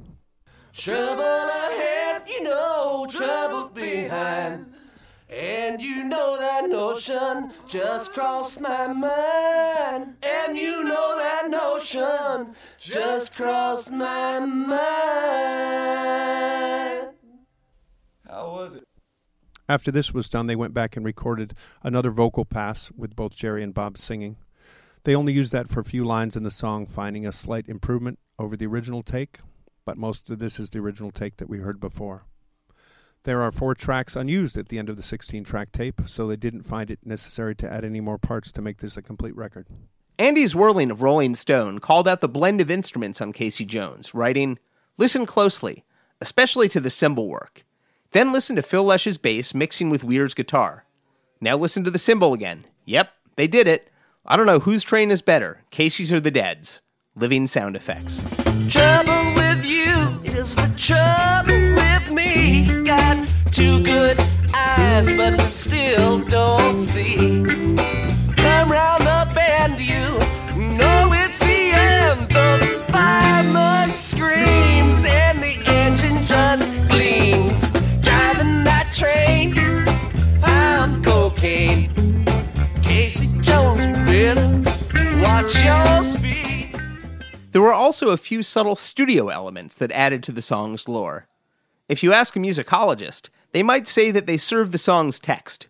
Trouble 0.72 1.20
ahead, 1.20 1.91
you 2.28 2.42
know, 2.42 3.06
trouble 3.08 3.68
behind. 3.68 4.72
And 5.28 5.80
you 5.80 6.04
know 6.04 6.38
that 6.38 6.68
notion 6.68 7.52
just 7.66 8.12
crossed 8.12 8.60
my 8.60 8.86
mind. 8.88 10.16
And 10.22 10.58
you 10.58 10.84
know 10.84 11.16
that 11.18 11.48
notion 11.50 12.54
just 12.78 13.34
crossed 13.34 13.90
my 13.90 14.40
mind. 14.40 14.72
How 18.28 18.52
was 18.52 18.74
it? 18.74 18.84
After 19.68 19.90
this 19.90 20.12
was 20.12 20.28
done, 20.28 20.48
they 20.48 20.56
went 20.56 20.74
back 20.74 20.96
and 20.96 21.06
recorded 21.06 21.54
another 21.82 22.10
vocal 22.10 22.44
pass 22.44 22.92
with 22.92 23.16
both 23.16 23.34
Jerry 23.34 23.62
and 23.62 23.72
Bob 23.72 23.96
singing. 23.96 24.36
They 25.04 25.14
only 25.14 25.32
used 25.32 25.52
that 25.52 25.68
for 25.70 25.80
a 25.80 25.84
few 25.84 26.04
lines 26.04 26.36
in 26.36 26.42
the 26.42 26.50
song, 26.50 26.86
finding 26.86 27.26
a 27.26 27.32
slight 27.32 27.68
improvement 27.68 28.18
over 28.38 28.54
the 28.54 28.66
original 28.66 29.02
take, 29.02 29.38
but 29.84 29.96
most 29.96 30.30
of 30.30 30.38
this 30.38 30.58
is 30.58 30.70
the 30.70 30.78
original 30.78 31.10
take 31.10 31.36
that 31.36 31.48
we 31.48 31.58
heard 31.58 31.80
before. 31.80 32.22
There 33.24 33.42
are 33.42 33.52
four 33.52 33.74
tracks 33.74 34.16
unused 34.16 34.56
at 34.56 34.68
the 34.68 34.78
end 34.78 34.88
of 34.88 34.96
the 34.96 35.02
16 35.02 35.44
track 35.44 35.70
tape, 35.70 36.00
so 36.06 36.26
they 36.26 36.36
didn't 36.36 36.62
find 36.62 36.90
it 36.90 36.98
necessary 37.04 37.54
to 37.56 37.72
add 37.72 37.84
any 37.84 38.00
more 38.00 38.18
parts 38.18 38.50
to 38.52 38.62
make 38.62 38.78
this 38.78 38.96
a 38.96 39.02
complete 39.02 39.36
record. 39.36 39.68
Andy 40.18 40.44
Zwerling 40.44 40.90
of 40.90 41.02
Rolling 41.02 41.34
Stone 41.36 41.78
called 41.78 42.08
out 42.08 42.20
the 42.20 42.28
blend 42.28 42.60
of 42.60 42.70
instruments 42.70 43.20
on 43.20 43.32
Casey 43.32 43.64
Jones, 43.64 44.12
writing, 44.14 44.58
Listen 44.98 45.24
closely, 45.24 45.84
especially 46.20 46.68
to 46.68 46.80
the 46.80 46.90
cymbal 46.90 47.28
work. 47.28 47.64
Then 48.10 48.32
listen 48.32 48.56
to 48.56 48.62
Phil 48.62 48.84
Lesh's 48.84 49.18
bass 49.18 49.54
mixing 49.54 49.88
with 49.88 50.04
Weir's 50.04 50.34
guitar. 50.34 50.84
Now 51.40 51.56
listen 51.56 51.82
to 51.84 51.90
the 51.90 51.98
cymbal 51.98 52.34
again. 52.34 52.66
Yep, 52.84 53.10
they 53.36 53.46
did 53.46 53.66
it. 53.66 53.88
I 54.26 54.36
don't 54.36 54.46
know 54.46 54.60
whose 54.60 54.82
train 54.82 55.10
is 55.10 55.22
better, 55.22 55.62
Casey's 55.70 56.12
or 56.12 56.20
the 56.20 56.30
Dead's. 56.30 56.82
Living 57.14 57.46
sound 57.46 57.74
effects. 57.74 58.24
Trouble 58.68 59.34
with 59.34 59.41
you 59.72 60.20
is 60.24 60.54
the 60.54 60.70
trouble 60.76 61.60
with 61.80 62.12
me. 62.12 62.84
Got 62.84 63.26
two 63.50 63.82
good 63.82 64.18
eyes, 64.54 65.10
but 65.16 65.38
you 65.38 65.48
still 65.48 66.18
don't 66.26 66.80
see. 66.80 67.44
Come 68.36 68.70
round 68.70 69.02
the 69.02 69.30
bend, 69.34 69.80
you 69.80 70.06
know 70.76 71.08
it's 71.12 71.38
the 71.38 71.62
end. 71.72 72.20
The 72.28 72.84
fireman 72.92 73.96
screams 73.96 75.04
and 75.06 75.42
the 75.42 75.56
engine 75.66 76.26
just 76.26 76.68
gleams. 76.90 77.72
Driving 78.02 78.64
that 78.64 78.92
train, 78.94 79.56
I'm 80.42 81.02
cocaine. 81.02 81.88
Casey 82.82 83.28
Jones, 83.40 83.86
better 84.06 84.48
watch 85.22 85.64
your 85.64 86.04
speed. 86.04 86.41
There 87.52 87.60
were 87.62 87.74
also 87.74 88.08
a 88.08 88.16
few 88.16 88.42
subtle 88.42 88.74
studio 88.74 89.28
elements 89.28 89.76
that 89.76 89.92
added 89.92 90.22
to 90.22 90.32
the 90.32 90.40
song's 90.40 90.88
lore. 90.88 91.26
If 91.86 92.02
you 92.02 92.14
ask 92.14 92.34
a 92.34 92.38
musicologist, 92.38 93.28
they 93.52 93.62
might 93.62 93.86
say 93.86 94.10
that 94.10 94.26
they 94.26 94.38
serve 94.38 94.72
the 94.72 94.78
song's 94.78 95.20
text. 95.20 95.66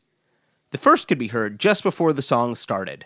The 0.71 0.79
first 0.79 1.09
could 1.09 1.19
be 1.19 1.29
heard 1.29 1.59
just 1.59 1.83
before 1.83 2.13
the 2.13 2.23
song 2.23 2.55
started. 2.55 3.05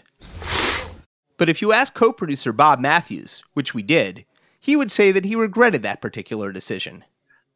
But 1.38 1.48
if 1.48 1.62
you 1.62 1.72
ask 1.72 1.94
co 1.94 2.12
producer 2.12 2.52
Bob 2.52 2.78
Matthews, 2.78 3.42
which 3.54 3.72
we 3.72 3.82
did, 3.82 4.26
he 4.60 4.76
would 4.76 4.90
say 4.90 5.10
that 5.10 5.24
he 5.24 5.34
regretted 5.34 5.82
that 5.82 6.02
particular 6.02 6.52
decision. 6.52 7.02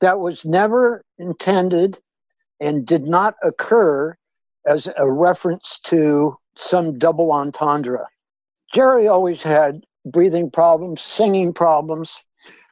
that 0.00 0.20
was 0.20 0.46
never 0.46 1.04
intended 1.18 1.98
and 2.60 2.86
did 2.86 3.02
not 3.04 3.34
occur 3.42 4.16
as 4.66 4.88
a 4.96 5.10
reference 5.10 5.78
to 5.84 6.34
some 6.56 6.98
double 6.98 7.30
entendre. 7.32 8.06
Jerry 8.72 9.06
always 9.06 9.42
had 9.42 9.84
breathing 10.04 10.50
problems, 10.50 11.00
singing 11.00 11.52
problems, 11.52 12.18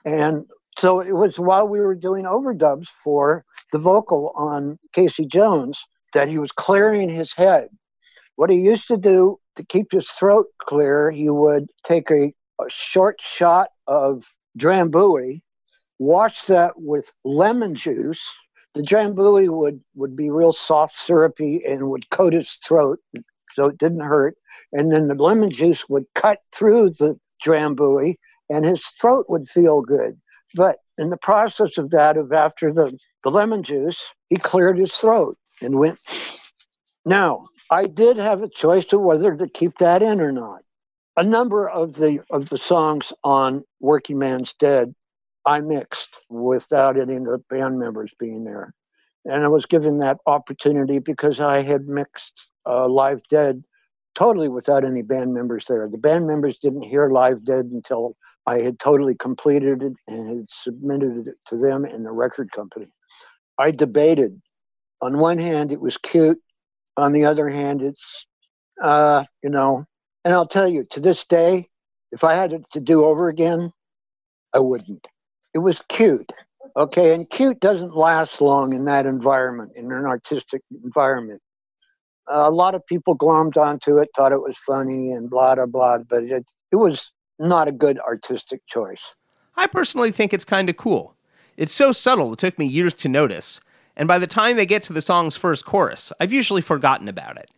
and 0.05 0.47
so 0.79 1.01
it 1.01 1.13
was 1.13 1.39
while 1.39 1.67
we 1.67 1.81
were 1.81 1.95
doing 1.95 2.25
overdubs 2.25 2.89
for 2.89 3.45
the 3.73 3.79
vocal 3.79 4.33
on 4.37 4.79
Casey 4.93 5.27
Jones 5.27 5.83
that 6.15 6.29
he 6.29 6.39
was 6.39 6.53
clearing 6.53 7.09
his 7.09 7.33
head. 7.33 7.69
What 8.37 8.51
he 8.51 8.57
used 8.57 8.87
to 8.89 8.97
do 8.97 9.39
to 9.57 9.65
keep 9.65 9.91
his 9.91 10.09
throat 10.11 10.47
clear, 10.59 11.11
he 11.11 11.29
would 11.29 11.69
take 11.85 12.11
a, 12.11 12.33
a 12.61 12.69
short 12.69 13.21
shot 13.21 13.71
of 13.87 14.25
Drambuie 14.57 15.43
wash 15.99 16.43
that 16.43 16.75
with 16.77 17.11
lemon 17.25 17.75
juice. 17.75 18.23
The 18.75 18.83
Drambuie 18.83 19.49
would, 19.49 19.81
would 19.97 20.15
be 20.15 20.31
real 20.31 20.53
soft, 20.53 20.95
syrupy, 20.95 21.65
and 21.67 21.91
would 21.91 22.09
coat 22.11 22.33
his 22.33 22.53
throat 22.65 23.01
so 23.59 23.67
it 23.67 23.79
didn't 23.79 24.01
hurt. 24.01 24.37
And 24.73 24.93
then 24.93 25.09
the 25.09 25.15
lemon 25.15 25.51
juice 25.51 25.89
would 25.89 26.07
cut 26.15 26.41
through 26.53 26.91
the 26.91 27.17
Drambuie, 27.45 28.17
and 28.49 28.65
his 28.65 28.87
throat 28.87 29.27
would 29.29 29.49
feel 29.49 29.81
good. 29.81 30.19
But 30.55 30.79
in 30.97 31.11
the 31.11 31.17
process 31.17 31.77
of 31.77 31.91
that, 31.91 32.17
of 32.17 32.33
after 32.33 32.73
the, 32.73 32.97
the 33.25 33.31
lemon 33.31 33.63
juice, 33.63 34.07
he 34.31 34.37
cleared 34.37 34.79
his 34.79 34.95
throat 34.95 35.37
and 35.61 35.79
went. 35.79 35.99
Now, 37.05 37.47
I 37.71 37.87
did 37.87 38.17
have 38.17 38.43
a 38.43 38.49
choice 38.49 38.93
of 38.93 39.01
whether 39.01 39.37
to 39.37 39.49
keep 39.49 39.79
that 39.79 40.03
in 40.03 40.21
or 40.21 40.33
not. 40.33 40.63
A 41.17 41.25
number 41.25 41.69
of 41.69 41.95
the 41.95 42.21
of 42.31 42.49
the 42.49 42.59
songs 42.59 43.13
on 43.25 43.65
Working 43.81 44.19
Man's 44.19 44.55
Dead 44.55 44.95
I 45.45 45.61
mixed 45.61 46.11
without 46.29 46.99
any 46.99 47.17
of 47.17 47.25
the 47.25 47.43
band 47.51 47.79
members 47.79 48.13
being 48.21 48.45
there. 48.45 48.73
And 49.29 49.45
I 49.45 49.49
was 49.49 49.67
given 49.67 49.99
that 49.99 50.19
opportunity 50.27 50.99
because 50.99 51.39
I 51.39 51.63
had 51.63 51.89
mixed 51.89 52.49
uh, 52.67 52.89
Live 52.89 53.21
Dead 53.31 53.63
totally 54.15 54.49
without 54.49 54.85
any 54.85 55.03
band 55.03 55.35
members 55.35 55.67
there. 55.67 55.89
The 55.89 55.99
band 55.99 56.27
members 56.27 56.59
didn't 56.59 56.83
hear 56.83 57.11
Live 57.11 57.45
Dead 57.45 57.67
until 57.67 58.17
I 58.47 58.61
had 58.61 58.81
totally 58.81 59.15
completed 59.15 59.83
it 59.83 59.93
and 60.09 60.29
had 60.29 60.47
submitted 60.51 61.29
it 61.29 61.37
to 61.49 61.57
them 61.57 61.85
and 61.85 62.05
the 62.05 62.11
record 62.11 62.51
company. 62.51 62.89
I 63.59 63.71
debated. 63.71 64.41
On 65.03 65.19
one 65.19 65.39
hand, 65.39 65.71
it 65.71 65.81
was 65.81 65.97
cute. 65.99 66.41
On 66.97 67.13
the 67.13 67.27
other 67.27 67.49
hand, 67.49 67.83
it's, 67.83 68.27
uh, 68.83 69.25
you 69.43 69.51
know, 69.51 69.85
and 70.25 70.35
I'll 70.35 70.47
tell 70.47 70.67
you, 70.67 70.85
to 70.91 71.01
this 71.01 71.25
day, 71.25 71.69
if 72.11 72.25
I 72.25 72.35
had 72.35 72.53
it 72.53 72.65
to 72.73 72.81
do 72.81 73.05
over 73.05 73.29
again, 73.29 73.73
I 74.55 74.59
wouldn't. 74.59 75.07
It 75.55 75.59
was 75.59 75.83
cute. 75.89 76.33
Okay. 76.77 77.15
And 77.15 77.29
cute 77.29 77.61
doesn't 77.61 77.97
last 77.97 78.41
long 78.41 78.73
in 78.73 78.85
that 78.87 79.07
environment, 79.07 79.73
in 79.77 79.91
an 79.93 80.05
artistic 80.05 80.63
environment. 80.85 81.41
Uh, 82.31 82.45
a 82.47 82.51
lot 82.51 82.75
of 82.75 82.85
people 82.87 83.17
glommed 83.17 83.57
onto 83.57 83.99
it, 83.99 84.11
thought 84.15 84.33
it 84.33 84.43
was 84.43 84.57
funny 84.59 85.13
and 85.13 85.31
blah, 85.31 85.55
blah, 85.55 85.67
blah, 85.67 85.99
but 85.99 86.25
it, 86.25 86.45
it 86.71 86.77
was 86.77 87.11
not 87.39 87.69
a 87.69 87.73
good 87.73 87.99
artistic 88.01 88.61
choice. 88.67 89.15
I 89.57 89.67
personally 89.67 90.13
think 90.13 90.33
it's 90.35 90.45
kind 90.45 90.69
of 90.69 90.77
cool. 90.77 91.17
It's 91.57 91.75
so 91.75 91.91
subtle 91.91 92.35
it 92.35 92.39
took 92.39 92.59
me 92.59 92.67
years 92.67 92.95
to 92.97 93.09
notice, 93.09 93.61
and 93.97 94.07
by 94.07 94.19
the 94.19 94.27
time 94.27 94.57
they 94.57 94.67
get 94.67 94.83
to 94.85 94.93
the 94.93 95.03
song's 95.03 95.37
first 95.37 95.65
chorus, 95.65 96.13
I've 96.21 96.33
usually 96.33 96.61
forgotten 96.61 97.09
about 97.09 97.39
it. 97.39 97.51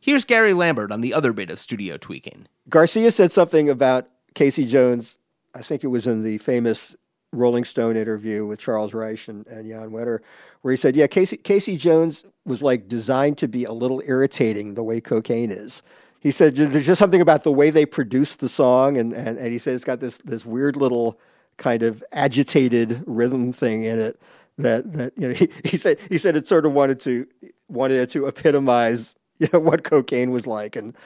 Here's 0.00 0.24
Gary 0.24 0.54
Lambert 0.54 0.92
on 0.92 1.00
the 1.00 1.12
other 1.12 1.32
bit 1.32 1.50
of 1.50 1.58
studio 1.58 1.96
tweaking. 1.96 2.46
Garcia 2.68 3.10
said 3.10 3.32
something 3.32 3.68
about 3.68 4.08
Casey 4.34 4.64
Jones. 4.64 5.18
I 5.54 5.62
think 5.62 5.82
it 5.82 5.88
was 5.88 6.06
in 6.06 6.22
the 6.22 6.38
famous 6.38 6.96
Rolling 7.34 7.64
Stone 7.64 7.96
interview 7.96 8.46
with 8.46 8.58
Charles 8.58 8.94
Reich 8.94 9.28
and, 9.28 9.46
and 9.46 9.68
Jann 9.68 9.90
Wenner, 9.90 10.20
where 10.62 10.72
he 10.72 10.76
said, 10.76 10.96
"Yeah, 10.96 11.06
Casey 11.06 11.36
Casey 11.36 11.76
Jones 11.76 12.24
was 12.44 12.62
like 12.62 12.88
designed 12.88 13.38
to 13.38 13.48
be 13.48 13.64
a 13.64 13.72
little 13.72 14.02
irritating 14.06 14.74
the 14.74 14.82
way 14.82 15.00
cocaine 15.00 15.50
is." 15.50 15.82
He 16.20 16.30
said 16.30 16.56
there's 16.56 16.86
just 16.86 16.98
something 16.98 17.20
about 17.20 17.44
the 17.44 17.52
way 17.52 17.70
they 17.70 17.84
produced 17.84 18.40
the 18.40 18.48
song, 18.48 18.96
and, 18.96 19.12
and, 19.12 19.38
and 19.38 19.52
he 19.52 19.58
said 19.58 19.74
it's 19.74 19.84
got 19.84 20.00
this 20.00 20.18
this 20.18 20.46
weird 20.46 20.76
little 20.76 21.18
kind 21.56 21.82
of 21.82 22.02
agitated 22.12 23.02
rhythm 23.06 23.52
thing 23.52 23.84
in 23.84 23.98
it 23.98 24.20
that 24.58 24.92
that 24.92 25.12
you 25.16 25.28
know 25.28 25.34
he, 25.40 25.48
he 25.64 25.76
said 25.76 25.98
he 26.08 26.18
said 26.18 26.36
it 26.36 26.46
sort 26.46 26.66
of 26.66 26.72
wanted 26.72 27.00
to 27.00 27.26
wanted 27.68 28.08
to 28.10 28.26
epitomize 28.26 29.16
you 29.38 29.48
know, 29.52 29.58
what 29.58 29.84
cocaine 29.84 30.30
was 30.30 30.46
like, 30.46 30.76
and 30.76 30.96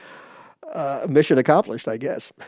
uh, 0.71 1.05
mission 1.09 1.37
accomplished, 1.37 1.87
I 1.87 1.97
guess. 1.97 2.31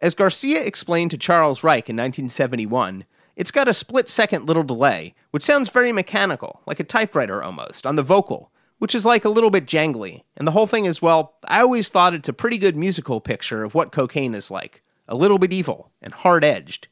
As 0.00 0.14
Garcia 0.14 0.62
explained 0.62 1.10
to 1.12 1.18
Charles 1.18 1.62
Reich 1.64 1.88
in 1.88 1.96
1971, 1.96 3.06
it's 3.34 3.50
got 3.50 3.68
a 3.68 3.74
split 3.74 4.08
second 4.08 4.46
little 4.46 4.62
delay, 4.62 5.14
which 5.30 5.42
sounds 5.42 5.70
very 5.70 5.90
mechanical, 5.90 6.60
like 6.66 6.78
a 6.78 6.84
typewriter 6.84 7.42
almost, 7.42 7.86
on 7.86 7.96
the 7.96 8.02
vocal, 8.02 8.50
which 8.78 8.94
is 8.94 9.06
like 9.06 9.24
a 9.24 9.30
little 9.30 9.48
bit 9.50 9.64
jangly. 9.64 10.22
And 10.36 10.46
the 10.46 10.52
whole 10.52 10.66
thing 10.66 10.84
is, 10.84 11.00
well, 11.00 11.36
I 11.44 11.60
always 11.60 11.88
thought 11.88 12.12
it's 12.12 12.28
a 12.28 12.34
pretty 12.34 12.58
good 12.58 12.76
musical 12.76 13.20
picture 13.20 13.64
of 13.64 13.74
what 13.74 13.92
cocaine 13.92 14.34
is 14.34 14.50
like 14.50 14.82
a 15.08 15.16
little 15.16 15.38
bit 15.38 15.52
evil 15.52 15.90
and 16.02 16.12
hard 16.12 16.44
edged. 16.44 16.88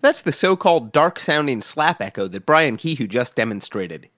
That's 0.00 0.22
the 0.22 0.32
so 0.32 0.56
called 0.56 0.92
dark 0.92 1.20
sounding 1.20 1.60
slap 1.60 2.02
echo 2.02 2.26
that 2.28 2.46
Brian 2.46 2.76
Kehew 2.76 3.06
just 3.06 3.36
demonstrated. 3.36 4.08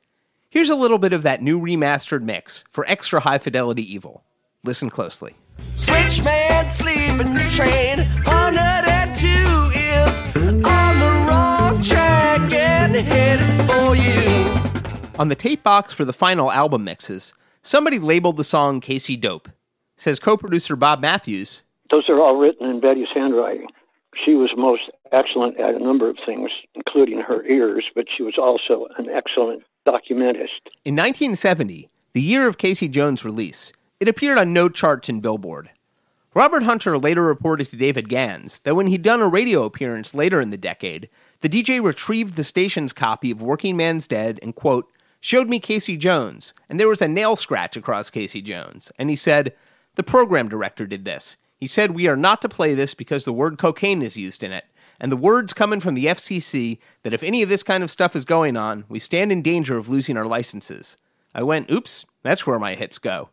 Here's 0.49 0.71
a 0.71 0.77
little 0.77 0.99
bit 0.99 1.13
of 1.13 1.23
that 1.25 1.43
new 1.43 1.61
remastered 1.61 2.23
mix 2.23 2.65
for 2.71 2.87
extra 2.87 3.21
high 3.21 3.39
fidelity 3.39 3.83
evil. 3.83 4.25
Listen 4.65 4.91
closely. 4.91 5.35
Switchman 5.59 6.71
sleeping 6.71 7.37
train 7.51 7.99
102 8.23 9.27
is 9.75 10.37
on 10.65 10.99
the 11.01 11.27
wrong 11.27 11.83
track 11.83 12.53
and 12.53 12.95
headed 12.95 13.45
for 13.69 13.97
you. 13.97 15.19
On 15.19 15.29
the 15.29 15.35
tape 15.35 15.65
box 15.65 15.93
for 15.93 16.05
the 16.05 16.13
final 16.13 16.53
album 16.53 16.85
mixes, 16.85 17.35
somebody 17.63 17.99
labeled 17.99 18.37
the 18.37 18.45
song 18.45 18.81
Casey 18.81 19.17
Dope. 19.17 19.49
Says 19.97 20.21
co 20.21 20.37
producer 20.37 20.77
Bob 20.77 21.01
Matthews 21.01 21.63
Those 21.91 22.09
are 22.09 22.21
all 22.21 22.37
written 22.37 22.71
in 22.71 22.79
Betty's 22.79 23.09
handwriting. 23.13 23.67
She 24.25 24.35
was 24.35 24.51
most 24.57 24.83
excellent 25.11 25.59
at 25.59 25.75
a 25.75 25.81
number 25.81 26.09
of 26.09 26.19
things, 26.25 26.53
including 26.77 27.19
her 27.19 27.45
ears, 27.47 27.85
but 27.97 28.07
she 28.17 28.23
was 28.23 28.39
also 28.39 28.87
an 28.97 29.09
excellent 29.09 29.65
documentist. 29.85 30.71
In 30.85 30.95
1970, 30.95 31.89
the 32.13 32.21
year 32.21 32.47
of 32.47 32.59
Casey 32.59 32.87
Jones' 32.87 33.25
release, 33.25 33.73
it 34.03 34.09
appeared 34.09 34.37
on 34.37 34.53
no 34.53 34.69
charts 34.69 35.09
in 35.09 35.21
Billboard. 35.21 35.71
Robert 36.35 36.65
Hunter 36.65 36.99
later 36.99 37.23
reported 37.23 37.69
to 37.69 37.77
David 37.77 38.09
Gans 38.09 38.59
that 38.65 38.75
when 38.75 38.89
he'd 38.89 39.03
done 39.03 39.21
a 39.21 39.29
radio 39.29 39.63
appearance 39.63 40.13
later 40.13 40.41
in 40.41 40.51
the 40.51 40.57
decade, 40.57 41.09
the 41.41 41.49
DJ 41.49 41.81
retrieved 41.81 42.35
the 42.35 42.43
station's 42.43 42.93
copy 42.93 43.31
of 43.31 43.41
Working 43.41 43.77
Man's 43.77 44.09
Dead 44.09 44.41
and, 44.43 44.57
quote, 44.57 44.91
showed 45.21 45.49
me 45.49 45.61
Casey 45.61 45.97
Jones, 45.97 46.53
and 46.69 46.81
there 46.81 46.89
was 46.89 47.01
a 47.01 47.07
nail 47.07 47.37
scratch 47.37 47.77
across 47.77 48.11
Casey 48.11 48.43
Jones. 48.43 48.91
And 48.99 49.09
he 49.09 49.15
said, 49.15 49.55
The 49.95 50.03
program 50.03 50.49
director 50.49 50.85
did 50.85 51.05
this. 51.05 51.37
He 51.57 51.69
said, 51.69 51.93
We 51.93 52.09
are 52.09 52.17
not 52.17 52.43
to 52.43 52.49
play 52.49 52.75
this 52.75 52.95
because 52.95 53.25
the 53.25 53.33
word 53.33 53.57
cocaine 53.57 54.03
is 54.03 54.17
used 54.17 54.43
in 54.43 54.51
it. 54.51 54.65
And 54.99 55.13
the 55.13 55.17
word's 55.17 55.53
coming 55.53 55.79
from 55.79 55.95
the 55.95 56.07
FCC 56.07 56.79
that 57.05 57.13
if 57.13 57.23
any 57.23 57.41
of 57.45 57.49
this 57.49 57.63
kind 57.63 57.85
of 57.85 57.91
stuff 57.91 58.17
is 58.17 58.25
going 58.25 58.57
on, 58.57 58.83
we 58.89 58.99
stand 58.99 59.31
in 59.31 59.43
danger 59.43 59.79
of 59.79 59.89
losing 59.89 60.17
our 60.17 60.27
licenses. 60.27 60.97
I 61.37 61.45
went, 61.45 61.71
Oops, 61.71 62.05
that's 62.25 62.49
where 62.49 62.59
my 62.59 62.75
hits 62.75 62.99
go. 62.99 63.29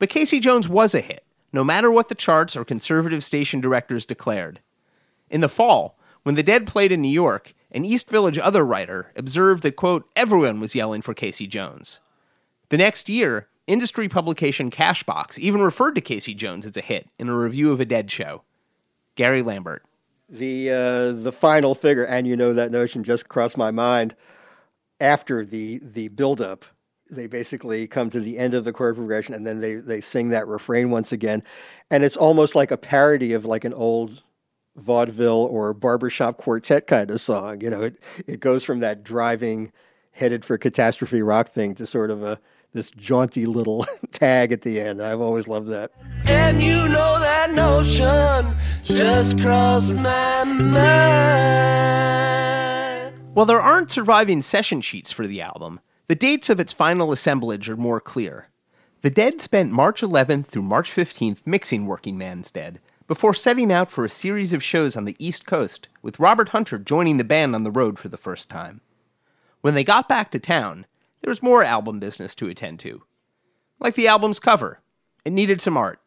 But 0.00 0.10
Casey 0.10 0.40
Jones 0.40 0.68
was 0.68 0.96
a 0.96 1.00
hit 1.00 1.24
no 1.52 1.64
matter 1.64 1.90
what 1.90 2.08
the 2.08 2.14
charts 2.14 2.56
or 2.56 2.64
conservative 2.64 3.24
station 3.24 3.60
directors 3.60 4.06
declared. 4.06 4.60
In 5.28 5.40
the 5.40 5.48
fall, 5.48 5.98
when 6.22 6.34
the 6.34 6.42
Dead 6.42 6.66
played 6.66 6.92
in 6.92 7.02
New 7.02 7.08
York, 7.08 7.54
an 7.72 7.84
East 7.84 8.10
Village 8.10 8.38
other 8.38 8.64
writer 8.64 9.12
observed 9.16 9.62
that, 9.62 9.76
quote, 9.76 10.08
everyone 10.16 10.60
was 10.60 10.74
yelling 10.74 11.02
for 11.02 11.14
Casey 11.14 11.46
Jones. 11.46 12.00
The 12.68 12.78
next 12.78 13.08
year, 13.08 13.48
industry 13.66 14.08
publication 14.08 14.70
Cashbox 14.70 15.38
even 15.38 15.60
referred 15.60 15.94
to 15.94 16.00
Casey 16.00 16.34
Jones 16.34 16.66
as 16.66 16.76
a 16.76 16.80
hit 16.80 17.08
in 17.18 17.28
a 17.28 17.36
review 17.36 17.72
of 17.72 17.80
a 17.80 17.84
Dead 17.84 18.10
show. 18.10 18.42
Gary 19.16 19.42
Lambert. 19.42 19.84
The 20.28 20.70
uh, 20.70 21.12
the 21.12 21.32
final 21.32 21.74
figure, 21.74 22.04
and 22.04 22.24
you 22.24 22.36
know 22.36 22.52
that 22.52 22.70
notion 22.70 23.02
just 23.02 23.28
crossed 23.28 23.56
my 23.56 23.72
mind 23.72 24.14
after 25.00 25.44
the 25.44 25.80
the 25.82 26.06
buildup 26.06 26.66
they 27.10 27.26
basically 27.26 27.86
come 27.86 28.10
to 28.10 28.20
the 28.20 28.38
end 28.38 28.54
of 28.54 28.64
the 28.64 28.72
chord 28.72 28.96
progression 28.96 29.34
and 29.34 29.46
then 29.46 29.60
they, 29.60 29.74
they 29.74 30.00
sing 30.00 30.30
that 30.30 30.46
refrain 30.46 30.90
once 30.90 31.12
again. 31.12 31.42
And 31.90 32.04
it's 32.04 32.16
almost 32.16 32.54
like 32.54 32.70
a 32.70 32.76
parody 32.76 33.32
of 33.32 33.44
like 33.44 33.64
an 33.64 33.74
old 33.74 34.22
vaudeville 34.76 35.48
or 35.50 35.74
barbershop 35.74 36.36
quartet 36.38 36.86
kind 36.86 37.10
of 37.10 37.20
song. 37.20 37.60
You 37.60 37.70
know, 37.70 37.82
it, 37.82 37.98
it 38.26 38.40
goes 38.40 38.64
from 38.64 38.80
that 38.80 39.02
driving, 39.02 39.72
headed 40.12 40.44
for 40.44 40.56
catastrophe 40.58 41.22
rock 41.22 41.48
thing 41.48 41.74
to 41.76 41.86
sort 41.86 42.10
of 42.10 42.22
a 42.22 42.40
this 42.72 42.90
jaunty 42.92 43.46
little 43.46 43.84
tag 44.12 44.52
at 44.52 44.62
the 44.62 44.80
end. 44.80 45.02
I've 45.02 45.20
always 45.20 45.48
loved 45.48 45.68
that. 45.68 45.90
And 46.26 46.62
you 46.62 46.88
know 46.88 47.18
that 47.20 47.52
notion 47.52 48.56
just 48.84 49.40
crossed 49.40 49.94
my 49.94 50.44
mind. 50.44 51.80
While 53.34 53.46
there 53.46 53.60
aren't 53.60 53.90
surviving 53.90 54.42
session 54.42 54.80
sheets 54.80 55.10
for 55.12 55.26
the 55.26 55.40
album, 55.40 55.80
the 56.10 56.16
dates 56.16 56.50
of 56.50 56.58
its 56.58 56.72
final 56.72 57.12
assemblage 57.12 57.70
are 57.70 57.76
more 57.76 58.00
clear. 58.00 58.48
The 59.02 59.10
Dead 59.10 59.40
spent 59.40 59.70
March 59.70 60.00
11th 60.00 60.46
through 60.46 60.62
March 60.62 60.90
15th 60.90 61.46
mixing 61.46 61.86
Working 61.86 62.18
Man's 62.18 62.50
Dead, 62.50 62.80
before 63.06 63.32
setting 63.32 63.70
out 63.70 63.92
for 63.92 64.04
a 64.04 64.08
series 64.08 64.52
of 64.52 64.60
shows 64.60 64.96
on 64.96 65.04
the 65.04 65.14
East 65.20 65.46
Coast, 65.46 65.86
with 66.02 66.18
Robert 66.18 66.48
Hunter 66.48 66.80
joining 66.80 67.16
the 67.16 67.22
band 67.22 67.54
on 67.54 67.62
the 67.62 67.70
road 67.70 67.96
for 67.96 68.08
the 68.08 68.16
first 68.16 68.48
time. 68.48 68.80
When 69.60 69.74
they 69.74 69.84
got 69.84 70.08
back 70.08 70.32
to 70.32 70.40
town, 70.40 70.84
there 71.20 71.30
was 71.30 71.44
more 71.44 71.62
album 71.62 72.00
business 72.00 72.34
to 72.34 72.48
attend 72.48 72.80
to. 72.80 73.04
Like 73.78 73.94
the 73.94 74.08
album's 74.08 74.40
cover, 74.40 74.80
it 75.24 75.32
needed 75.32 75.60
some 75.60 75.76
art. 75.76 76.00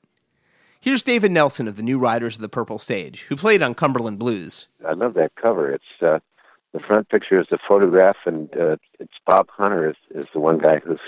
Here's 0.81 1.01
David 1.01 1.31
Nelson 1.31 1.65
of 1.69 1.77
the 1.77 1.81
New 1.81 1.97
Riders 1.97 2.35
of 2.35 2.41
the 2.41 2.49
Purple 2.49 2.77
Sage, 2.77 3.21
who 3.29 3.37
played 3.37 3.63
on 3.63 3.73
Cumberland 3.73 4.19
Blues. 4.19 4.67
I 4.85 4.95
love 4.95 5.13
that 5.13 5.31
cover. 5.41 5.71
It's 5.71 5.85
uh, 6.01 6.19
the 6.73 6.79
front 6.79 7.09
picture 7.09 7.39
is 7.39 7.47
the 7.49 7.59
photograph, 7.67 8.17
and 8.25 8.49
uh, 8.57 8.75
it's 8.99 9.13
Bob 9.25 9.47
Hunter 9.49 9.89
is, 9.89 9.95
is 10.13 10.27
the 10.33 10.39
one 10.39 10.57
guy 10.57 10.79
who's 10.79 10.99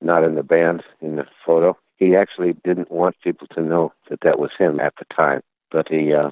not 0.00 0.24
in 0.24 0.36
the 0.36 0.42
band 0.42 0.84
in 1.00 1.16
the 1.16 1.26
photo. 1.44 1.76
He 1.96 2.14
actually 2.14 2.54
didn't 2.64 2.90
want 2.90 3.16
people 3.22 3.48
to 3.48 3.60
know 3.60 3.92
that 4.08 4.20
that 4.22 4.38
was 4.38 4.50
him 4.56 4.78
at 4.78 4.94
the 4.98 5.04
time, 5.14 5.42
but 5.72 5.88
he 5.88 6.12
uh, 6.14 6.30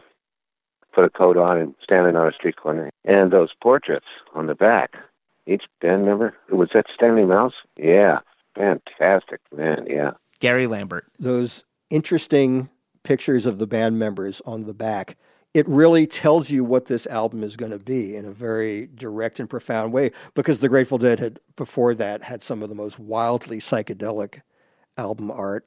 put 0.95 1.05
a 1.05 1.11
coat 1.11 1.37
on 1.37 1.59
and 1.59 1.75
standing 1.83 2.15
on 2.17 2.29
a 2.29 2.33
street 2.33 2.57
corner. 2.57 2.91
And 3.05 3.33
those 3.33 3.51
portraits 3.61 4.07
on 4.35 4.47
the 4.47 4.55
back, 4.55 4.95
each 5.47 5.65
band 5.81 6.05
member, 6.05 6.35
was 6.51 6.71
that 6.75 6.87
Stanley 6.95 7.25
Mouse? 7.25 7.55
Yeah, 7.77 8.21
fantastic, 8.55 9.41
man, 9.55 9.87
yeah. 9.89 10.13
Gary 10.39 10.69
Lambert. 10.69 11.07
Those 11.19 11.65
interesting 11.91 12.69
pictures 13.03 13.47
of 13.47 13.59
the 13.59 13.67
band 13.67 13.99
members 13.99 14.41
on 14.47 14.65
the 14.65 14.75
back 14.75 15.17
it 15.57 15.67
really 15.67 16.07
tells 16.07 16.51
you 16.51 16.63
what 16.63 16.85
this 16.85 17.07
album 17.07 17.43
is 17.43 17.57
going 17.57 17.73
to 17.73 17.79
be 17.79 18.15
in 18.15 18.27
a 18.27 18.31
very 18.31 18.91
direct 18.95 19.41
and 19.41 19.49
profound 19.49 19.91
way 19.91 20.11
because 20.35 20.61
the 20.61 20.69
Grateful 20.69 20.99
Dead 20.99 21.19
had 21.19 21.41
before 21.57 21.95
that 21.95 22.25
had 22.25 22.43
some 22.43 22.63
of 22.63 22.69
the 22.69 22.75
most 22.75 22.99
wildly 22.99 23.59
psychedelic 23.59 24.43
album 24.99 25.31
art. 25.31 25.67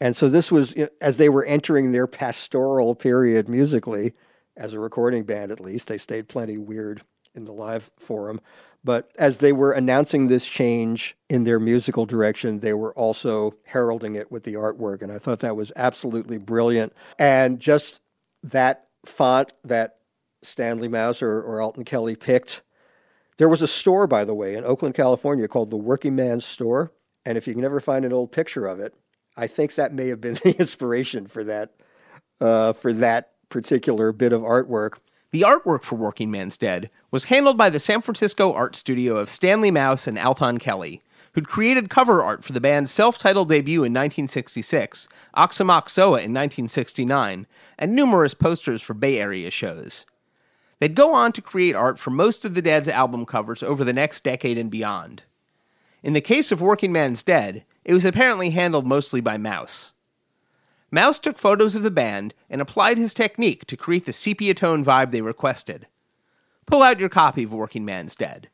And 0.00 0.16
so 0.16 0.28
this 0.28 0.50
was 0.50 0.74
as 1.00 1.18
they 1.18 1.28
were 1.28 1.44
entering 1.44 1.92
their 1.92 2.08
pastoral 2.08 2.96
period 2.96 3.48
musically 3.48 4.12
as 4.56 4.72
a 4.72 4.80
recording 4.80 5.22
band 5.22 5.52
at 5.52 5.60
least 5.60 5.86
they 5.86 5.98
stayed 5.98 6.26
plenty 6.26 6.58
weird 6.58 7.02
in 7.32 7.44
the 7.44 7.52
live 7.52 7.92
forum 7.96 8.40
but 8.82 9.12
as 9.20 9.38
they 9.38 9.52
were 9.52 9.70
announcing 9.70 10.26
this 10.26 10.48
change 10.48 11.16
in 11.28 11.42
their 11.44 11.58
musical 11.58 12.06
direction, 12.06 12.60
they 12.60 12.72
were 12.72 12.94
also 12.94 13.54
heralding 13.64 14.14
it 14.14 14.30
with 14.30 14.44
the 14.44 14.54
artwork. 14.54 15.02
And 15.02 15.10
I 15.10 15.18
thought 15.18 15.40
that 15.40 15.56
was 15.56 15.72
absolutely 15.74 16.38
brilliant. 16.38 16.92
And 17.18 17.58
just 17.58 18.00
that 18.44 18.87
font 19.08 19.52
that 19.64 19.96
Stanley 20.42 20.88
Mouse 20.88 21.22
or, 21.22 21.40
or 21.40 21.60
Alton 21.60 21.84
Kelly 21.84 22.16
picked 22.16 22.62
There 23.38 23.48
was 23.48 23.62
a 23.62 23.68
store, 23.68 24.06
by 24.06 24.24
the 24.24 24.34
way, 24.34 24.54
in 24.54 24.64
Oakland, 24.64 24.94
California 24.94 25.48
called 25.48 25.70
the 25.70 25.76
Working 25.76 26.14
Man's 26.14 26.44
Store. 26.44 26.92
And 27.24 27.36
if 27.36 27.46
you 27.46 27.54
can 27.54 27.64
ever 27.64 27.80
find 27.80 28.04
an 28.04 28.12
old 28.12 28.32
picture 28.32 28.66
of 28.66 28.80
it, 28.80 28.94
I 29.36 29.46
think 29.46 29.74
that 29.74 29.92
may 29.92 30.08
have 30.08 30.20
been 30.20 30.34
the 30.44 30.56
inspiration 30.58 31.26
for 31.26 31.44
that, 31.44 31.74
uh, 32.40 32.72
for 32.72 32.92
that 32.92 33.32
particular 33.48 34.12
bit 34.12 34.32
of 34.32 34.42
artwork. 34.42 34.94
The 35.30 35.42
artwork 35.42 35.82
for 35.82 35.96
Working 35.96 36.30
Man's 36.30 36.56
Dead 36.56 36.90
was 37.10 37.24
handled 37.24 37.58
by 37.58 37.68
the 37.68 37.80
San 37.80 38.00
Francisco 38.00 38.52
art 38.52 38.74
studio 38.74 39.18
of 39.18 39.28
Stanley 39.28 39.70
Mouse 39.70 40.06
and 40.06 40.18
Alton 40.18 40.58
Kelly, 40.58 41.02
who'd 41.38 41.46
created 41.46 41.88
cover 41.88 42.20
art 42.20 42.42
for 42.42 42.52
the 42.52 42.60
band's 42.60 42.90
self 42.90 43.16
titled 43.16 43.48
debut 43.48 43.84
in 43.84 43.92
1966, 43.92 45.06
Aoxomoxoa 45.36 46.18
in 46.18 46.34
1969, 46.34 47.46
and 47.78 47.94
numerous 47.94 48.34
posters 48.34 48.82
for 48.82 48.92
Bay 48.92 49.20
Area 49.20 49.48
shows. 49.48 50.04
They'd 50.80 50.96
go 50.96 51.14
on 51.14 51.30
to 51.30 51.40
create 51.40 51.76
art 51.76 51.96
for 51.96 52.10
most 52.10 52.44
of 52.44 52.54
the 52.54 52.62
Dead's 52.62 52.88
album 52.88 53.24
covers 53.24 53.62
over 53.62 53.84
the 53.84 53.92
next 53.92 54.24
decade 54.24 54.58
and 54.58 54.68
beyond. 54.68 55.22
In 56.02 56.12
the 56.12 56.20
case 56.20 56.50
of 56.50 56.60
Working 56.60 56.90
Man's 56.90 57.22
Dead, 57.22 57.64
it 57.84 57.94
was 57.94 58.04
apparently 58.04 58.50
handled 58.50 58.84
mostly 58.84 59.20
by 59.20 59.38
Mouse. 59.38 59.92
Mouse 60.90 61.20
took 61.20 61.38
photos 61.38 61.76
of 61.76 61.84
the 61.84 61.90
band 61.92 62.34
and 62.50 62.60
applied 62.60 62.98
his 62.98 63.14
technique 63.14 63.64
to 63.66 63.76
create 63.76 64.06
the 64.06 64.12
sepia 64.12 64.54
tone 64.54 64.84
vibe 64.84 65.12
they 65.12 65.22
requested. 65.22 65.86
Pull 66.66 66.82
out 66.82 66.98
your 66.98 67.08
copy 67.08 67.44
of 67.44 67.52
Working 67.52 67.84
Man's 67.84 68.16
Dead. 68.16 68.48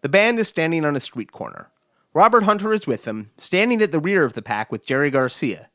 The 0.00 0.08
band 0.08 0.38
is 0.38 0.48
standing 0.48 0.86
on 0.86 0.96
a 0.96 1.00
street 1.00 1.30
corner. 1.30 1.68
Robert 2.14 2.42
Hunter 2.42 2.74
is 2.74 2.86
with 2.86 3.04
them, 3.04 3.30
standing 3.38 3.80
at 3.80 3.90
the 3.90 3.98
rear 4.00 4.24
of 4.24 4.34
the 4.34 4.42
pack 4.42 4.70
with 4.70 4.86
Jerry 4.86 5.10
Garcia. 5.10 5.70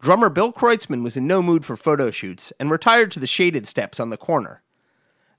Drummer 0.00 0.28
Bill 0.28 0.52
Kreutzmann 0.52 1.04
was 1.04 1.16
in 1.16 1.28
no 1.28 1.40
mood 1.40 1.64
for 1.64 1.76
photo 1.76 2.10
shoots 2.10 2.52
and 2.58 2.68
retired 2.68 3.12
to 3.12 3.20
the 3.20 3.28
shaded 3.28 3.68
steps 3.68 4.00
on 4.00 4.10
the 4.10 4.16
corner. 4.16 4.62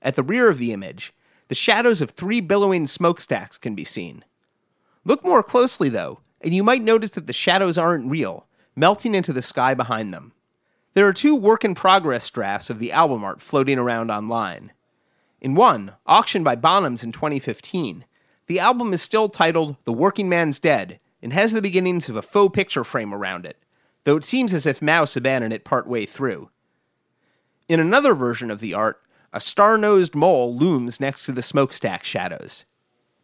At 0.00 0.16
the 0.16 0.22
rear 0.22 0.48
of 0.48 0.56
the 0.56 0.72
image, 0.72 1.12
the 1.48 1.54
shadows 1.54 2.00
of 2.00 2.10
three 2.10 2.40
billowing 2.40 2.86
smokestacks 2.86 3.58
can 3.58 3.74
be 3.74 3.84
seen. 3.84 4.24
Look 5.04 5.22
more 5.22 5.42
closely, 5.42 5.90
though, 5.90 6.20
and 6.40 6.54
you 6.54 6.64
might 6.64 6.82
notice 6.82 7.10
that 7.10 7.26
the 7.26 7.34
shadows 7.34 7.76
aren't 7.76 8.10
real, 8.10 8.46
melting 8.74 9.14
into 9.14 9.34
the 9.34 9.42
sky 9.42 9.74
behind 9.74 10.14
them. 10.14 10.32
There 10.94 11.06
are 11.06 11.12
two 11.12 11.34
work 11.34 11.66
in 11.66 11.74
progress 11.74 12.30
drafts 12.30 12.70
of 12.70 12.78
the 12.78 12.92
album 12.92 13.24
art 13.24 13.42
floating 13.42 13.78
around 13.78 14.10
online. 14.10 14.72
In 15.42 15.54
one, 15.54 15.92
auctioned 16.06 16.46
by 16.46 16.56
Bonhams 16.56 17.04
in 17.04 17.12
2015, 17.12 18.06
the 18.46 18.60
album 18.60 18.92
is 18.92 19.00
still 19.00 19.28
titled 19.28 19.76
The 19.84 19.92
Working 19.92 20.28
Man's 20.28 20.58
Dead 20.58 21.00
and 21.22 21.32
has 21.32 21.52
the 21.52 21.62
beginnings 21.62 22.08
of 22.08 22.16
a 22.16 22.22
faux 22.22 22.54
picture 22.54 22.84
frame 22.84 23.14
around 23.14 23.46
it, 23.46 23.56
though 24.04 24.16
it 24.16 24.24
seems 24.24 24.52
as 24.52 24.66
if 24.66 24.82
Mouse 24.82 25.16
abandoned 25.16 25.54
it 25.54 25.64
partway 25.64 26.04
through. 26.04 26.50
In 27.68 27.80
another 27.80 28.14
version 28.14 28.50
of 28.50 28.60
the 28.60 28.74
art, 28.74 29.00
a 29.32 29.40
star 29.40 29.78
nosed 29.78 30.14
mole 30.14 30.54
looms 30.54 31.00
next 31.00 31.24
to 31.24 31.32
the 31.32 31.42
smokestack 31.42 32.04
shadows. 32.04 32.66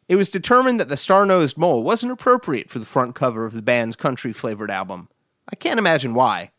It 0.08 0.16
was 0.16 0.30
determined 0.30 0.80
that 0.80 0.88
the 0.88 0.96
star 0.96 1.26
nosed 1.26 1.58
mole 1.58 1.82
wasn't 1.82 2.12
appropriate 2.12 2.70
for 2.70 2.78
the 2.78 2.86
front 2.86 3.14
cover 3.14 3.44
of 3.44 3.52
the 3.52 3.62
band's 3.62 3.96
country 3.96 4.32
flavored 4.32 4.70
album. 4.70 5.08
I 5.52 5.56
can't 5.56 5.78
imagine 5.78 6.14
why. 6.14 6.52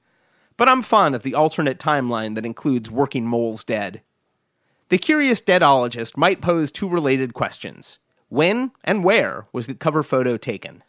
But 0.55 0.69
I'm 0.69 0.83
fond 0.83 1.15
of 1.15 1.23
the 1.23 1.33
alternate 1.33 1.79
timeline 1.79 2.35
that 2.35 2.45
includes 2.45 2.91
Working 2.91 3.25
Moles 3.25 3.63
Dead. 3.63 4.03
The 4.89 4.99
curious 4.99 5.41
deadologist 5.41 6.15
might 6.15 6.41
pose 6.41 6.71
two 6.71 6.87
related 6.87 7.33
questions 7.33 7.97
When 8.31 8.71
and 8.85 9.03
where 9.03 9.47
was 9.51 9.67
the 9.67 9.75
cover 9.75 10.03
photo 10.03 10.37
taken? 10.37 10.83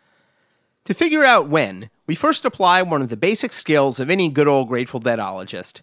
To 0.84 0.94
figure 0.94 1.24
out 1.24 1.48
when, 1.48 1.90
we 2.06 2.14
first 2.14 2.44
apply 2.44 2.82
one 2.82 3.02
of 3.02 3.08
the 3.08 3.16
basic 3.16 3.52
skills 3.52 3.98
of 3.98 4.08
any 4.08 4.28
good 4.28 4.46
old 4.46 4.68
Grateful 4.68 5.00
Deadologist 5.00 5.80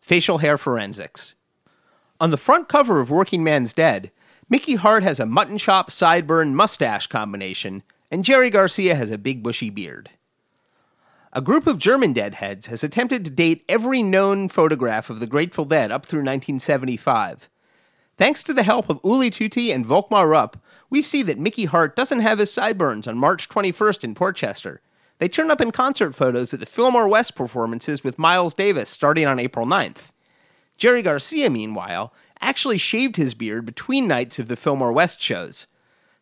facial 0.00 0.38
hair 0.38 0.56
forensics. 0.56 1.34
On 2.20 2.30
the 2.30 2.36
front 2.36 2.68
cover 2.68 3.00
of 3.00 3.10
Working 3.10 3.42
Man's 3.42 3.72
Dead, 3.72 4.12
Mickey 4.48 4.76
Hart 4.76 5.02
has 5.02 5.18
a 5.18 5.26
mutton 5.26 5.58
chop 5.58 5.90
sideburn 5.90 6.52
mustache 6.52 7.08
combination, 7.08 7.82
and 8.08 8.24
Jerry 8.24 8.48
Garcia 8.48 8.94
has 8.94 9.10
a 9.10 9.18
big 9.18 9.42
bushy 9.42 9.70
beard. 9.70 10.10
A 11.32 11.40
group 11.40 11.66
of 11.66 11.80
German 11.80 12.12
deadheads 12.12 12.66
has 12.66 12.84
attempted 12.84 13.24
to 13.24 13.32
date 13.32 13.64
every 13.68 14.00
known 14.00 14.48
photograph 14.48 15.10
of 15.10 15.18
the 15.18 15.26
Grateful 15.26 15.64
Dead 15.64 15.90
up 15.90 16.06
through 16.06 16.20
1975. 16.20 17.48
Thanks 18.16 18.44
to 18.44 18.54
the 18.54 18.62
help 18.62 18.88
of 18.88 19.00
Uli 19.02 19.30
Tutti 19.30 19.72
and 19.72 19.84
Volkmar 19.84 20.30
Rupp, 20.30 20.56
we 20.94 21.02
see 21.02 21.24
that 21.24 21.40
Mickey 21.40 21.64
Hart 21.64 21.96
doesn't 21.96 22.20
have 22.20 22.38
his 22.38 22.52
sideburns 22.52 23.08
on 23.08 23.18
March 23.18 23.48
21st 23.48 24.04
in 24.04 24.14
Port 24.14 24.36
Chester. 24.36 24.80
They 25.18 25.26
turn 25.26 25.50
up 25.50 25.60
in 25.60 25.72
concert 25.72 26.14
photos 26.14 26.54
at 26.54 26.60
the 26.60 26.66
Fillmore 26.66 27.08
West 27.08 27.34
performances 27.34 28.04
with 28.04 28.16
Miles 28.16 28.54
Davis 28.54 28.88
starting 28.90 29.26
on 29.26 29.40
April 29.40 29.66
9th. 29.66 30.12
Jerry 30.76 31.02
Garcia, 31.02 31.50
meanwhile, 31.50 32.14
actually 32.40 32.78
shaved 32.78 33.16
his 33.16 33.34
beard 33.34 33.66
between 33.66 34.06
nights 34.06 34.38
of 34.38 34.46
the 34.46 34.54
Fillmore 34.54 34.92
West 34.92 35.20
shows. 35.20 35.66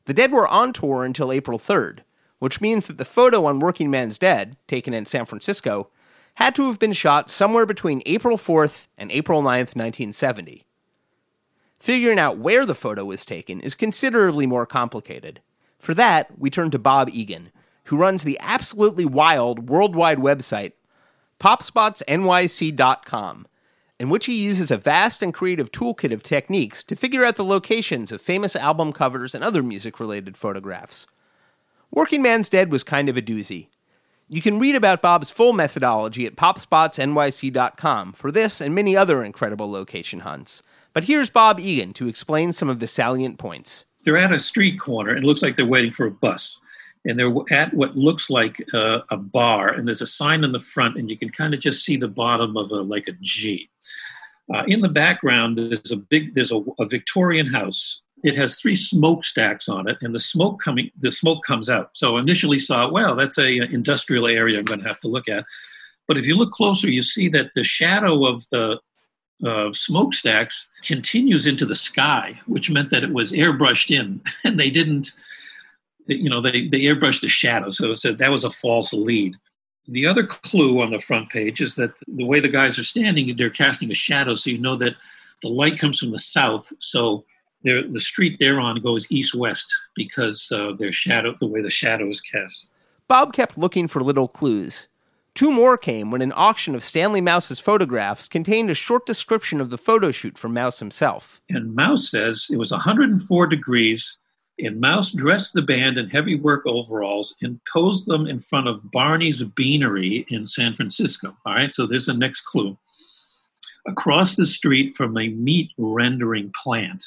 The 0.06 0.14
Dead 0.14 0.32
were 0.32 0.48
on 0.48 0.72
tour 0.72 1.04
until 1.04 1.32
April 1.32 1.58
3rd, 1.58 1.98
which 2.38 2.62
means 2.62 2.86
that 2.86 2.96
the 2.96 3.04
photo 3.04 3.44
on 3.44 3.60
Working 3.60 3.90
Man's 3.90 4.18
Dead, 4.18 4.56
taken 4.68 4.94
in 4.94 5.04
San 5.04 5.26
Francisco, 5.26 5.90
had 6.36 6.54
to 6.54 6.66
have 6.68 6.78
been 6.78 6.94
shot 6.94 7.28
somewhere 7.28 7.66
between 7.66 8.02
April 8.06 8.38
4th 8.38 8.86
and 8.96 9.12
April 9.12 9.42
9th, 9.42 9.76
1970. 9.76 10.64
Figuring 11.82 12.18
out 12.20 12.38
where 12.38 12.64
the 12.64 12.76
photo 12.76 13.04
was 13.04 13.24
taken 13.24 13.60
is 13.60 13.74
considerably 13.74 14.46
more 14.46 14.66
complicated. 14.66 15.40
For 15.80 15.94
that, 15.94 16.38
we 16.38 16.48
turn 16.48 16.70
to 16.70 16.78
Bob 16.78 17.10
Egan, 17.10 17.50
who 17.86 17.96
runs 17.96 18.22
the 18.22 18.38
absolutely 18.40 19.04
wild 19.04 19.68
worldwide 19.68 20.18
website 20.18 20.74
popspotsnyc.com, 21.40 23.46
in 23.98 24.08
which 24.08 24.26
he 24.26 24.44
uses 24.44 24.70
a 24.70 24.76
vast 24.76 25.24
and 25.24 25.34
creative 25.34 25.72
toolkit 25.72 26.12
of 26.12 26.22
techniques 26.22 26.84
to 26.84 26.94
figure 26.94 27.24
out 27.24 27.34
the 27.34 27.44
locations 27.44 28.12
of 28.12 28.22
famous 28.22 28.54
album 28.54 28.92
covers 28.92 29.34
and 29.34 29.42
other 29.42 29.64
music 29.64 29.98
related 29.98 30.36
photographs. 30.36 31.08
Working 31.90 32.22
Man's 32.22 32.48
Dead 32.48 32.70
was 32.70 32.84
kind 32.84 33.08
of 33.08 33.16
a 33.16 33.22
doozy. 33.22 33.70
You 34.28 34.40
can 34.40 34.60
read 34.60 34.76
about 34.76 35.02
Bob's 35.02 35.30
full 35.30 35.52
methodology 35.52 36.26
at 36.26 36.36
popspotsnyc.com 36.36 38.12
for 38.12 38.30
this 38.30 38.60
and 38.60 38.72
many 38.72 38.96
other 38.96 39.24
incredible 39.24 39.68
location 39.68 40.20
hunts. 40.20 40.62
But 40.92 41.04
here's 41.04 41.30
Bob 41.30 41.58
Egan 41.58 41.92
to 41.94 42.08
explain 42.08 42.52
some 42.52 42.68
of 42.68 42.80
the 42.80 42.86
salient 42.86 43.38
points. 43.38 43.84
They're 44.04 44.16
at 44.16 44.32
a 44.32 44.38
street 44.38 44.78
corner 44.80 45.10
and 45.10 45.24
it 45.24 45.26
looks 45.26 45.42
like 45.42 45.56
they're 45.56 45.66
waiting 45.66 45.92
for 45.92 46.06
a 46.06 46.10
bus. 46.10 46.60
And 47.04 47.18
they're 47.18 47.34
at 47.50 47.74
what 47.74 47.96
looks 47.96 48.30
like 48.30 48.64
uh, 48.72 49.00
a 49.10 49.16
bar, 49.16 49.70
and 49.70 49.88
there's 49.88 50.02
a 50.02 50.06
sign 50.06 50.44
in 50.44 50.52
the 50.52 50.60
front, 50.60 50.96
and 50.96 51.10
you 51.10 51.18
can 51.18 51.30
kind 51.30 51.52
of 51.52 51.58
just 51.58 51.84
see 51.84 51.96
the 51.96 52.06
bottom 52.06 52.56
of 52.56 52.70
a 52.70 52.76
like 52.76 53.08
a 53.08 53.12
G. 53.20 53.68
Uh, 54.54 54.62
in 54.68 54.82
the 54.82 54.88
background, 54.88 55.58
there's 55.58 55.90
a 55.90 55.96
big, 55.96 56.36
there's 56.36 56.52
a, 56.52 56.62
a 56.78 56.86
Victorian 56.86 57.48
house 57.48 58.02
it 58.22 58.36
has 58.36 58.60
three 58.60 58.76
smokestacks 58.76 59.68
on 59.68 59.88
it, 59.88 59.98
and 60.00 60.14
the 60.14 60.20
smoke 60.20 60.60
coming, 60.60 60.90
the 60.98 61.10
smoke 61.10 61.42
comes 61.44 61.68
out. 61.68 61.90
So 61.94 62.16
initially 62.16 62.58
saw, 62.58 62.88
well, 62.88 63.16
that's 63.16 63.38
a 63.38 63.56
industrial 63.72 64.26
area 64.26 64.58
I'm 64.58 64.64
going 64.64 64.80
to 64.80 64.88
have 64.88 65.00
to 65.00 65.08
look 65.08 65.28
at. 65.28 65.44
But 66.06 66.18
if 66.18 66.26
you 66.26 66.36
look 66.36 66.52
closer, 66.52 66.88
you 66.88 67.02
see 67.02 67.28
that 67.30 67.50
the 67.54 67.64
shadow 67.64 68.26
of 68.26 68.48
the 68.50 68.78
uh, 69.44 69.72
smokestacks 69.72 70.68
continues 70.84 71.46
into 71.46 71.66
the 71.66 71.74
sky, 71.74 72.40
which 72.46 72.70
meant 72.70 72.90
that 72.90 73.04
it 73.04 73.12
was 73.12 73.32
airbrushed 73.32 73.90
in, 73.90 74.20
and 74.44 74.58
they 74.58 74.70
didn't, 74.70 75.12
you 76.06 76.30
know, 76.30 76.40
they 76.40 76.68
they 76.68 76.80
airbrushed 76.80 77.20
the 77.20 77.28
shadow. 77.28 77.70
So, 77.70 77.94
so 77.94 78.12
that 78.12 78.30
was 78.30 78.44
a 78.44 78.50
false 78.50 78.92
lead. 78.92 79.36
The 79.88 80.06
other 80.06 80.24
clue 80.24 80.80
on 80.80 80.90
the 80.90 81.00
front 81.00 81.30
page 81.30 81.60
is 81.60 81.74
that 81.74 81.92
the 82.06 82.24
way 82.24 82.38
the 82.38 82.48
guys 82.48 82.78
are 82.78 82.84
standing, 82.84 83.34
they're 83.36 83.50
casting 83.50 83.90
a 83.90 83.94
shadow, 83.94 84.34
so 84.34 84.50
you 84.50 84.58
know 84.58 84.76
that 84.76 84.94
the 85.42 85.48
light 85.48 85.78
comes 85.78 85.98
from 85.98 86.12
the 86.12 86.18
south. 86.18 86.72
So 86.78 87.24
the 87.64 88.00
street 88.00 88.36
they're 88.38 88.60
on 88.60 88.80
goes 88.80 89.10
east 89.10 89.34
west 89.34 89.72
because 89.94 90.50
uh, 90.52 90.72
their 90.78 90.92
shadow, 90.92 91.34
the 91.40 91.46
way 91.46 91.62
the 91.62 91.70
shadow 91.70 92.08
is 92.10 92.20
cast. 92.20 92.68
Bob 93.08 93.32
kept 93.32 93.58
looking 93.58 93.88
for 93.88 94.02
little 94.02 94.28
clues. 94.28 94.88
Two 95.34 95.50
more 95.50 95.78
came 95.78 96.10
when 96.10 96.22
an 96.22 96.32
auction 96.34 96.74
of 96.74 96.82
Stanley 96.82 97.20
Mouse's 97.20 97.58
photographs 97.58 98.28
contained 98.28 98.70
a 98.70 98.74
short 98.74 99.06
description 99.06 99.60
of 99.60 99.70
the 99.70 99.78
photo 99.78 100.10
shoot 100.10 100.36
from 100.36 100.52
Mouse 100.52 100.78
himself. 100.78 101.40
And 101.48 101.74
Mouse 101.74 102.10
says 102.10 102.46
it 102.50 102.58
was 102.58 102.70
104 102.70 103.46
degrees, 103.46 104.18
and 104.58 104.80
Mouse 104.80 105.10
dressed 105.10 105.54
the 105.54 105.62
band 105.62 105.96
in 105.96 106.10
heavy 106.10 106.34
work 106.34 106.66
overalls 106.66 107.34
and 107.40 107.60
posed 107.72 108.06
them 108.06 108.26
in 108.26 108.38
front 108.38 108.68
of 108.68 108.90
Barney's 108.92 109.42
Beanery 109.42 110.26
in 110.28 110.44
San 110.44 110.74
Francisco. 110.74 111.36
All 111.46 111.54
right, 111.54 111.74
so 111.74 111.86
there's 111.86 112.06
the 112.06 112.14
next 112.14 112.42
clue. 112.42 112.76
Across 113.86 114.36
the 114.36 114.46
street 114.46 114.94
from 114.94 115.16
a 115.16 115.28
meat 115.28 115.70
rendering 115.78 116.52
plant 116.62 117.02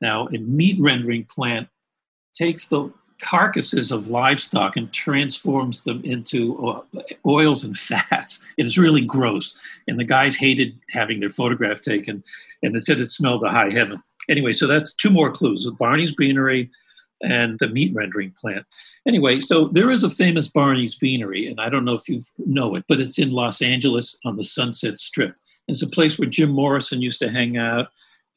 now, 0.00 0.26
a 0.28 0.38
meat 0.38 0.76
rendering 0.80 1.24
plant 1.24 1.68
takes 2.34 2.68
the 2.68 2.92
carcasses 3.20 3.92
of 3.92 4.08
livestock 4.08 4.76
and 4.76 4.92
transforms 4.92 5.84
them 5.84 6.02
into 6.04 6.56
uh, 6.66 6.82
oils 7.26 7.64
and 7.64 7.76
fats. 7.76 8.46
It 8.56 8.66
is 8.66 8.78
really 8.78 9.00
gross. 9.00 9.56
And 9.88 9.98
the 9.98 10.04
guys 10.04 10.36
hated 10.36 10.78
having 10.90 11.20
their 11.20 11.30
photograph 11.30 11.80
taken, 11.80 12.22
and 12.62 12.74
they 12.74 12.80
said 12.80 13.00
it 13.00 13.08
smelled 13.08 13.42
to 13.42 13.48
high 13.48 13.70
heaven. 13.70 13.98
Anyway, 14.28 14.52
so 14.52 14.66
that's 14.66 14.94
two 14.94 15.10
more 15.10 15.30
clues 15.30 15.68
Barney's 15.78 16.14
Beanery 16.14 16.70
and 17.22 17.58
the 17.60 17.68
meat 17.68 17.94
rendering 17.94 18.32
plant. 18.32 18.66
Anyway, 19.06 19.40
so 19.40 19.68
there 19.68 19.90
is 19.90 20.04
a 20.04 20.10
famous 20.10 20.48
Barney's 20.48 20.94
Beanery, 20.94 21.46
and 21.46 21.60
I 21.60 21.68
don't 21.68 21.84
know 21.84 21.94
if 21.94 22.08
you 22.08 22.18
know 22.38 22.74
it, 22.74 22.84
but 22.88 23.00
it's 23.00 23.18
in 23.18 23.30
Los 23.30 23.62
Angeles 23.62 24.18
on 24.24 24.36
the 24.36 24.44
Sunset 24.44 24.98
Strip. 24.98 25.34
It's 25.68 25.82
a 25.82 25.88
place 25.88 26.18
where 26.18 26.28
Jim 26.28 26.50
Morrison 26.50 27.00
used 27.02 27.20
to 27.20 27.30
hang 27.30 27.56
out 27.56 27.88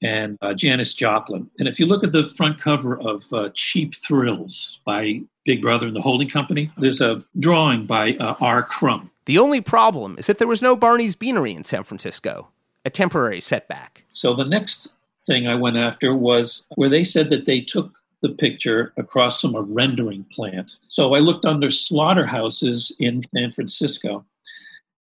and 0.01 0.37
uh, 0.41 0.53
Janis 0.53 0.93
Joplin. 0.93 1.49
And 1.59 1.67
if 1.67 1.79
you 1.79 1.85
look 1.85 2.03
at 2.03 2.11
the 2.11 2.25
front 2.25 2.59
cover 2.59 2.99
of 2.99 3.23
uh, 3.33 3.49
Cheap 3.53 3.95
Thrills 3.95 4.79
by 4.85 5.21
Big 5.45 5.61
Brother 5.61 5.87
and 5.87 5.95
the 5.95 6.01
Holding 6.01 6.29
Company, 6.29 6.71
there's 6.77 7.01
a 7.01 7.23
drawing 7.37 7.85
by 7.85 8.13
uh, 8.13 8.35
R. 8.39 8.63
Crumb. 8.63 9.11
The 9.25 9.37
only 9.37 9.61
problem 9.61 10.15
is 10.17 10.27
that 10.27 10.37
there 10.37 10.47
was 10.47 10.61
no 10.61 10.75
Barney's 10.75 11.15
Beanery 11.15 11.53
in 11.53 11.63
San 11.63 11.83
Francisco, 11.83 12.47
a 12.85 12.89
temporary 12.89 13.41
setback. 13.41 14.03
So 14.13 14.33
the 14.33 14.45
next 14.45 14.93
thing 15.21 15.47
I 15.47 15.55
went 15.55 15.77
after 15.77 16.15
was 16.15 16.65
where 16.75 16.89
they 16.89 17.03
said 17.03 17.29
that 17.29 17.45
they 17.45 17.61
took 17.61 17.99
the 18.21 18.29
picture 18.29 18.93
across 18.97 19.41
from 19.41 19.55
a 19.55 19.61
rendering 19.61 20.25
plant. 20.31 20.79
So 20.87 21.13
I 21.13 21.19
looked 21.19 21.45
under 21.45 21.69
slaughterhouses 21.69 22.91
in 22.99 23.21
San 23.21 23.51
Francisco. 23.51 24.25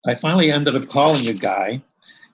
I 0.06 0.16
finally 0.16 0.52
ended 0.52 0.76
up 0.76 0.88
calling 0.88 1.28
a 1.28 1.34
guy, 1.34 1.82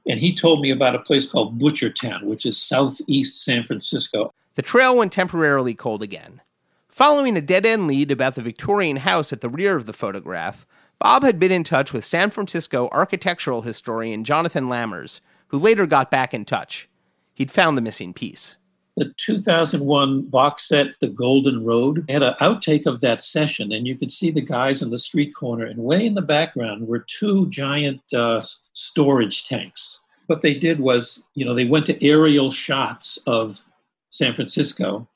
and 0.07 0.19
he 0.19 0.33
told 0.33 0.61
me 0.61 0.71
about 0.71 0.95
a 0.95 0.99
place 0.99 1.25
called 1.25 1.59
Butchertown, 1.59 2.23
which 2.23 2.45
is 2.45 2.57
southeast 2.57 3.43
San 3.43 3.63
Francisco. 3.63 4.33
The 4.55 4.61
trail 4.61 4.97
went 4.97 5.11
temporarily 5.11 5.73
cold 5.73 6.03
again. 6.03 6.41
Following 6.89 7.35
a 7.37 7.41
dead 7.41 7.65
end 7.65 7.87
lead 7.87 8.11
about 8.11 8.35
the 8.35 8.41
Victorian 8.41 8.97
house 8.97 9.33
at 9.33 9.41
the 9.41 9.49
rear 9.49 9.75
of 9.75 9.85
the 9.85 9.93
photograph, 9.93 10.67
Bob 10.99 11.23
had 11.23 11.39
been 11.39 11.51
in 11.51 11.63
touch 11.63 11.91
with 11.91 12.05
San 12.05 12.29
Francisco 12.29 12.87
architectural 12.91 13.63
historian 13.63 14.23
Jonathan 14.23 14.69
Lammers, 14.69 15.19
who 15.47 15.57
later 15.57 15.85
got 15.87 16.11
back 16.11 16.33
in 16.33 16.45
touch. 16.45 16.87
He'd 17.33 17.51
found 17.51 17.77
the 17.77 17.81
missing 17.81 18.13
piece 18.13 18.57
the 18.95 19.13
2001 19.17 20.23
box 20.23 20.67
set, 20.67 20.87
The 20.99 21.07
Golden 21.07 21.63
Road, 21.65 22.05
had 22.09 22.21
an 22.21 22.35
outtake 22.41 22.85
of 22.85 23.01
that 23.01 23.21
session, 23.21 23.71
and 23.71 23.87
you 23.87 23.95
could 23.95 24.11
see 24.11 24.29
the 24.29 24.41
guys 24.41 24.83
on 24.83 24.91
the 24.91 24.97
street 24.97 25.33
corner, 25.33 25.65
and 25.65 25.83
way 25.83 26.05
in 26.05 26.13
the 26.13 26.21
background 26.21 26.87
were 26.87 26.99
two 26.99 27.49
giant 27.49 28.01
uh, 28.13 28.39
storage 28.73 29.45
tanks. 29.45 29.99
What 30.27 30.41
they 30.41 30.53
did 30.53 30.79
was, 30.79 31.25
you 31.33 31.43
know, 31.43 31.55
they 31.55 31.65
went 31.65 31.87
to 31.87 32.05
aerial 32.05 32.51
shots 32.51 33.17
of 33.25 33.61
San 34.09 34.33
Francisco, 34.35 35.07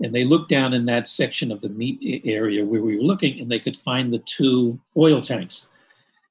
and 0.00 0.14
they 0.14 0.24
looked 0.24 0.50
down 0.50 0.72
in 0.72 0.86
that 0.86 1.08
section 1.08 1.50
of 1.50 1.62
the 1.62 1.68
meat 1.68 2.22
area 2.24 2.64
where 2.64 2.82
we 2.82 2.96
were 2.96 3.02
looking, 3.02 3.40
and 3.40 3.50
they 3.50 3.58
could 3.58 3.76
find 3.76 4.12
the 4.12 4.20
two 4.20 4.78
oil 4.96 5.20
tanks. 5.20 5.68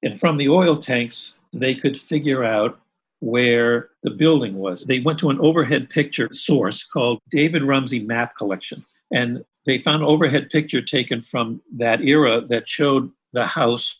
And 0.01 0.17
from 0.17 0.37
the 0.37 0.49
oil 0.49 0.77
tanks, 0.77 1.37
they 1.51 1.75
could 1.75 1.97
figure 1.97 2.43
out 2.43 2.79
where 3.19 3.89
the 4.03 4.11
building 4.11 4.55
was. 4.55 4.83
They 4.83 4.99
went 4.99 5.19
to 5.19 5.29
an 5.29 5.39
overhead 5.39 5.89
picture 5.89 6.29
source 6.31 6.83
called 6.83 7.19
David 7.29 7.63
Rumsey 7.63 7.99
Map 7.99 8.35
Collection, 8.35 8.85
and 9.11 9.43
they 9.65 9.77
found 9.77 10.03
an 10.03 10.07
overhead 10.07 10.49
picture 10.49 10.81
taken 10.81 11.21
from 11.21 11.61
that 11.77 12.01
era 12.01 12.41
that 12.41 12.69
showed 12.69 13.11
the 13.33 13.45
house. 13.45 13.97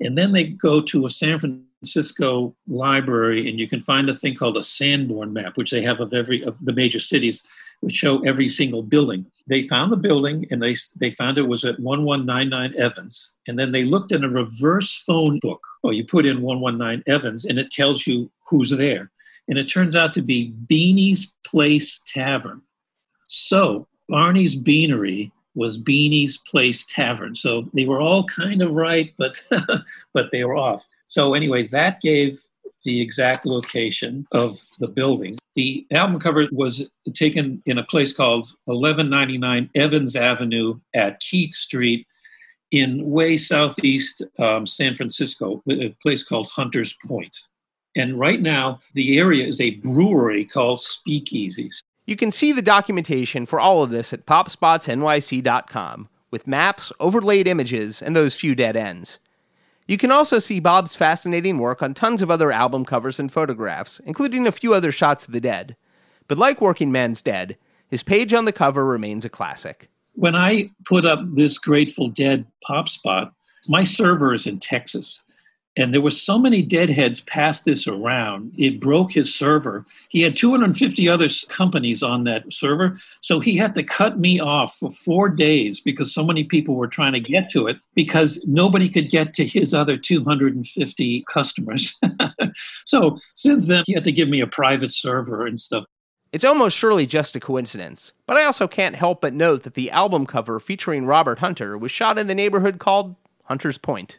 And 0.00 0.18
then 0.18 0.32
they 0.32 0.44
go 0.44 0.80
to 0.82 1.06
a 1.06 1.10
San 1.10 1.38
Francisco 1.86 2.54
library, 2.66 3.48
and 3.48 3.60
you 3.60 3.68
can 3.68 3.80
find 3.80 4.08
a 4.08 4.14
thing 4.14 4.34
called 4.34 4.56
a 4.56 4.62
Sanborn 4.62 5.32
map, 5.32 5.56
which 5.56 5.70
they 5.70 5.82
have 5.82 6.00
of 6.00 6.12
every 6.12 6.42
of 6.42 6.56
the 6.64 6.72
major 6.72 6.98
cities 6.98 7.42
which 7.80 7.94
show 7.94 8.20
every 8.24 8.48
single 8.48 8.82
building. 8.82 9.26
They 9.46 9.62
found 9.62 9.92
the 9.92 9.96
building 9.96 10.46
and 10.50 10.62
they, 10.62 10.74
they 10.98 11.10
found 11.10 11.38
it 11.38 11.42
was 11.42 11.64
at 11.64 11.78
1199 11.78 12.74
Evans. 12.76 13.34
And 13.46 13.58
then 13.58 13.72
they 13.72 13.84
looked 13.84 14.12
in 14.12 14.24
a 14.24 14.28
reverse 14.28 14.96
phone 14.96 15.38
book. 15.40 15.64
Oh, 15.84 15.90
you 15.90 16.04
put 16.04 16.26
in 16.26 16.42
119 16.42 17.04
Evans 17.06 17.44
and 17.44 17.58
it 17.58 17.70
tells 17.70 18.06
you 18.06 18.30
who's 18.48 18.70
there. 18.70 19.10
And 19.46 19.58
it 19.58 19.66
turns 19.66 19.94
out 19.94 20.14
to 20.14 20.22
be 20.22 20.54
Beanie's 20.66 21.34
Place 21.46 22.00
Tavern. 22.06 22.62
So 23.26 23.86
Barney's 24.08 24.56
Beanery 24.56 25.30
was 25.56 25.82
Beanie's 25.82 26.38
Place 26.38 26.86
Tavern. 26.86 27.34
So 27.34 27.68
they 27.74 27.86
were 27.86 28.00
all 28.00 28.24
kind 28.24 28.62
of 28.62 28.72
right, 28.72 29.12
but 29.16 29.42
but 30.12 30.30
they 30.30 30.44
were 30.44 30.56
off. 30.56 30.86
So 31.06 31.34
anyway, 31.34 31.66
that 31.68 32.00
gave 32.00 32.38
the 32.84 33.00
exact 33.00 33.44
location 33.44 34.26
of 34.32 34.60
the 34.78 34.86
building. 34.86 35.36
The 35.54 35.86
album 35.90 36.20
cover 36.20 36.46
was 36.52 36.88
taken 37.14 37.60
in 37.66 37.78
a 37.78 37.84
place 37.84 38.12
called 38.12 38.46
1199 38.66 39.70
Evans 39.74 40.14
Avenue 40.14 40.78
at 40.94 41.18
Keith 41.18 41.52
Street 41.52 42.06
in 42.70 43.10
way 43.10 43.36
southeast 43.36 44.22
um, 44.38 44.66
San 44.66 44.94
Francisco, 44.94 45.62
a 45.68 45.94
place 46.00 46.22
called 46.22 46.48
Hunters 46.48 46.96
Point. 47.06 47.36
And 47.96 48.20
right 48.20 48.40
now, 48.40 48.80
the 48.94 49.18
area 49.18 49.46
is 49.46 49.60
a 49.60 49.76
brewery 49.76 50.44
called 50.44 50.78
Speakeasies. 50.78 51.78
You 52.06 52.14
can 52.16 52.30
see 52.30 52.52
the 52.52 52.62
documentation 52.62 53.46
for 53.46 53.58
all 53.58 53.82
of 53.82 53.90
this 53.90 54.12
at 54.12 54.26
popspotsnyc.com 54.26 56.08
with 56.30 56.46
maps, 56.46 56.92
overlaid 57.00 57.48
images, 57.48 58.00
and 58.00 58.14
those 58.14 58.36
few 58.36 58.54
dead 58.54 58.76
ends. 58.76 59.18
You 59.88 59.98
can 59.98 60.12
also 60.12 60.38
see 60.38 60.60
Bob's 60.60 60.94
fascinating 60.94 61.58
work 61.58 61.82
on 61.82 61.94
tons 61.94 62.22
of 62.22 62.30
other 62.30 62.52
album 62.52 62.84
covers 62.84 63.18
and 63.18 63.30
photographs, 63.30 64.00
including 64.04 64.46
a 64.46 64.52
few 64.52 64.74
other 64.74 64.92
shots 64.92 65.26
of 65.26 65.32
the 65.32 65.40
dead. 65.40 65.76
But 66.28 66.38
like 66.38 66.60
Working 66.60 66.90
Man's 66.90 67.22
Dead, 67.22 67.56
his 67.88 68.02
page 68.02 68.32
on 68.32 68.44
the 68.44 68.52
cover 68.52 68.84
remains 68.84 69.24
a 69.24 69.28
classic. 69.28 69.88
When 70.14 70.34
I 70.34 70.70
put 70.84 71.04
up 71.04 71.20
this 71.34 71.58
Grateful 71.58 72.08
Dead 72.08 72.46
pop 72.64 72.88
spot, 72.88 73.32
my 73.68 73.84
server 73.84 74.34
is 74.34 74.46
in 74.46 74.58
Texas. 74.58 75.22
And 75.76 75.92
there 75.92 76.00
were 76.00 76.10
so 76.10 76.38
many 76.38 76.62
deadheads 76.62 77.20
passed 77.20 77.66
this 77.66 77.86
around, 77.86 78.54
it 78.56 78.80
broke 78.80 79.12
his 79.12 79.34
server. 79.34 79.84
He 80.08 80.22
had 80.22 80.34
250 80.34 81.08
other 81.08 81.28
companies 81.48 82.02
on 82.02 82.24
that 82.24 82.50
server. 82.52 82.96
So 83.20 83.40
he 83.40 83.56
had 83.56 83.74
to 83.74 83.82
cut 83.82 84.18
me 84.18 84.40
off 84.40 84.76
for 84.76 84.88
four 84.90 85.28
days 85.28 85.80
because 85.80 86.14
so 86.14 86.24
many 86.24 86.44
people 86.44 86.76
were 86.76 86.88
trying 86.88 87.12
to 87.12 87.20
get 87.20 87.50
to 87.50 87.66
it 87.66 87.76
because 87.94 88.42
nobody 88.46 88.88
could 88.88 89.10
get 89.10 89.34
to 89.34 89.44
his 89.44 89.74
other 89.74 89.98
250 89.98 91.24
customers. 91.28 91.98
so 92.86 93.18
since 93.34 93.66
then, 93.66 93.84
he 93.86 93.92
had 93.92 94.04
to 94.04 94.12
give 94.12 94.28
me 94.28 94.40
a 94.40 94.46
private 94.46 94.92
server 94.92 95.46
and 95.46 95.60
stuff. 95.60 95.84
It's 96.32 96.44
almost 96.44 96.76
surely 96.76 97.06
just 97.06 97.36
a 97.36 97.40
coincidence, 97.40 98.12
but 98.26 98.36
I 98.36 98.44
also 98.44 98.66
can't 98.66 98.96
help 98.96 99.20
but 99.20 99.32
note 99.32 99.62
that 99.62 99.74
the 99.74 99.90
album 99.90 100.26
cover 100.26 100.58
featuring 100.58 101.06
Robert 101.06 101.38
Hunter 101.38 101.78
was 101.78 101.92
shot 101.92 102.18
in 102.18 102.26
the 102.26 102.34
neighborhood 102.34 102.78
called 102.78 103.14
Hunter's 103.44 103.78
Point. 103.78 104.18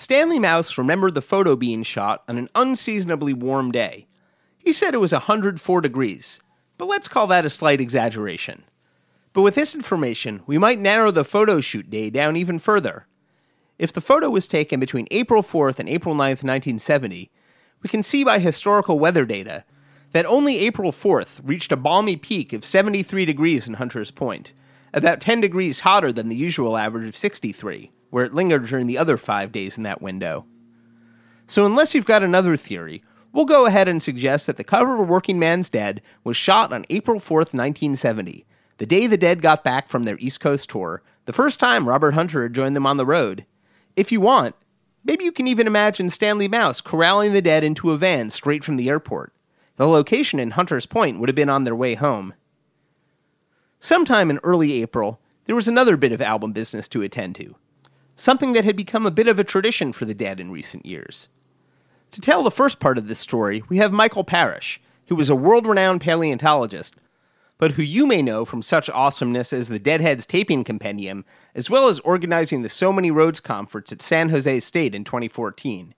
Stanley 0.00 0.38
Mouse 0.38 0.78
remembered 0.78 1.12
the 1.12 1.20
photo 1.20 1.56
being 1.56 1.82
shot 1.82 2.24
on 2.26 2.38
an 2.38 2.48
unseasonably 2.54 3.34
warm 3.34 3.70
day. 3.70 4.06
He 4.56 4.72
said 4.72 4.94
it 4.94 5.00
was 5.00 5.12
104 5.12 5.80
degrees, 5.82 6.40
but 6.78 6.86
let's 6.86 7.06
call 7.06 7.26
that 7.26 7.44
a 7.44 7.50
slight 7.50 7.82
exaggeration. 7.82 8.64
But 9.34 9.42
with 9.42 9.56
this 9.56 9.74
information, 9.74 10.40
we 10.46 10.56
might 10.56 10.78
narrow 10.78 11.10
the 11.10 11.22
photo 11.22 11.60
shoot 11.60 11.90
day 11.90 12.08
down 12.08 12.38
even 12.38 12.58
further. 12.58 13.08
If 13.78 13.92
the 13.92 14.00
photo 14.00 14.30
was 14.30 14.48
taken 14.48 14.80
between 14.80 15.06
April 15.10 15.42
4th 15.42 15.78
and 15.78 15.86
April 15.86 16.14
9th, 16.14 16.42
1970, 16.42 17.30
we 17.82 17.88
can 17.90 18.02
see 18.02 18.24
by 18.24 18.38
historical 18.38 18.98
weather 18.98 19.26
data 19.26 19.66
that 20.12 20.24
only 20.24 20.60
April 20.60 20.92
4th 20.92 21.40
reached 21.44 21.72
a 21.72 21.76
balmy 21.76 22.16
peak 22.16 22.54
of 22.54 22.64
73 22.64 23.26
degrees 23.26 23.68
in 23.68 23.74
Hunters 23.74 24.10
Point, 24.10 24.54
about 24.94 25.20
10 25.20 25.42
degrees 25.42 25.80
hotter 25.80 26.10
than 26.10 26.30
the 26.30 26.36
usual 26.36 26.78
average 26.78 27.06
of 27.06 27.18
63 27.18 27.92
where 28.10 28.24
it 28.24 28.34
lingered 28.34 28.66
during 28.66 28.86
the 28.86 28.98
other 28.98 29.16
five 29.16 29.52
days 29.52 29.76
in 29.76 29.84
that 29.84 30.02
window. 30.02 30.44
So, 31.46 31.64
unless 31.64 31.94
you've 31.94 32.06
got 32.06 32.22
another 32.22 32.56
theory, 32.56 33.02
we'll 33.32 33.44
go 33.44 33.66
ahead 33.66 33.88
and 33.88 34.02
suggest 34.02 34.46
that 34.46 34.56
the 34.56 34.64
cover 34.64 35.02
of 35.02 35.08
Working 35.08 35.38
Man's 35.38 35.68
Dead 35.68 36.02
was 36.22 36.36
shot 36.36 36.72
on 36.72 36.84
April 36.90 37.18
4th, 37.18 37.54
1970, 37.54 38.44
the 38.78 38.86
day 38.86 39.06
the 39.06 39.18
Dead 39.18 39.42
got 39.42 39.64
back 39.64 39.88
from 39.88 40.04
their 40.04 40.16
East 40.18 40.40
Coast 40.40 40.70
tour, 40.70 41.02
the 41.26 41.32
first 41.32 41.60
time 41.60 41.88
Robert 41.88 42.14
Hunter 42.14 42.42
had 42.42 42.54
joined 42.54 42.74
them 42.74 42.86
on 42.86 42.96
the 42.96 43.06
road. 43.06 43.44
If 43.94 44.10
you 44.10 44.20
want, 44.20 44.54
maybe 45.04 45.24
you 45.24 45.32
can 45.32 45.46
even 45.46 45.66
imagine 45.66 46.08
Stanley 46.08 46.48
Mouse 46.48 46.80
corralling 46.80 47.32
the 47.32 47.42
Dead 47.42 47.62
into 47.62 47.90
a 47.90 47.98
van 47.98 48.30
straight 48.30 48.64
from 48.64 48.76
the 48.76 48.88
airport. 48.88 49.32
The 49.76 49.88
location 49.88 50.38
in 50.38 50.52
Hunter's 50.52 50.86
Point 50.86 51.20
would 51.20 51.28
have 51.28 51.36
been 51.36 51.48
on 51.48 51.64
their 51.64 51.74
way 51.74 51.94
home. 51.94 52.34
Sometime 53.80 54.30
in 54.30 54.38
early 54.42 54.82
April, 54.82 55.20
there 55.46 55.56
was 55.56 55.68
another 55.68 55.96
bit 55.96 56.12
of 56.12 56.20
album 56.20 56.52
business 56.52 56.86
to 56.88 57.02
attend 57.02 57.34
to 57.36 57.56
something 58.20 58.52
that 58.52 58.66
had 58.66 58.76
become 58.76 59.06
a 59.06 59.10
bit 59.10 59.26
of 59.26 59.38
a 59.38 59.44
tradition 59.44 59.94
for 59.94 60.04
the 60.04 60.12
dead 60.12 60.38
in 60.38 60.50
recent 60.50 60.84
years. 60.84 61.30
To 62.10 62.20
tell 62.20 62.42
the 62.42 62.50
first 62.50 62.78
part 62.78 62.98
of 62.98 63.08
this 63.08 63.18
story, 63.18 63.62
we 63.70 63.78
have 63.78 63.92
Michael 63.92 64.24
Parrish, 64.24 64.78
who 65.06 65.16
was 65.16 65.30
a 65.30 65.34
world 65.34 65.66
renowned 65.66 66.02
paleontologist, 66.02 66.96
but 67.56 67.72
who 67.72 67.82
you 67.82 68.06
may 68.06 68.20
know 68.20 68.44
from 68.44 68.62
such 68.62 68.90
awesomeness 68.90 69.54
as 69.54 69.68
the 69.68 69.78
Deadheads 69.78 70.26
Taping 70.26 70.64
Compendium, 70.64 71.24
as 71.54 71.70
well 71.70 71.88
as 71.88 71.98
organizing 72.00 72.60
the 72.60 72.68
So 72.68 72.92
Many 72.92 73.10
Roads 73.10 73.40
Conference 73.40 73.90
at 73.90 74.02
San 74.02 74.28
Jose 74.28 74.60
State 74.60 74.94
in 74.94 75.02
2014. 75.04 75.94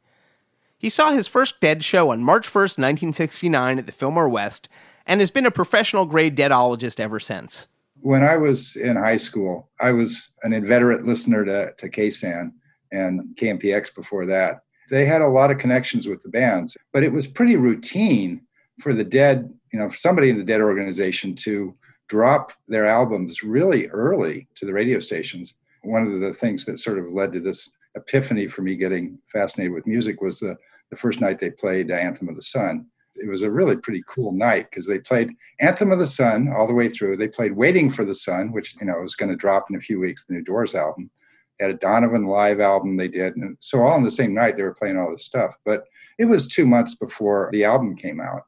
He 0.78 0.88
saw 0.88 1.10
his 1.10 1.26
first 1.26 1.58
Dead 1.60 1.82
show 1.82 2.10
on 2.10 2.22
March 2.22 2.46
1st, 2.46 2.78
1969 2.78 3.80
at 3.80 3.86
the 3.86 3.92
Fillmore 3.92 4.28
West, 4.28 4.68
and 5.06 5.18
has 5.18 5.32
been 5.32 5.46
a 5.46 5.50
professional 5.50 6.04
grade 6.04 6.36
deadologist 6.36 7.00
ever 7.00 7.18
since 7.18 7.66
when 8.02 8.24
I 8.24 8.36
was 8.36 8.74
in 8.74 8.96
high 8.96 9.16
school, 9.16 9.70
I 9.80 9.92
was 9.92 10.30
an 10.42 10.52
inveterate 10.52 11.06
listener 11.06 11.44
to, 11.44 11.72
to 11.78 11.88
KSAN 11.88 12.52
and 12.90 13.22
KMPX 13.36 13.94
before 13.94 14.26
that. 14.26 14.60
They 14.90 15.06
had 15.06 15.22
a 15.22 15.28
lot 15.28 15.52
of 15.52 15.58
connections 15.58 16.08
with 16.08 16.22
the 16.22 16.28
bands, 16.28 16.76
but 16.92 17.04
it 17.04 17.12
was 17.12 17.26
pretty 17.28 17.56
routine 17.56 18.42
for 18.80 18.92
the 18.92 19.04
Dead, 19.04 19.52
you 19.72 19.78
know, 19.78 19.88
somebody 19.90 20.30
in 20.30 20.36
the 20.36 20.44
Dead 20.44 20.60
organization 20.60 21.36
to 21.36 21.74
drop 22.08 22.52
their 22.66 22.86
albums 22.86 23.44
really 23.44 23.86
early 23.88 24.48
to 24.56 24.66
the 24.66 24.72
radio 24.72 24.98
stations. 24.98 25.54
One 25.82 26.06
of 26.06 26.20
the 26.20 26.34
things 26.34 26.64
that 26.64 26.80
sort 26.80 26.98
of 26.98 27.12
led 27.12 27.32
to 27.32 27.40
this 27.40 27.70
epiphany 27.94 28.48
for 28.48 28.62
me 28.62 28.74
getting 28.74 29.18
fascinated 29.32 29.72
with 29.72 29.86
music 29.86 30.20
was 30.20 30.40
the, 30.40 30.56
the 30.90 30.96
first 30.96 31.20
night 31.20 31.38
they 31.38 31.50
played 31.50 31.90
Anthem 31.90 32.28
of 32.28 32.36
the 32.36 32.42
Sun 32.42 32.86
It 33.14 33.28
was 33.28 33.42
a 33.42 33.50
really 33.50 33.76
pretty 33.76 34.02
cool 34.06 34.32
night 34.32 34.70
because 34.70 34.86
they 34.86 34.98
played 34.98 35.34
Anthem 35.60 35.92
of 35.92 35.98
the 35.98 36.06
Sun 36.06 36.52
all 36.52 36.66
the 36.66 36.74
way 36.74 36.88
through. 36.88 37.16
They 37.16 37.28
played 37.28 37.52
Waiting 37.52 37.90
for 37.90 38.04
the 38.04 38.14
Sun, 38.14 38.52
which 38.52 38.74
you 38.80 38.86
know 38.86 39.00
was 39.00 39.14
going 39.14 39.30
to 39.30 39.36
drop 39.36 39.66
in 39.68 39.76
a 39.76 39.80
few 39.80 40.00
weeks, 40.00 40.24
the 40.24 40.34
new 40.34 40.42
Doors 40.42 40.74
album. 40.74 41.10
They 41.58 41.66
had 41.66 41.74
a 41.74 41.78
Donovan 41.78 42.26
live 42.26 42.60
album 42.60 42.96
they 42.96 43.08
did, 43.08 43.36
and 43.36 43.56
so 43.60 43.82
all 43.82 43.96
in 43.96 44.02
the 44.02 44.10
same 44.10 44.34
night 44.34 44.56
they 44.56 44.62
were 44.62 44.74
playing 44.74 44.96
all 44.96 45.10
this 45.10 45.24
stuff. 45.24 45.54
But 45.64 45.84
it 46.18 46.24
was 46.24 46.48
two 46.48 46.66
months 46.66 46.94
before 46.94 47.50
the 47.52 47.64
album 47.64 47.96
came 47.96 48.20
out, 48.20 48.44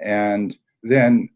and 0.00 0.56
then 0.82 1.28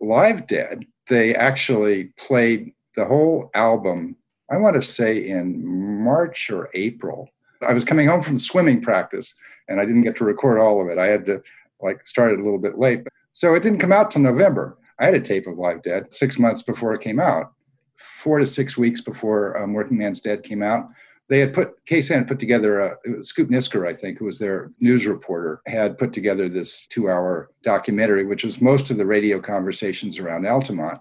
Live 0.00 0.46
Dead, 0.46 0.84
they 1.08 1.34
actually 1.34 2.06
played 2.16 2.72
the 2.96 3.04
whole 3.04 3.50
album. 3.54 4.16
I 4.50 4.56
want 4.56 4.76
to 4.76 4.82
say 4.82 5.28
in 5.28 5.64
March 6.02 6.50
or 6.50 6.70
April. 6.74 7.28
I 7.66 7.72
was 7.72 7.84
coming 7.84 8.08
home 8.08 8.22
from 8.22 8.38
swimming 8.38 8.82
practice, 8.82 9.34
and 9.68 9.80
I 9.80 9.84
didn't 9.84 10.02
get 10.02 10.16
to 10.16 10.24
record 10.24 10.58
all 10.58 10.80
of 10.80 10.88
it. 10.88 10.98
I 10.98 11.06
had 11.06 11.24
to 11.26 11.42
like 11.84 12.06
started 12.06 12.40
a 12.40 12.42
little 12.42 12.58
bit 12.58 12.78
late. 12.78 13.06
So 13.32 13.54
it 13.54 13.62
didn't 13.62 13.80
come 13.80 13.92
out 13.92 14.10
till 14.10 14.22
November. 14.22 14.78
I 14.98 15.04
had 15.04 15.14
a 15.14 15.20
tape 15.20 15.46
of 15.46 15.58
Live 15.58 15.82
Dead 15.82 16.12
six 16.12 16.38
months 16.38 16.62
before 16.62 16.94
it 16.94 17.00
came 17.00 17.20
out, 17.20 17.52
four 17.96 18.38
to 18.38 18.46
six 18.46 18.76
weeks 18.76 19.00
before 19.00 19.60
um, 19.60 19.72
Working 19.72 19.98
Man's 19.98 20.20
Dead 20.20 20.42
came 20.42 20.62
out. 20.62 20.88
They 21.28 21.40
had 21.40 21.54
put, 21.54 21.84
KSAN 21.86 22.16
had 22.16 22.28
put 22.28 22.38
together, 22.38 22.80
a, 22.80 23.22
Scoop 23.22 23.48
Nisker, 23.48 23.88
I 23.88 23.94
think, 23.94 24.18
who 24.18 24.26
was 24.26 24.38
their 24.38 24.70
news 24.78 25.06
reporter, 25.06 25.62
had 25.66 25.96
put 25.96 26.12
together 26.12 26.48
this 26.48 26.86
two 26.86 27.08
hour 27.08 27.50
documentary, 27.62 28.26
which 28.26 28.44
was 28.44 28.60
most 28.60 28.90
of 28.90 28.98
the 28.98 29.06
radio 29.06 29.40
conversations 29.40 30.18
around 30.18 30.46
Altamont. 30.46 31.00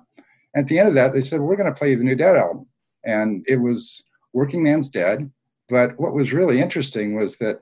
And 0.53 0.63
at 0.63 0.67
the 0.67 0.79
end 0.79 0.87
of 0.87 0.95
that, 0.95 1.13
they 1.13 1.21
said, 1.21 1.41
We're 1.41 1.57
going 1.57 1.71
to 1.71 1.77
play 1.77 1.95
the 1.95 2.03
new 2.03 2.15
Dead 2.15 2.37
album. 2.37 2.67
And 3.03 3.45
it 3.47 3.57
was 3.57 4.03
Working 4.31 4.63
Man's 4.63 4.89
Dead. 4.89 5.29
But 5.69 5.99
what 5.99 6.13
was 6.13 6.33
really 6.33 6.61
interesting 6.61 7.15
was 7.15 7.37
that 7.37 7.59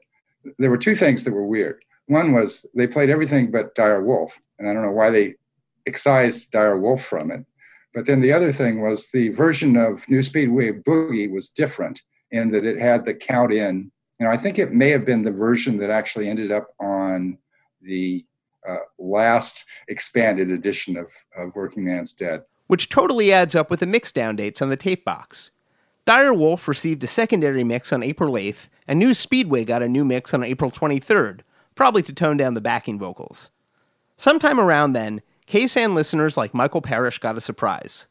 there 0.57 0.69
were 0.69 0.77
two 0.77 0.95
things 0.95 1.23
that 1.23 1.33
were 1.33 1.45
weird. 1.45 1.83
One 2.11 2.33
was 2.33 2.65
they 2.75 2.87
played 2.87 3.09
everything 3.09 3.51
but 3.51 3.73
Dire 3.73 4.03
Wolf, 4.03 4.37
and 4.59 4.67
I 4.67 4.73
don't 4.73 4.83
know 4.83 4.91
why 4.91 5.09
they 5.09 5.35
excised 5.85 6.51
Dire 6.51 6.77
Wolf 6.77 7.05
from 7.05 7.31
it. 7.31 7.45
But 7.93 8.05
then 8.05 8.19
the 8.19 8.33
other 8.33 8.51
thing 8.51 8.81
was 8.81 9.07
the 9.13 9.29
version 9.29 9.77
of 9.77 10.07
New 10.09 10.21
Speedway 10.21 10.73
Boogie 10.73 11.31
was 11.31 11.47
different 11.47 12.01
in 12.31 12.51
that 12.51 12.65
it 12.65 12.81
had 12.81 13.05
the 13.05 13.13
count 13.13 13.53
in. 13.53 13.89
You 14.19 14.25
know, 14.25 14.29
I 14.29 14.35
think 14.35 14.59
it 14.59 14.73
may 14.73 14.89
have 14.89 15.05
been 15.05 15.23
the 15.23 15.31
version 15.31 15.77
that 15.77 15.89
actually 15.89 16.27
ended 16.27 16.51
up 16.51 16.75
on 16.81 17.37
the 17.81 18.25
uh, 18.67 18.79
last 18.99 19.63
expanded 19.87 20.51
edition 20.51 20.97
of, 20.97 21.07
of 21.37 21.55
Working 21.55 21.85
Man's 21.85 22.11
Dead. 22.11 22.43
Which 22.67 22.89
totally 22.89 23.31
adds 23.31 23.55
up 23.55 23.69
with 23.69 23.79
the 23.79 23.85
mixdown 23.85 24.35
dates 24.35 24.61
on 24.61 24.67
the 24.67 24.75
tape 24.75 25.05
box. 25.05 25.51
Dire 26.03 26.33
Wolf 26.33 26.67
received 26.67 27.05
a 27.05 27.07
secondary 27.07 27.63
mix 27.63 27.93
on 27.93 28.03
April 28.03 28.33
8th, 28.33 28.67
and 28.85 28.99
New 28.99 29.13
Speedway 29.13 29.63
got 29.63 29.81
a 29.81 29.87
new 29.87 30.03
mix 30.03 30.33
on 30.33 30.43
April 30.43 30.71
23rd, 30.71 31.39
probably 31.75 32.01
to 32.03 32.13
tone 32.13 32.37
down 32.37 32.53
the 32.53 32.61
backing 32.61 32.99
vocals. 32.99 33.51
Sometime 34.17 34.59
around 34.59 34.93
then, 34.93 35.21
KSAN 35.47 35.93
listeners 35.93 36.37
like 36.37 36.53
Michael 36.53 36.81
Parrish 36.81 37.19
got 37.19 37.37
a 37.37 37.41
surprise. 37.41 38.07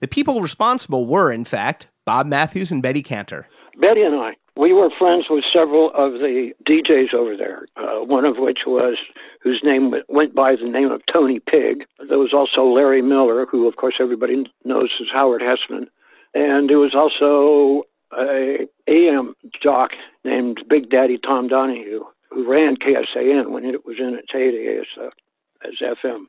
The 0.00 0.08
people 0.08 0.40
responsible 0.40 1.06
were, 1.06 1.32
in 1.32 1.44
fact, 1.44 1.86
Bob 2.04 2.26
Matthews 2.26 2.70
and 2.70 2.82
Betty 2.82 3.02
Cantor. 3.02 3.46
Betty 3.78 4.02
and 4.02 4.14
I, 4.14 4.34
we 4.56 4.72
were 4.72 4.90
friends 4.98 5.26
with 5.30 5.44
several 5.52 5.90
of 5.94 6.14
the 6.14 6.52
DJs 6.68 7.14
over 7.14 7.36
there, 7.36 7.66
uh, 7.76 8.04
one 8.04 8.24
of 8.24 8.36
which 8.36 8.60
was, 8.66 8.96
whose 9.40 9.60
name 9.64 9.94
went 10.08 10.34
by 10.34 10.54
the 10.56 10.68
name 10.68 10.90
of 10.90 11.02
Tony 11.10 11.40
Pigg. 11.40 11.86
There 12.08 12.18
was 12.18 12.32
also 12.34 12.64
Larry 12.64 13.02
Miller, 13.02 13.46
who, 13.46 13.66
of 13.66 13.76
course, 13.76 13.94
everybody 14.00 14.44
knows 14.64 14.90
as 15.00 15.06
Howard 15.12 15.40
Hesseman. 15.40 15.86
And 16.34 16.68
there 16.68 16.78
was 16.78 16.94
also 16.94 17.84
a 18.12 18.66
AM 18.86 19.34
jock 19.62 19.92
named 20.24 20.62
Big 20.68 20.90
Daddy 20.90 21.18
Tom 21.18 21.48
Donahue, 21.48 22.04
who 22.30 22.48
ran 22.48 22.76
KSAN 22.76 23.50
when 23.50 23.64
it 23.64 23.84
was 23.84 23.96
in 23.98 24.14
its 24.14 24.28
heyday 24.30 24.78
as, 24.78 24.86
uh, 25.00 25.10
as 25.66 25.96
FM. 26.04 26.26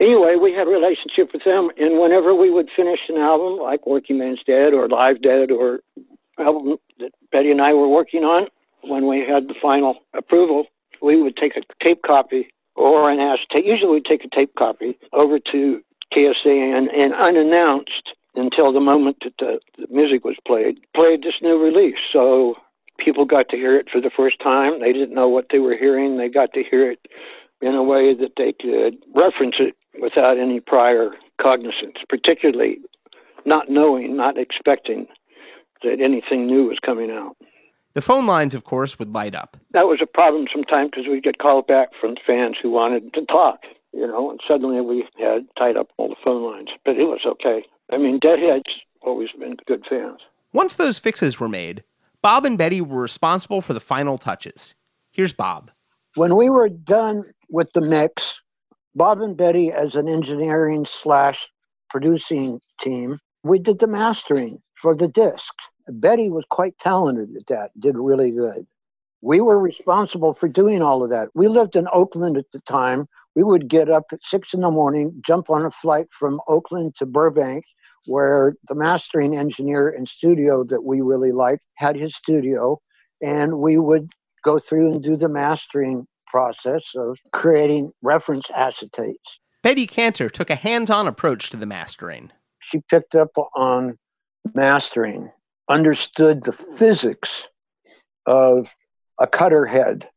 Anyway, 0.00 0.36
we 0.40 0.52
had 0.52 0.66
a 0.66 0.70
relationship 0.70 1.30
with 1.32 1.44
them, 1.44 1.70
and 1.78 2.00
whenever 2.00 2.34
we 2.34 2.50
would 2.50 2.70
finish 2.74 3.00
an 3.08 3.18
album 3.18 3.58
like 3.58 3.86
Working 3.86 4.18
Man's 4.18 4.40
Dead 4.46 4.72
or 4.72 4.88
Live 4.88 5.20
Dead 5.20 5.50
or 5.50 5.80
album 6.38 6.76
that 6.98 7.12
Betty 7.32 7.50
and 7.50 7.60
I 7.60 7.74
were 7.74 7.88
working 7.88 8.24
on, 8.24 8.48
when 8.82 9.06
we 9.06 9.20
had 9.20 9.48
the 9.48 9.54
final 9.60 9.96
approval, 10.14 10.64
we 11.02 11.20
would 11.20 11.36
take 11.36 11.56
a 11.56 11.84
tape 11.84 12.02
copy 12.02 12.48
or 12.76 13.10
an 13.10 13.20
acetate. 13.20 13.66
Usually, 13.66 13.92
we'd 13.92 14.06
take 14.06 14.24
a 14.24 14.34
tape 14.34 14.54
copy 14.58 14.98
over 15.12 15.38
to 15.52 15.82
KSAN 16.14 16.86
and 16.94 17.14
unannounced 17.14 18.14
until 18.34 18.72
the 18.72 18.80
moment 18.80 19.18
that 19.22 19.34
the, 19.38 19.60
the 19.76 19.86
music 19.90 20.24
was 20.24 20.36
played, 20.46 20.78
played 20.94 21.22
this 21.22 21.34
new 21.42 21.62
release. 21.62 21.98
So 22.12 22.54
people 23.02 23.24
got 23.24 23.48
to 23.48 23.56
hear 23.56 23.76
it 23.76 23.88
for 23.90 24.00
the 24.00 24.10
first 24.14 24.40
time. 24.40 24.80
They 24.80 24.92
didn't 24.92 25.14
know 25.14 25.28
what 25.28 25.46
they 25.50 25.58
were 25.58 25.76
hearing. 25.76 26.18
They 26.18 26.28
got 26.28 26.52
to 26.54 26.62
hear 26.62 26.90
it 26.90 27.06
in 27.60 27.74
a 27.74 27.82
way 27.82 28.14
that 28.14 28.32
they 28.36 28.52
could 28.52 28.96
reference 29.14 29.56
it 29.58 29.76
without 30.00 30.38
any 30.38 30.60
prior 30.60 31.10
cognizance, 31.40 31.96
particularly 32.08 32.78
not 33.44 33.70
knowing, 33.70 34.16
not 34.16 34.38
expecting 34.38 35.06
that 35.82 36.00
anything 36.00 36.46
new 36.46 36.66
was 36.68 36.78
coming 36.84 37.10
out. 37.10 37.36
The 37.94 38.02
phone 38.02 38.26
lines, 38.26 38.54
of 38.54 38.64
course, 38.64 38.98
would 38.98 39.12
light 39.12 39.34
up. 39.34 39.56
That 39.72 39.86
was 39.86 39.98
a 40.00 40.06
problem 40.06 40.46
sometimes 40.52 40.90
because 40.90 41.08
we'd 41.10 41.24
get 41.24 41.38
called 41.38 41.66
back 41.66 41.88
from 42.00 42.14
fans 42.24 42.56
who 42.62 42.70
wanted 42.70 43.12
to 43.14 43.26
talk, 43.26 43.60
you 43.92 44.06
know, 44.06 44.30
and 44.30 44.38
suddenly 44.46 44.80
we 44.80 45.04
had 45.18 45.46
tied 45.58 45.76
up 45.76 45.88
all 45.96 46.08
the 46.08 46.16
phone 46.22 46.44
lines. 46.44 46.68
But 46.84 46.96
it 46.96 47.04
was 47.04 47.22
okay. 47.26 47.64
I 47.90 47.98
mean, 47.98 48.20
Deadhead's 48.20 48.70
always 49.02 49.30
been 49.38 49.56
good 49.66 49.84
fans. 49.88 50.20
Once 50.52 50.74
those 50.74 50.98
fixes 50.98 51.40
were 51.40 51.48
made, 51.48 51.82
Bob 52.22 52.44
and 52.44 52.58
Betty 52.58 52.82
were 52.82 53.00
responsible 53.00 53.62
for 53.62 53.72
the 53.72 53.80
final 53.80 54.18
touches. 54.18 54.74
Here's 55.10 55.32
Bob. 55.32 55.70
When 56.16 56.36
we 56.36 56.50
were 56.50 56.68
done 56.68 57.24
with 57.48 57.72
the 57.72 57.80
mix, 57.80 58.42
Bob 58.94 59.22
and 59.22 59.36
Betty, 59.36 59.72
as 59.72 59.94
an 59.94 60.06
engineering 60.06 60.84
slash 60.84 61.48
producing 61.88 62.60
team, 62.80 63.18
we 63.42 63.58
did 63.58 63.78
the 63.78 63.86
mastering 63.86 64.60
for 64.74 64.94
the 64.94 65.08
disc. 65.08 65.54
Betty 65.88 66.28
was 66.28 66.44
quite 66.50 66.78
talented 66.78 67.34
at 67.36 67.46
that, 67.46 67.70
did 67.80 67.96
really 67.96 68.30
good. 68.30 68.66
We 69.22 69.40
were 69.40 69.58
responsible 69.58 70.32
for 70.32 70.48
doing 70.48 70.82
all 70.82 71.02
of 71.02 71.10
that. 71.10 71.28
We 71.34 71.48
lived 71.48 71.76
in 71.76 71.86
Oakland 71.92 72.36
at 72.38 72.50
the 72.52 72.60
time. 72.60 73.06
We 73.34 73.44
would 73.44 73.68
get 73.68 73.90
up 73.90 74.04
at 74.12 74.20
six 74.24 74.54
in 74.54 74.60
the 74.60 74.70
morning, 74.70 75.20
jump 75.26 75.50
on 75.50 75.64
a 75.64 75.70
flight 75.70 76.06
from 76.10 76.40
Oakland 76.48 76.94
to 76.96 77.06
Burbank, 77.06 77.64
where 78.06 78.54
the 78.68 78.74
mastering 78.74 79.36
engineer 79.36 79.88
and 79.90 80.08
studio 80.08 80.64
that 80.64 80.82
we 80.84 81.00
really 81.00 81.32
liked 81.32 81.64
had 81.76 81.96
his 81.96 82.16
studio, 82.16 82.80
and 83.22 83.58
we 83.58 83.78
would 83.78 84.10
go 84.42 84.58
through 84.58 84.90
and 84.90 85.02
do 85.02 85.16
the 85.16 85.28
mastering 85.28 86.06
process 86.26 86.92
of 86.96 87.18
creating 87.32 87.92
reference 88.02 88.46
acetates. 88.48 89.16
Betty 89.62 89.86
Cantor 89.86 90.30
took 90.30 90.48
a 90.48 90.54
hands 90.54 90.88
on 90.88 91.06
approach 91.06 91.50
to 91.50 91.58
the 91.58 91.66
mastering. 91.66 92.30
She 92.60 92.80
picked 92.88 93.14
up 93.14 93.30
on 93.54 93.98
mastering, 94.54 95.30
understood 95.68 96.44
the 96.44 96.52
physics 96.52 97.46
of 98.26 98.74
a 99.20 99.26
cutter 99.26 99.66
head 99.66 100.08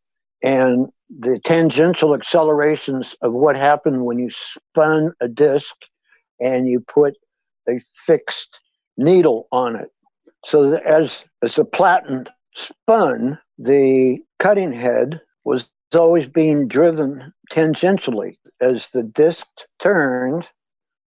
and 0.41 0.87
the 1.09 1.39
tangential 1.45 2.15
accelerations 2.15 3.15
of 3.21 3.33
what 3.33 3.55
happened 3.55 4.05
when 4.05 4.17
you 4.17 4.29
spun 4.31 5.13
a 5.21 5.27
disc 5.27 5.75
and 6.39 6.67
you 6.67 6.79
put 6.79 7.15
a 7.69 7.79
fixed 7.93 8.49
needle 8.97 9.47
on 9.51 9.75
it. 9.75 9.89
So 10.45 10.75
as 10.75 11.25
as 11.41 11.55
the 11.55 11.65
platen 11.65 12.27
spun, 12.55 13.39
the 13.57 14.19
cutting 14.39 14.73
head 14.73 15.21
was 15.43 15.65
always 15.95 16.27
being 16.27 16.67
driven 16.67 17.33
tangentially. 17.51 18.37
As 18.59 18.89
the 18.93 19.03
disc 19.03 19.45
turned, 19.81 20.45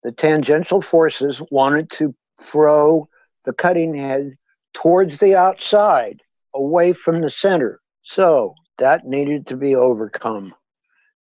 the 0.02 0.12
tangential 0.12 0.82
forces 0.82 1.40
wanted 1.50 1.90
to 1.92 2.14
throw 2.40 3.08
the 3.44 3.52
cutting 3.52 3.94
head 3.94 4.36
towards 4.74 5.18
the 5.18 5.34
outside, 5.34 6.20
away 6.54 6.92
from 6.92 7.20
the 7.20 7.30
center. 7.30 7.80
So 8.04 8.54
that 8.78 9.06
needed 9.06 9.46
to 9.48 9.56
be 9.56 9.74
overcome. 9.74 10.54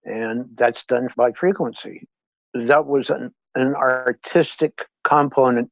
And 0.05 0.47
that's 0.55 0.85
done 0.85 1.09
by 1.17 1.33
frequency. 1.33 2.09
That 2.55 2.87
was 2.87 3.11
an, 3.11 3.35
an 3.55 3.75
artistic 3.75 4.87
component 5.05 5.71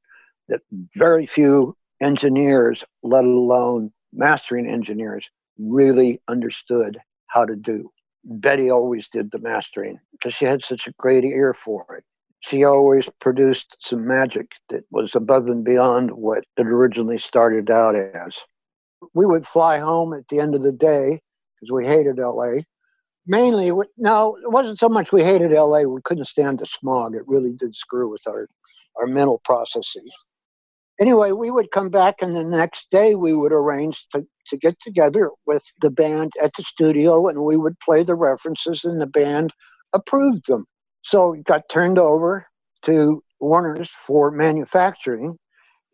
that 0.49 0.61
very 0.95 1.27
few 1.27 1.77
engineers, 2.01 2.85
let 3.03 3.25
alone 3.25 3.93
mastering 4.13 4.69
engineers, 4.69 5.27
really 5.59 6.21
understood 6.29 6.99
how 7.29 7.45
to 7.45 7.57
do. 7.57 7.91
Betty 8.25 8.71
always 8.71 9.09
did 9.09 9.31
the 9.31 9.39
mastering 9.39 9.99
because 10.13 10.35
she 10.35 10.45
had 10.45 10.65
such 10.65 10.87
a 10.87 10.93
great 10.99 11.25
ear 11.25 11.55
for 11.55 11.87
it. 11.97 12.05
She 12.41 12.65
always 12.65 13.09
produced 13.21 13.77
some 13.81 14.07
magic 14.07 14.51
that 14.69 14.85
was 14.91 15.15
above 15.15 15.47
and 15.47 15.65
beyond 15.65 16.11
what 16.11 16.45
it 16.57 16.67
originally 16.67 17.19
started 17.19 17.71
out 17.71 17.97
as. 17.97 18.35
We 19.15 19.27
would 19.27 19.47
fly 19.47 19.79
home 19.79 20.15
at 20.15 20.29
the 20.29 20.41
end 20.41 20.55
of 20.55 20.63
the 20.63 20.73
day 20.73 21.21
because 21.61 21.73
we 21.73 21.87
hated 21.87 22.19
LA. 22.19 22.63
Mainly, 23.27 23.73
no, 23.97 24.37
it 24.37 24.51
wasn't 24.51 24.79
so 24.79 24.89
much 24.89 25.13
we 25.13 25.23
hated 25.23 25.51
LA, 25.53 25.83
we 25.83 26.01
couldn't 26.03 26.27
stand 26.27 26.61
the 26.61 26.67
smog. 26.67 27.15
It 27.15 27.27
really 27.27 27.53
did 27.53 27.75
screw 27.75 28.11
with 28.11 28.23
our, 28.27 28.49
our 28.97 29.07
mental 29.07 29.41
processes. 29.45 30.11
Anyway, 31.01 31.33
we 31.33 31.51
would 31.51 31.71
come 31.73 31.91
back, 31.91 32.23
and 32.23 32.35
the 32.35 32.45
next 32.45 32.91
day 32.91 33.15
we 33.15 33.35
would 33.35 33.53
arrange 33.53 34.07
to, 34.13 34.25
to 34.49 34.57
get 34.57 34.77
together 34.81 35.31
with 35.45 35.65
the 35.81 35.91
band 35.91 36.33
at 36.43 36.53
the 36.57 36.63
studio, 36.63 37.29
and 37.29 37.45
we 37.45 37.57
would 37.57 37.79
play 37.81 38.03
the 38.03 38.15
references, 38.15 38.85
and 38.85 39.01
the 39.01 39.07
band 39.07 39.53
approved 39.93 40.47
them. 40.47 40.65
So 41.03 41.35
it 41.35 41.45
got 41.45 41.69
turned 41.69 41.99
over 41.99 42.47
to 42.83 43.23
Warner's 43.41 43.91
for 43.91 44.31
manufacturing, 44.31 45.37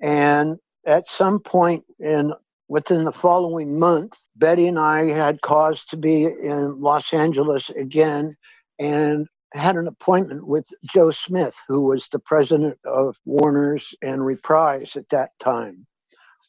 and 0.00 0.58
at 0.86 1.08
some 1.08 1.40
point 1.40 1.84
in 1.98 2.32
within 2.72 3.04
the 3.04 3.12
following 3.12 3.78
month, 3.78 4.24
Betty 4.36 4.66
and 4.66 4.78
I 4.78 5.04
had 5.10 5.42
cause 5.42 5.84
to 5.84 5.96
be 5.98 6.24
in 6.24 6.80
Los 6.80 7.12
Angeles 7.12 7.68
again, 7.68 8.34
and 8.78 9.28
had 9.52 9.76
an 9.76 9.86
appointment 9.86 10.46
with 10.46 10.66
Joe 10.82 11.10
Smith, 11.10 11.60
who 11.68 11.82
was 11.82 12.08
the 12.08 12.18
president 12.18 12.78
of 12.86 13.18
Warner's 13.26 13.94
and 14.02 14.24
Reprise 14.24 14.96
at 14.96 15.10
that 15.10 15.32
time. 15.38 15.86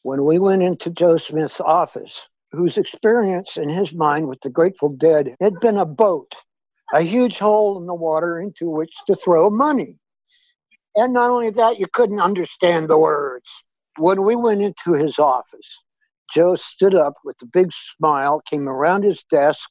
When 0.02 0.24
we 0.24 0.38
went 0.38 0.62
into 0.62 0.88
Joe 0.88 1.18
Smith's 1.18 1.60
office, 1.60 2.26
whose 2.52 2.78
experience 2.78 3.58
in 3.58 3.68
his 3.68 3.92
mind 3.92 4.26
with 4.26 4.40
the 4.40 4.48
Grateful 4.48 4.88
Dead 4.88 5.36
had 5.42 5.60
been 5.60 5.76
a 5.76 5.84
boat, 5.84 6.34
a 6.94 7.02
huge 7.02 7.38
hole 7.38 7.76
in 7.78 7.86
the 7.86 7.94
water 7.94 8.40
into 8.40 8.70
which 8.70 8.96
to 9.08 9.14
throw 9.14 9.50
money. 9.50 9.98
And 10.96 11.12
not 11.12 11.28
only 11.28 11.50
that, 11.50 11.78
you 11.78 11.86
couldn't 11.92 12.20
understand 12.20 12.88
the 12.88 12.96
words. 12.96 13.62
When 13.98 14.24
we 14.24 14.36
went 14.36 14.62
into 14.62 14.94
his 14.94 15.18
office, 15.18 15.84
Joe 16.32 16.56
stood 16.56 16.94
up 16.94 17.14
with 17.24 17.36
a 17.42 17.46
big 17.46 17.72
smile, 17.72 18.40
came 18.40 18.68
around 18.68 19.04
his 19.04 19.24
desk, 19.24 19.68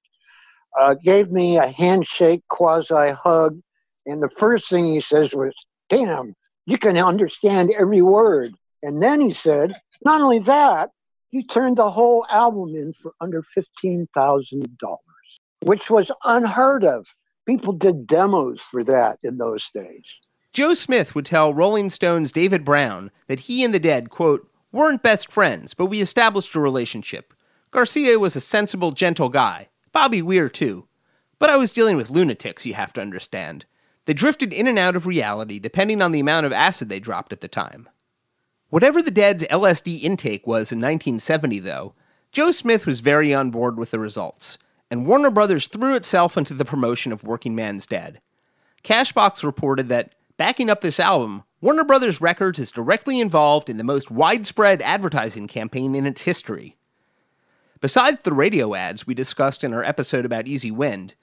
uh, 0.80 0.96
gave 1.04 1.32
me 1.32 1.58
a 1.58 1.68
handshake, 1.68 2.44
quasi 2.50 3.12
hug. 3.12 3.60
And 4.06 4.22
the 4.22 4.30
first 4.30 4.70
thing 4.70 4.86
he 4.86 5.02
says 5.02 5.34
was, 5.34 5.54
Damn, 5.90 6.36
you 6.66 6.78
can 6.78 6.98
understand 6.98 7.74
every 7.78 8.02
word. 8.02 8.54
And 8.82 9.02
then 9.02 9.22
he 9.22 9.34
said, 9.34 9.74
Not 10.04 10.22
only 10.22 10.40
that, 10.40 10.90
you 11.32 11.44
turned 11.44 11.78
the 11.78 11.90
whole 11.90 12.26
album 12.30 12.76
in 12.76 12.94
for 12.94 13.14
under 13.20 13.42
$15,000, 13.42 14.98
which 15.62 15.90
was 15.90 16.12
unheard 16.24 16.84
of. 16.84 17.08
People 17.46 17.74
did 17.74 18.08
demos 18.08 18.62
for 18.62 18.84
that 18.84 19.20
in 19.24 19.38
those 19.38 19.68
days. 19.74 20.04
Joe 20.54 20.76
Smith 20.76 21.16
would 21.16 21.26
tell 21.26 21.54
Rolling 21.54 21.90
Stone's 21.90 22.32
David 22.32 22.64
Browne 22.64 23.10
that 23.28 23.42
he 23.42 23.64
and 23.64 23.74
the 23.74 23.80
Dead, 23.80 24.12
quote, 24.12 24.48
weren't 24.74 25.02
best 25.02 25.32
friends, 25.32 25.74
but 25.74 25.86
we 25.86 26.02
established 26.02 26.54
a 26.56 26.60
relationship. 26.60 27.34
Garcia 27.72 28.20
was 28.20 28.36
a 28.36 28.42
sensible, 28.42 28.92
gentle 28.92 29.30
guy. 29.30 29.70
Bobby 29.94 30.22
Weir, 30.22 30.50
too. 30.50 30.88
But 31.40 31.50
I 31.50 31.56
was 31.56 31.72
dealing 31.72 31.96
with 31.96 32.10
lunatics, 32.10 32.66
you 32.66 32.74
have 32.74 32.92
to 32.94 33.02
understand. 33.02 33.66
They 34.06 34.14
drifted 34.14 34.52
in 34.52 34.68
and 34.68 34.78
out 34.78 34.96
of 34.96 35.08
reality 35.08 35.60
depending 35.60 36.02
on 36.02 36.12
the 36.12 36.20
amount 36.20 36.46
of 36.46 36.52
acid 36.52 36.90
they 36.90 37.00
dropped 37.00 37.32
at 37.32 37.40
the 37.40 37.48
time. 37.48 37.88
Whatever 38.70 39.02
the 39.02 39.12
Dead's 39.12 39.46
LSD 39.46 40.02
intake 40.02 40.48
was 40.48 40.72
in 40.72 40.80
1970, 40.80 41.60
though, 41.60 41.94
Joe 42.32 42.52
Smith 42.52 42.88
was 42.88 43.02
very 43.02 43.34
on 43.34 43.52
board 43.52 43.78
with 43.78 43.92
the 43.92 44.00
results, 44.00 44.58
and 44.90 45.06
Warner 45.06 45.30
Brothers 45.30 45.68
threw 45.68 45.96
itself 45.96 46.36
into 46.36 46.56
the 46.56 46.66
promotion 46.66 47.12
of 47.12 47.24
Working 47.24 47.54
Man's 47.54 47.86
Dead. 47.86 48.20
Cashbox 48.84 49.44
reported 49.44 49.90
that, 49.90 50.16
backing 50.38 50.70
up 50.70 50.82
this 50.82 51.00
album, 51.00 51.44
Warner 51.64 51.86
Brothers 51.86 52.20
Records 52.20 52.60
is 52.60 52.74
directly 52.74 53.22
involved 53.22 53.70
in 53.70 53.78
the 53.78 53.86
most 53.86 54.12
widespread 54.12 54.82
advertising 54.82 55.48
campaign 55.48 55.96
in 55.96 56.06
its 56.06 56.24
history. 56.24 56.76
Besides 57.80 58.20
the 58.24 58.34
radio 58.34 58.76
ads 58.76 59.08
we 59.08 59.14
discussed 59.14 59.64
in 59.64 59.74
our 59.74 59.82
episode 59.82 60.26
about 60.26 60.46
Easy 60.46 60.72
Wind, 60.72 61.16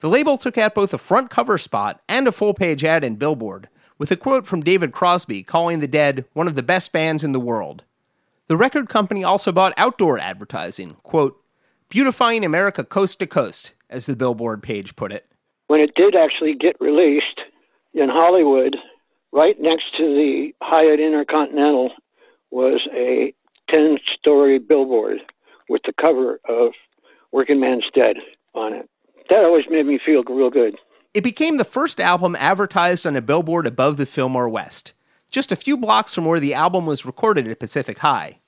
the 0.00 0.08
label 0.08 0.38
took 0.38 0.56
out 0.56 0.74
both 0.74 0.94
a 0.94 0.98
front 0.98 1.28
cover 1.28 1.58
spot 1.58 2.00
and 2.08 2.26
a 2.26 2.32
full 2.32 2.54
page 2.54 2.82
ad 2.84 3.04
in 3.04 3.16
Billboard, 3.16 3.68
with 3.98 4.10
a 4.10 4.16
quote 4.16 4.46
from 4.46 4.62
David 4.62 4.92
Crosby 4.92 5.42
calling 5.42 5.80
the 5.80 5.86
Dead 5.86 6.24
one 6.32 6.46
of 6.46 6.54
the 6.54 6.62
best 6.62 6.90
bands 6.90 7.22
in 7.22 7.32
the 7.32 7.38
world. 7.38 7.84
The 8.48 8.56
record 8.56 8.88
company 8.88 9.22
also 9.22 9.52
bought 9.52 9.74
outdoor 9.76 10.18
advertising, 10.18 10.96
quote, 11.02 11.38
beautifying 11.90 12.46
America 12.46 12.82
coast 12.82 13.18
to 13.18 13.26
coast, 13.26 13.72
as 13.90 14.06
the 14.06 14.16
Billboard 14.16 14.62
page 14.62 14.96
put 14.96 15.12
it. 15.12 15.26
When 15.66 15.80
it 15.80 15.94
did 15.94 16.16
actually 16.16 16.54
get 16.54 16.80
released 16.80 17.42
in 17.92 18.08
Hollywood, 18.08 18.78
right 19.32 19.60
next 19.60 19.96
to 19.96 20.02
the 20.02 20.54
Hyatt 20.62 21.00
Intercontinental 21.00 21.90
was 22.50 22.86
a 22.92 23.34
10 23.70 23.98
story 24.18 24.58
billboard 24.58 25.18
with 25.68 25.82
the 25.84 25.92
cover 26.00 26.38
of 26.48 26.72
Working 27.32 27.60
Man's 27.60 27.84
Dead 27.94 28.16
on 28.54 28.74
it. 28.74 28.88
That 29.30 29.44
always 29.44 29.64
made 29.70 29.86
me 29.86 29.98
feel 30.04 30.22
real 30.24 30.50
good. 30.50 30.76
It 31.14 31.24
became 31.24 31.56
the 31.56 31.64
first 31.64 32.00
album 32.00 32.36
advertised 32.36 33.06
on 33.06 33.16
a 33.16 33.22
billboard 33.22 33.66
above 33.66 33.96
the 33.96 34.06
Fillmore 34.06 34.48
West, 34.48 34.92
just 35.30 35.52
a 35.52 35.56
few 35.56 35.76
blocks 35.76 36.14
from 36.14 36.24
where 36.24 36.40
the 36.40 36.54
album 36.54 36.86
was 36.86 37.06
recorded 37.06 37.48
at 37.48 37.58
Pacific 37.58 37.98
High. 37.98 38.38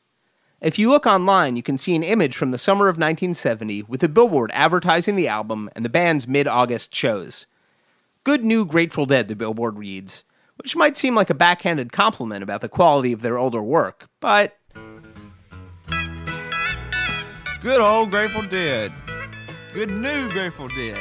If 0.60 0.78
you 0.78 0.88
look 0.88 1.06
online, 1.06 1.56
you 1.56 1.62
can 1.62 1.76
see 1.76 1.94
an 1.94 2.02
image 2.02 2.36
from 2.36 2.50
the 2.50 2.58
summer 2.58 2.88
of 2.88 2.96
1970 2.96 3.82
with 3.82 4.02
a 4.02 4.08
billboard 4.08 4.50
advertising 4.54 5.16
the 5.16 5.28
album 5.28 5.68
and 5.76 5.84
the 5.84 5.90
band's 5.90 6.26
mid 6.26 6.46
August 6.46 6.94
shows. 6.94 7.46
Good 8.24 8.44
new 8.44 8.64
Grateful 8.64 9.04
Dead, 9.04 9.28
the 9.28 9.36
billboard 9.36 9.76
reads, 9.76 10.24
which 10.56 10.76
might 10.76 10.96
seem 10.96 11.14
like 11.14 11.30
a 11.30 11.34
backhanded 11.34 11.92
compliment 11.92 12.42
about 12.42 12.60
the 12.60 12.68
quality 12.68 13.12
of 13.12 13.22
their 13.22 13.38
older 13.38 13.62
work, 13.62 14.08
but. 14.20 14.56
Good 17.62 17.80
old 17.80 18.10
Grateful 18.10 18.42
Dead. 18.42 18.92
Good 19.72 19.90
new 19.90 20.28
Grateful 20.30 20.68
Dead. 20.68 20.98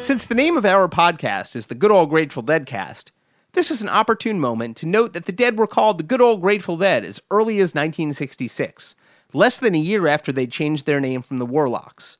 Since 0.00 0.26
the 0.26 0.34
name 0.34 0.56
of 0.56 0.64
our 0.64 0.88
podcast 0.88 1.56
is 1.56 1.66
the 1.66 1.74
Good 1.74 1.90
Old 1.90 2.08
Grateful 2.08 2.42
Dead 2.42 2.66
cast, 2.66 3.10
this 3.52 3.70
is 3.70 3.82
an 3.82 3.88
opportune 3.88 4.38
moment 4.38 4.76
to 4.78 4.86
note 4.86 5.12
that 5.12 5.24
the 5.24 5.32
Dead 5.32 5.58
were 5.58 5.66
called 5.66 5.98
the 5.98 6.04
Good 6.04 6.20
Old 6.20 6.40
Grateful 6.40 6.76
Dead 6.76 7.04
as 7.04 7.20
early 7.30 7.58
as 7.58 7.74
1966, 7.74 8.94
less 9.32 9.58
than 9.58 9.74
a 9.74 9.78
year 9.78 10.06
after 10.06 10.30
they 10.30 10.46
changed 10.46 10.86
their 10.86 11.00
name 11.00 11.22
from 11.22 11.38
the 11.38 11.46
Warlocks. 11.46 12.18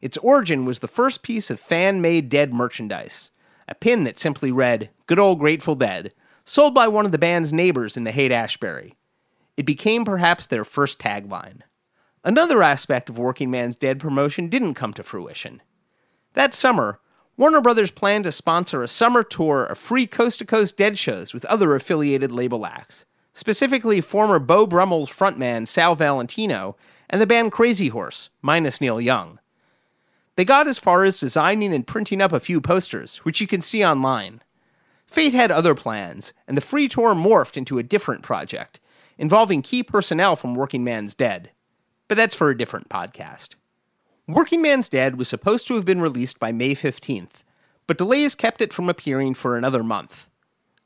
Its 0.00 0.16
origin 0.18 0.64
was 0.64 0.78
the 0.78 0.88
first 0.88 1.22
piece 1.22 1.50
of 1.50 1.60
fan 1.60 2.00
made 2.00 2.28
Dead 2.28 2.54
merchandise, 2.54 3.30
a 3.68 3.74
pin 3.74 4.04
that 4.04 4.18
simply 4.18 4.50
read, 4.50 4.90
Good 5.06 5.18
Old 5.18 5.38
Grateful 5.38 5.74
Dead, 5.74 6.12
sold 6.44 6.74
by 6.74 6.88
one 6.88 7.04
of 7.04 7.12
the 7.12 7.18
band's 7.18 7.52
neighbors 7.52 7.96
in 7.96 8.04
the 8.04 8.10
Haight 8.10 8.32
Ashbury. 8.32 8.96
It 9.56 9.66
became 9.66 10.04
perhaps 10.04 10.46
their 10.46 10.64
first 10.64 10.98
tagline. 10.98 11.60
Another 12.24 12.62
aspect 12.62 13.08
of 13.08 13.18
Working 13.18 13.50
Man's 13.50 13.76
Dead 13.76 14.00
promotion 14.00 14.48
didn't 14.48 14.74
come 14.74 14.94
to 14.94 15.02
fruition. 15.02 15.62
That 16.34 16.54
summer, 16.54 17.00
Warner 17.36 17.60
Brothers 17.60 17.90
planned 17.90 18.24
to 18.24 18.32
sponsor 18.32 18.82
a 18.82 18.88
summer 18.88 19.22
tour 19.22 19.64
of 19.64 19.78
free 19.78 20.06
coast 20.06 20.40
to 20.40 20.44
coast 20.44 20.76
Dead 20.76 20.98
shows 20.98 21.32
with 21.32 21.44
other 21.44 21.74
affiliated 21.74 22.32
label 22.32 22.66
acts, 22.66 23.04
specifically 23.32 24.00
former 24.00 24.38
Beau 24.38 24.66
Brummels' 24.66 25.10
frontman 25.10 25.68
Sal 25.68 25.94
Valentino 25.94 26.76
and 27.08 27.20
the 27.20 27.26
band 27.26 27.52
Crazy 27.52 27.88
Horse, 27.88 28.30
minus 28.42 28.80
Neil 28.80 29.00
Young. 29.00 29.38
They 30.38 30.44
got 30.44 30.68
as 30.68 30.78
far 30.78 31.02
as 31.02 31.18
designing 31.18 31.74
and 31.74 31.84
printing 31.84 32.20
up 32.20 32.32
a 32.32 32.38
few 32.38 32.60
posters, 32.60 33.16
which 33.24 33.40
you 33.40 33.48
can 33.48 33.60
see 33.60 33.84
online. 33.84 34.38
Fate 35.04 35.34
had 35.34 35.50
other 35.50 35.74
plans, 35.74 36.32
and 36.46 36.56
the 36.56 36.60
free 36.60 36.86
tour 36.86 37.12
morphed 37.12 37.56
into 37.56 37.76
a 37.76 37.82
different 37.82 38.22
project, 38.22 38.78
involving 39.18 39.62
key 39.62 39.82
personnel 39.82 40.36
from 40.36 40.54
Working 40.54 40.84
Man's 40.84 41.16
Dead. 41.16 41.50
But 42.06 42.16
that's 42.16 42.36
for 42.36 42.50
a 42.50 42.56
different 42.56 42.88
podcast. 42.88 43.56
Working 44.28 44.62
Man's 44.62 44.88
Dead 44.88 45.18
was 45.18 45.28
supposed 45.28 45.66
to 45.66 45.74
have 45.74 45.84
been 45.84 46.00
released 46.00 46.38
by 46.38 46.52
May 46.52 46.76
15th, 46.76 47.42
but 47.88 47.98
delays 47.98 48.36
kept 48.36 48.60
it 48.60 48.72
from 48.72 48.88
appearing 48.88 49.34
for 49.34 49.56
another 49.56 49.82
month. 49.82 50.28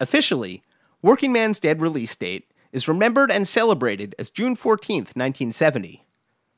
Officially, 0.01 0.63
Working 1.03 1.31
Man's 1.31 1.61
Dead 1.61 1.83
release 1.83 2.17
date 2.17 2.51
is 2.73 2.89
remembered 2.89 3.31
and 3.31 3.47
celebrated 3.47 4.15
as 4.19 4.31
June 4.31 4.57
14th, 4.57 5.15
1970. 5.15 6.07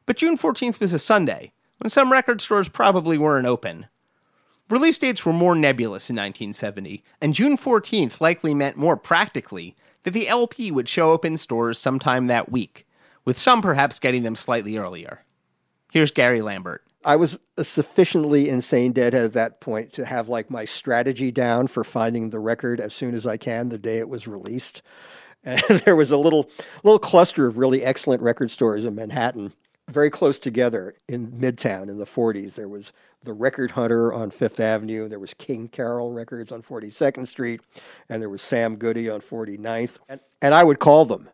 But 0.06 0.16
June 0.16 0.38
14th 0.38 0.78
was 0.78 0.92
a 0.92 1.00
Sunday, 1.00 1.54
when 1.84 1.90
some 1.90 2.10
record 2.10 2.40
stores 2.40 2.70
probably 2.70 3.18
weren't 3.18 3.46
open. 3.46 3.84
Release 4.70 4.96
dates 4.96 5.26
were 5.26 5.34
more 5.34 5.54
nebulous 5.54 6.08
in 6.08 6.16
1970, 6.16 7.04
and 7.20 7.34
June 7.34 7.58
14th 7.58 8.22
likely 8.22 8.54
meant 8.54 8.78
more 8.78 8.96
practically 8.96 9.76
that 10.04 10.12
the 10.12 10.26
LP 10.26 10.70
would 10.70 10.88
show 10.88 11.12
up 11.12 11.26
in 11.26 11.36
stores 11.36 11.78
sometime 11.78 12.26
that 12.26 12.50
week, 12.50 12.86
with 13.26 13.38
some 13.38 13.60
perhaps 13.60 13.98
getting 13.98 14.22
them 14.22 14.34
slightly 14.34 14.78
earlier. 14.78 15.24
Here's 15.92 16.10
Gary 16.10 16.40
Lambert. 16.40 16.82
I 17.04 17.16
was 17.16 17.38
a 17.58 17.64
sufficiently 17.64 18.48
insane 18.48 18.92
deadhead 18.92 19.22
at 19.22 19.34
that 19.34 19.60
point 19.60 19.92
to 19.92 20.06
have 20.06 20.30
like 20.30 20.50
my 20.50 20.64
strategy 20.64 21.30
down 21.30 21.66
for 21.66 21.84
finding 21.84 22.30
the 22.30 22.38
record 22.38 22.80
as 22.80 22.94
soon 22.94 23.14
as 23.14 23.26
I 23.26 23.36
can 23.36 23.68
the 23.68 23.76
day 23.76 23.98
it 23.98 24.08
was 24.08 24.26
released. 24.26 24.80
And 25.46 25.60
there 25.60 25.94
was 25.94 26.10
a 26.10 26.16
little 26.16 26.48
little 26.82 26.98
cluster 26.98 27.46
of 27.46 27.58
really 27.58 27.82
excellent 27.84 28.22
record 28.22 28.50
stores 28.50 28.86
in 28.86 28.94
Manhattan, 28.94 29.52
very 29.88 30.10
close 30.10 30.38
together 30.38 30.94
in 31.08 31.32
Midtown 31.32 31.88
in 31.88 31.98
the 31.98 32.04
40s. 32.04 32.54
There 32.54 32.68
was 32.68 32.92
the 33.22 33.32
Record 33.32 33.72
Hunter 33.72 34.12
on 34.12 34.30
Fifth 34.30 34.60
Avenue, 34.60 35.08
there 35.08 35.18
was 35.18 35.34
King 35.34 35.68
Karol 35.68 36.12
Records 36.12 36.52
on 36.52 36.62
42nd 36.62 37.26
Street, 37.26 37.60
and 38.08 38.20
there 38.20 38.28
was 38.28 38.42
Sam 38.42 38.76
Goody 38.76 39.08
on 39.08 39.20
49th. 39.20 39.98
And, 40.08 40.20
and 40.42 40.54
I 40.54 40.64
would 40.64 40.78
call 40.78 41.04
them, 41.04 41.30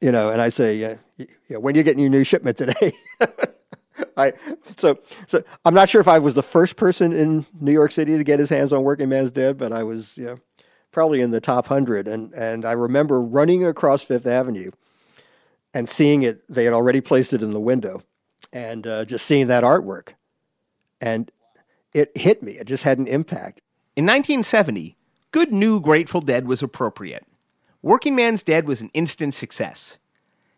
you 0.00 0.12
know, 0.12 0.30
and 0.30 0.42
I 0.42 0.48
say, 0.48 0.76
yeah, 0.76 0.96
yeah, 1.48 1.58
when 1.58 1.74
you 1.74 1.82
getting 1.82 2.00
your 2.00 2.10
new 2.10 2.24
shipment 2.24 2.56
today? 2.56 2.92
I 4.16 4.32
so 4.78 4.98
so 5.26 5.42
I'm 5.64 5.74
not 5.74 5.88
sure 5.88 6.00
if 6.00 6.08
I 6.08 6.18
was 6.18 6.34
the 6.34 6.42
first 6.42 6.76
person 6.76 7.12
in 7.12 7.44
New 7.60 7.72
York 7.72 7.92
City 7.92 8.16
to 8.16 8.24
get 8.24 8.40
his 8.40 8.48
hands 8.48 8.72
on 8.72 8.82
Working 8.82 9.10
Man's 9.10 9.30
Dead, 9.30 9.58
but 9.58 9.72
I 9.72 9.82
was 9.82 10.16
you 10.16 10.24
know, 10.24 10.40
probably 10.90 11.20
in 11.20 11.30
the 11.30 11.40
top 11.40 11.66
hundred. 11.66 12.08
And 12.08 12.32
and 12.32 12.64
I 12.64 12.72
remember 12.72 13.20
running 13.20 13.64
across 13.64 14.02
Fifth 14.02 14.26
Avenue 14.26 14.70
and 15.74 15.88
seeing 15.88 16.22
it. 16.22 16.42
They 16.48 16.64
had 16.64 16.74
already 16.74 17.00
placed 17.00 17.32
it 17.32 17.42
in 17.42 17.52
the 17.52 17.60
window, 17.60 18.02
and 18.52 18.86
uh, 18.86 19.04
just 19.04 19.26
seeing 19.26 19.46
that 19.48 19.64
artwork, 19.64 20.14
and 21.00 21.30
it 21.92 22.16
hit 22.16 22.42
me. 22.42 22.52
It 22.52 22.66
just 22.66 22.84
had 22.84 22.98
an 22.98 23.06
impact. 23.06 23.62
In 23.96 24.04
1970, 24.04 24.96
good 25.32 25.52
new 25.52 25.80
Grateful 25.80 26.20
Dead 26.20 26.46
was 26.46 26.62
appropriate. 26.62 27.26
Working 27.82 28.14
Man's 28.14 28.42
Dead 28.42 28.66
was 28.66 28.80
an 28.80 28.90
instant 28.94 29.34
success. 29.34 29.98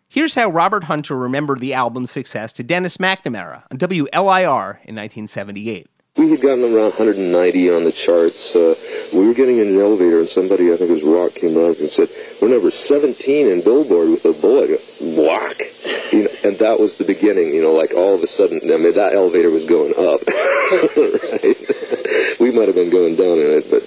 Here's 0.09 0.35
how 0.35 0.51
Robert 0.51 0.85
Hunter 0.85 1.17
remembered 1.17 1.61
the 1.61 1.73
album's 1.73 2.11
success 2.11 2.53
to 2.55 2.63
Dennis 2.63 2.99
McNamara 2.99 3.63
on 3.71 3.79
WLIR 3.79 4.75
in 4.85 4.95
1978. 4.95 5.89
We 6.19 6.29
had 6.29 6.43
gotten 6.43 6.63
around 6.63 6.93
190 6.93 7.71
on 7.71 7.85
the 7.85 7.91
charts. 7.91 8.55
Uh, 8.55 8.75
we 9.15 9.27
were 9.27 9.33
getting 9.33 9.57
in 9.57 9.69
an 9.69 9.81
elevator, 9.81 10.21
and 10.21 10.29
somebody, 10.29 10.71
I 10.71 10.77
think 10.77 10.91
it 10.91 10.93
was 10.93 11.03
Rock, 11.03 11.33
came 11.33 11.57
around 11.57 11.79
and 11.79 11.89
said, 11.89 12.11
"We're 12.41 12.49
number 12.49 12.71
17 12.71 13.49
in 13.49 13.63
Billboard 13.63 14.11
with 14.11 14.27
a 14.27 14.35
bullet." 14.35 14.79
Rock, 15.01 15.57
you 16.13 16.25
know, 16.25 16.31
and 16.45 16.59
that 16.59 16.79
was 16.79 16.99
the 16.99 17.05
beginning. 17.05 17.55
You 17.55 17.63
know, 17.63 17.73
like 17.73 17.95
all 17.95 18.15
of 18.15 18.23
a 18.23 18.27
sudden, 18.27 18.61
I 18.63 18.77
mean, 18.77 18.93
that 18.93 19.15
elevator 19.15 19.49
was 19.49 19.65
going 19.65 19.95
up. 19.97 20.21
right? 20.29 21.57
we 22.39 22.51
might 22.51 22.69
have 22.69 22.77
been 22.77 22.91
going 22.91 23.17
down 23.17 23.39
in 23.41 23.49
it, 23.57 23.71
but 23.73 23.83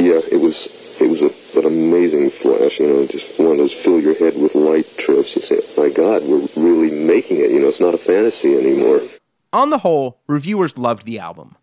yeah, 0.00 0.24
it 0.32 0.40
was 0.40 0.72
it 0.98 1.10
was 1.10 1.20
a, 1.20 1.30
an 1.60 1.66
amazing 1.66 2.30
flash. 2.30 2.80
You 2.80 2.88
know, 2.88 3.06
just 3.06 3.38
one 3.38 3.52
of 3.52 3.58
those 3.58 3.74
fill 3.74 4.00
your 4.00 4.14
head 4.14 4.40
with 4.40 4.54
light 4.54 4.86
trips. 4.96 5.36
You 5.36 5.42
say, 5.42 5.60
"My 5.76 5.90
God, 5.90 6.24
we're 6.24 6.48
really 6.56 7.04
making 7.04 7.40
it." 7.40 7.50
You 7.50 7.60
know, 7.60 7.68
it's 7.68 7.80
not 7.80 7.92
a 7.92 7.98
fantasy 7.98 8.56
anymore. 8.56 9.02
On 9.54 9.70
the 9.70 9.78
whole, 9.78 10.18
reviewers 10.26 10.76
loved 10.76 11.04
the 11.04 11.20
album. 11.20 11.54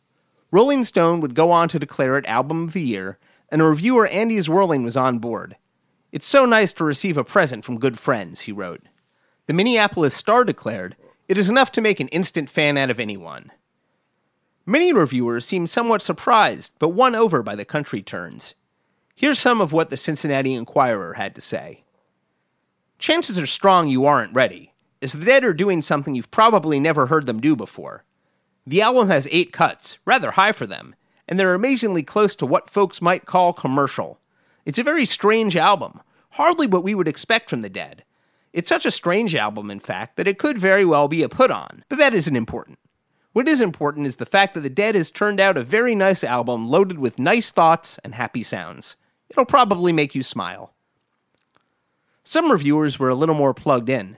Rolling 0.50 0.86
Stone 0.86 1.20
would 1.20 1.36
go 1.36 1.52
on 1.52 1.68
to 1.68 1.78
declare 1.78 2.18
it 2.18 2.26
Album 2.26 2.64
of 2.64 2.72
the 2.72 2.82
Year, 2.82 3.20
and 3.50 3.62
reviewer 3.62 4.08
Andy 4.08 4.38
Zwerling 4.38 4.86
was 4.86 4.96
on 4.96 5.20
board. 5.20 5.58
It's 6.14 6.26
so 6.26 6.46
nice 6.46 6.72
to 6.72 6.86
receive 6.86 7.18
a 7.18 7.26
present 7.26 7.66
from 7.66 7.82
good 7.82 8.00
friends, 8.00 8.42
he 8.42 8.54
wrote. 8.54 8.82
The 9.48 9.54
Minneapolis 9.54 10.16
Star 10.16 10.46
declared, 10.46 10.96
It 11.28 11.38
is 11.38 11.50
enough 11.50 11.70
to 11.74 11.82
make 11.82 12.00
an 12.00 12.08
instant 12.08 12.48
fan 12.48 12.78
out 12.78 12.89
of 12.89 12.98
anyone. 12.98 13.52
Many 14.66 14.94
reviewers 14.94 15.46
seemed 15.46 15.70
somewhat 15.70 16.02
surprised, 16.02 16.72
but 16.80 16.89
won 16.89 17.14
over 17.14 17.44
by 17.44 17.56
the 17.56 17.66
country 17.66 18.02
turns. 18.02 18.56
Here's 19.18 19.38
some 19.38 19.60
of 19.60 19.74
what 19.74 19.89
the 19.89 19.98
Cincinnati 19.98 20.54
Enquirer 20.54 21.16
had 21.16 21.36
to 21.36 21.42
say 21.42 21.84
Chances 23.00 23.38
are 23.38 23.46
strong 23.46 23.89
you 23.89 24.06
aren't 24.06 24.34
ready 24.34 24.70
is 25.02 25.14
the 25.14 25.26
Dead 25.26 25.43
are 25.43 25.54
doing 25.54 25.82
something 25.82 26.16
you've 26.16 26.32
probably 26.32 26.80
never 26.80 27.08
heard 27.08 27.26
them 27.26 27.41
do 27.41 27.56
before. 27.56 28.06
The 28.66 28.82
album 28.82 29.10
has 29.10 29.28
eight 29.32 29.52
cuts, 29.52 29.97
rather 30.06 30.32
high 30.32 30.52
for 30.52 30.68
them, 30.68 30.95
and 31.28 31.39
they're 31.39 31.56
amazingly 31.56 32.04
close 32.04 32.36
to 32.36 32.45
what 32.45 32.70
folks 32.70 33.02
might 33.02 33.26
call 33.26 33.52
commercial. 33.52 34.20
It's 34.66 34.80
a 34.80 34.84
very 34.84 35.06
strange 35.06 35.58
album, 35.58 36.02
hardly 36.32 36.68
what 36.68 36.84
we 36.84 36.93
would 36.93 37.08
expect 37.08 37.49
from 37.49 37.62
the 37.62 37.70
Dead. 37.70 38.04
It's 38.54 38.70
such 38.70 38.86
a 38.86 38.91
strange 38.91 39.34
album, 39.34 39.72
in 39.72 39.80
fact, 39.80 40.18
that 40.18 40.28
it 40.28 40.38
could 40.38 40.58
very 40.58 40.86
well 40.86 41.08
be 41.08 41.24
a 41.24 41.30
put 41.30 41.49
on, 41.52 41.84
but 41.89 41.97
that 41.97 42.14
isn't 42.14 42.36
important. 42.36 42.78
What 43.34 43.47
is 43.47 43.62
important 43.62 44.08
is 44.08 44.18
the 44.18 44.26
fact 44.26 44.54
that 44.54 44.60
The 44.60 44.70
Dead 44.70 44.93
has 44.93 45.10
turned 45.10 45.39
out 45.39 45.56
a 45.56 45.64
very 45.64 45.95
nice 45.95 46.24
album 46.24 46.68
loaded 46.68 46.99
with 46.99 47.18
nice 47.18 47.49
thoughts 47.49 47.97
and 48.04 48.14
happy 48.14 48.43
sounds. 48.43 48.97
It'll 49.30 49.45
probably 49.45 49.93
make 49.93 50.14
you 50.14 50.22
smile. 50.22 50.74
Some 52.24 52.52
reviewers 52.52 52.99
were 52.99 53.10
a 53.10 53.16
little 53.16 53.36
more 53.36 53.54
plugged 53.54 53.89
in. 53.89 54.18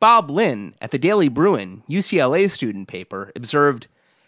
Bob 0.00 0.30
Lynn 0.30 0.74
at 0.80 0.92
the 0.92 0.98
Daily 0.98 1.28
Bruin, 1.28 1.82
UCLA 1.86 2.50
student 2.50 2.88
paper, 2.88 3.30
observed 3.36 3.86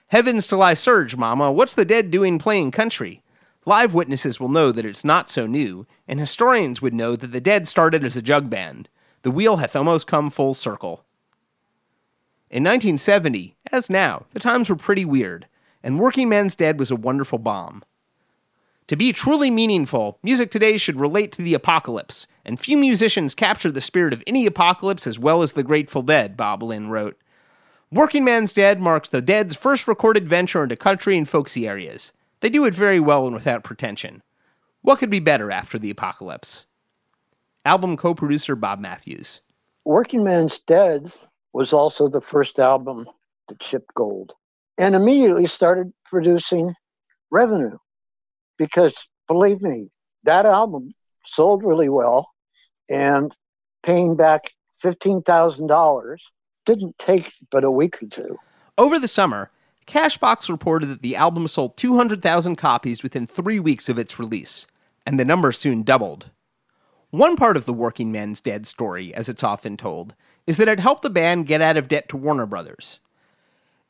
Heavens 0.08 0.46
to 0.48 0.60
I 0.60 0.74
surge, 0.74 1.16
Mama, 1.16 1.50
what's 1.50 1.74
the 1.74 1.86
dead 1.86 2.10
doing 2.10 2.38
playing 2.38 2.72
country? 2.72 3.22
Live 3.64 3.94
witnesses 3.94 4.38
will 4.38 4.50
know 4.50 4.70
that 4.70 4.84
it's 4.84 5.02
not 5.02 5.30
so 5.30 5.46
new, 5.46 5.86
and 6.06 6.20
historians 6.20 6.82
would 6.82 6.92
know 6.92 7.16
that 7.16 7.28
the 7.28 7.40
dead 7.40 7.66
started 7.66 8.04
as 8.04 8.16
a 8.16 8.22
jug 8.22 8.50
band. 8.50 8.90
The 9.22 9.30
wheel 9.30 9.56
hath 9.56 9.74
almost 9.74 10.06
come 10.06 10.28
full 10.28 10.52
circle. 10.52 11.06
In 12.50 12.62
1970, 12.64 13.56
as 13.72 13.88
now, 13.88 14.26
the 14.34 14.40
times 14.40 14.68
were 14.68 14.76
pretty 14.76 15.06
weird, 15.06 15.46
and 15.82 15.98
Working 15.98 16.28
Man's 16.28 16.54
Dead 16.54 16.78
was 16.78 16.90
a 16.90 16.96
wonderful 16.96 17.38
bomb. 17.38 17.82
To 18.88 18.96
be 18.96 19.10
truly 19.14 19.50
meaningful, 19.50 20.18
music 20.22 20.50
today 20.50 20.76
should 20.76 21.00
relate 21.00 21.32
to 21.32 21.40
the 21.40 21.54
apocalypse, 21.54 22.26
and 22.44 22.58
few 22.58 22.76
musicians 22.76 23.34
capture 23.34 23.70
the 23.70 23.80
spirit 23.80 24.12
of 24.12 24.22
any 24.26 24.46
apocalypse 24.46 25.06
as 25.06 25.18
well 25.18 25.42
as 25.42 25.52
the 25.52 25.62
Grateful 25.62 26.02
Dead, 26.02 26.36
Bob 26.36 26.62
Lynn 26.62 26.88
wrote. 26.88 27.18
Working 27.90 28.24
Man's 28.24 28.52
Dead 28.52 28.80
marks 28.80 29.08
the 29.08 29.22
Dead's 29.22 29.56
first 29.56 29.86
recorded 29.86 30.26
venture 30.26 30.62
into 30.62 30.76
country 30.76 31.16
and 31.16 31.28
folksy 31.28 31.68
areas. 31.68 32.12
They 32.40 32.48
do 32.48 32.64
it 32.64 32.74
very 32.74 32.98
well 32.98 33.26
and 33.26 33.34
without 33.34 33.64
pretension. 33.64 34.22
What 34.80 34.98
could 34.98 35.10
be 35.10 35.20
better 35.20 35.50
after 35.50 35.78
the 35.78 35.90
apocalypse? 35.90 36.66
Album 37.64 37.96
co 37.96 38.14
producer 38.14 38.56
Bob 38.56 38.80
Matthews. 38.80 39.40
Working 39.84 40.24
Man's 40.24 40.58
Dead 40.58 41.12
was 41.52 41.72
also 41.72 42.08
the 42.08 42.20
first 42.20 42.58
album 42.58 43.08
that 43.48 43.62
shipped 43.62 43.94
gold 43.94 44.32
and 44.78 44.94
immediately 44.94 45.46
started 45.46 45.92
producing 46.04 46.74
revenue 47.30 47.76
because 48.58 48.94
believe 49.28 49.60
me, 49.60 49.88
that 50.24 50.46
album 50.46 50.92
sold 51.24 51.62
really 51.62 51.88
well 51.88 52.31
and 52.92 53.34
paying 53.82 54.16
back 54.16 54.52
$15,000 54.82 56.16
didn't 56.64 56.98
take 56.98 57.32
but 57.50 57.64
a 57.64 57.70
week 57.70 58.02
or 58.02 58.06
two. 58.06 58.36
Over 58.78 58.98
the 58.98 59.08
summer, 59.08 59.50
Cashbox 59.86 60.48
reported 60.48 60.86
that 60.86 61.02
the 61.02 61.16
album 61.16 61.48
sold 61.48 61.76
200,000 61.76 62.56
copies 62.56 63.02
within 63.02 63.26
three 63.26 63.58
weeks 63.58 63.88
of 63.88 63.98
its 63.98 64.18
release, 64.18 64.66
and 65.04 65.18
the 65.18 65.24
number 65.24 65.50
soon 65.52 65.82
doubled. 65.82 66.30
One 67.10 67.36
part 67.36 67.56
of 67.56 67.66
the 67.66 67.74
Working 67.74 68.12
Man's 68.12 68.40
Dead 68.40 68.66
story, 68.66 69.12
as 69.12 69.28
it's 69.28 69.44
often 69.44 69.76
told, 69.76 70.14
is 70.46 70.56
that 70.56 70.68
it 70.68 70.80
helped 70.80 71.02
the 71.02 71.10
band 71.10 71.46
get 71.46 71.60
out 71.60 71.76
of 71.76 71.88
debt 71.88 72.08
to 72.08 72.16
Warner 72.16 72.46
Brothers. 72.46 73.00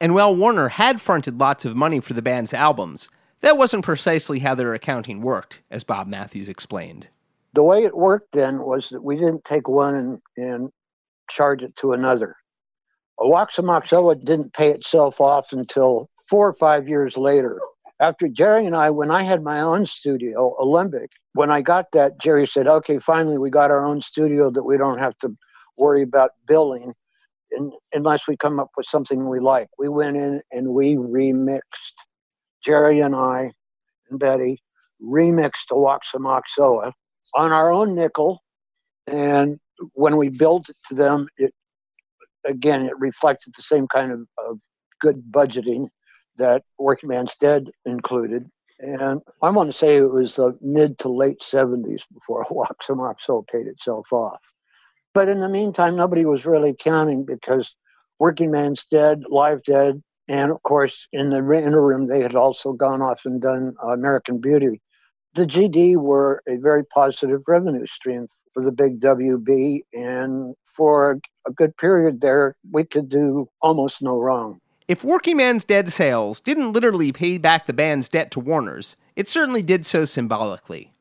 And 0.00 0.14
while 0.14 0.34
Warner 0.34 0.68
had 0.68 1.00
fronted 1.00 1.38
lots 1.38 1.64
of 1.64 1.76
money 1.76 2.00
for 2.00 2.14
the 2.14 2.22
band's 2.22 2.52
albums, 2.52 3.08
that 3.40 3.56
wasn't 3.56 3.84
precisely 3.84 4.40
how 4.40 4.54
their 4.54 4.74
accounting 4.74 5.20
worked, 5.20 5.62
as 5.70 5.84
Bob 5.84 6.08
Matthews 6.08 6.48
explained. 6.48 7.08
The 7.54 7.62
way 7.62 7.84
it 7.84 7.96
worked 7.96 8.32
then 8.32 8.60
was 8.60 8.88
that 8.90 9.02
we 9.02 9.16
didn't 9.16 9.44
take 9.44 9.68
one 9.68 9.94
and, 9.94 10.18
and 10.36 10.70
charge 11.30 11.62
it 11.62 11.76
to 11.76 11.92
another. 11.92 12.36
Aoxomoxoa 13.20 14.24
didn't 14.24 14.54
pay 14.54 14.70
itself 14.70 15.20
off 15.20 15.52
until 15.52 16.08
four 16.28 16.48
or 16.48 16.54
five 16.54 16.88
years 16.88 17.16
later. 17.16 17.60
After 18.00 18.26
Jerry 18.26 18.66
and 18.66 18.74
I, 18.74 18.90
when 18.90 19.10
I 19.10 19.22
had 19.22 19.44
my 19.44 19.60
own 19.60 19.86
studio, 19.86 20.56
Alembic, 20.58 21.10
when 21.34 21.50
I 21.50 21.62
got 21.62 21.92
that, 21.92 22.18
Jerry 22.18 22.46
said, 22.46 22.66
okay, 22.66 22.98
finally 22.98 23.38
we 23.38 23.50
got 23.50 23.70
our 23.70 23.86
own 23.86 24.00
studio 24.00 24.50
that 24.50 24.64
we 24.64 24.76
don't 24.76 24.98
have 24.98 25.16
to 25.18 25.36
worry 25.76 26.02
about 26.02 26.30
billing 26.46 26.94
in, 27.52 27.70
unless 27.92 28.26
we 28.26 28.36
come 28.36 28.58
up 28.58 28.70
with 28.76 28.86
something 28.86 29.28
we 29.28 29.40
like. 29.40 29.68
We 29.78 29.88
went 29.88 30.16
in 30.16 30.42
and 30.50 30.68
we 30.68 30.96
remixed 30.96 31.60
Jerry 32.64 33.00
and 33.00 33.14
I 33.14 33.52
and 34.10 34.18
Betty 34.18 34.62
remixed 35.02 35.70
Aoxomoxoa 35.70 36.92
on 37.34 37.52
our 37.52 37.72
own 37.72 37.94
nickel. 37.94 38.42
And 39.06 39.58
when 39.94 40.16
we 40.16 40.28
built 40.28 40.68
it 40.68 40.76
to 40.88 40.94
them, 40.94 41.28
it 41.36 41.52
again, 42.44 42.86
it 42.86 42.98
reflected 42.98 43.54
the 43.56 43.62
same 43.62 43.86
kind 43.86 44.12
of, 44.12 44.20
of 44.38 44.60
good 45.00 45.22
budgeting 45.30 45.88
that 46.38 46.62
Working 46.78 47.08
Man's 47.08 47.36
Dead 47.36 47.70
included. 47.84 48.48
And 48.78 49.20
I 49.42 49.50
want 49.50 49.70
to 49.70 49.78
say 49.78 49.96
it 49.96 50.10
was 50.10 50.34
the 50.34 50.58
mid 50.60 50.98
to 51.00 51.08
late 51.08 51.40
70s 51.40 52.02
before 52.12 52.44
Aoxomoxoa 52.50 53.46
paid 53.46 53.66
itself 53.66 54.12
off. 54.12 54.40
But 55.14 55.28
in 55.28 55.40
the 55.40 55.48
meantime, 55.48 55.94
nobody 55.94 56.24
was 56.24 56.46
really 56.46 56.74
counting 56.74 57.24
because 57.24 57.76
Working 58.18 58.50
Man's 58.50 58.84
Dead, 58.90 59.22
Live 59.28 59.62
Dead, 59.62 60.02
and 60.28 60.50
of 60.50 60.62
course, 60.62 61.06
in 61.12 61.30
the 61.30 61.38
interim, 61.38 62.06
they 62.06 62.22
had 62.22 62.34
also 62.34 62.72
gone 62.72 63.02
off 63.02 63.22
and 63.24 63.40
done 63.40 63.74
American 63.82 64.38
Beauty. 64.38 64.80
The 65.34 65.46
GD 65.46 65.96
were 65.96 66.42
a 66.46 66.56
very 66.56 66.84
positive 66.84 67.42
revenue 67.48 67.86
stream 67.86 68.26
for 68.52 68.62
the 68.62 68.70
big 68.70 69.00
WB, 69.00 69.80
and 69.94 70.54
for 70.64 71.18
a 71.46 71.52
good 71.52 71.74
period 71.78 72.20
there, 72.20 72.54
we 72.70 72.84
could 72.84 73.08
do 73.08 73.48
almost 73.62 74.02
no 74.02 74.18
wrong. 74.18 74.60
If 74.88 75.02
Working 75.02 75.38
Man's 75.38 75.64
Dead 75.64 75.90
sales 75.90 76.38
didn't 76.38 76.74
literally 76.74 77.12
pay 77.12 77.38
back 77.38 77.66
the 77.66 77.72
band's 77.72 78.10
debt 78.10 78.30
to 78.32 78.40
Warner's, 78.40 78.96
it 79.16 79.26
certainly 79.26 79.62
did 79.62 79.86
so 79.86 80.04
symbolically. 80.04 80.92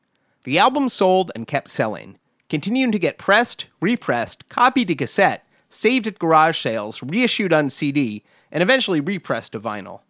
The 0.44 0.58
album 0.58 0.88
sold 0.88 1.30
and 1.34 1.46
kept 1.46 1.68
selling, 1.68 2.18
continuing 2.48 2.92
to 2.92 2.98
get 2.98 3.18
pressed, 3.18 3.66
repressed, 3.80 4.48
copied 4.48 4.88
to 4.88 4.94
cassette, 4.94 5.46
saved 5.68 6.06
at 6.06 6.18
garage 6.18 6.58
sales, 6.58 7.02
reissued 7.02 7.52
on 7.52 7.68
CD, 7.68 8.24
and 8.50 8.62
eventually 8.62 9.00
repressed 9.00 9.52
to 9.52 9.60
vinyl. 9.60 10.00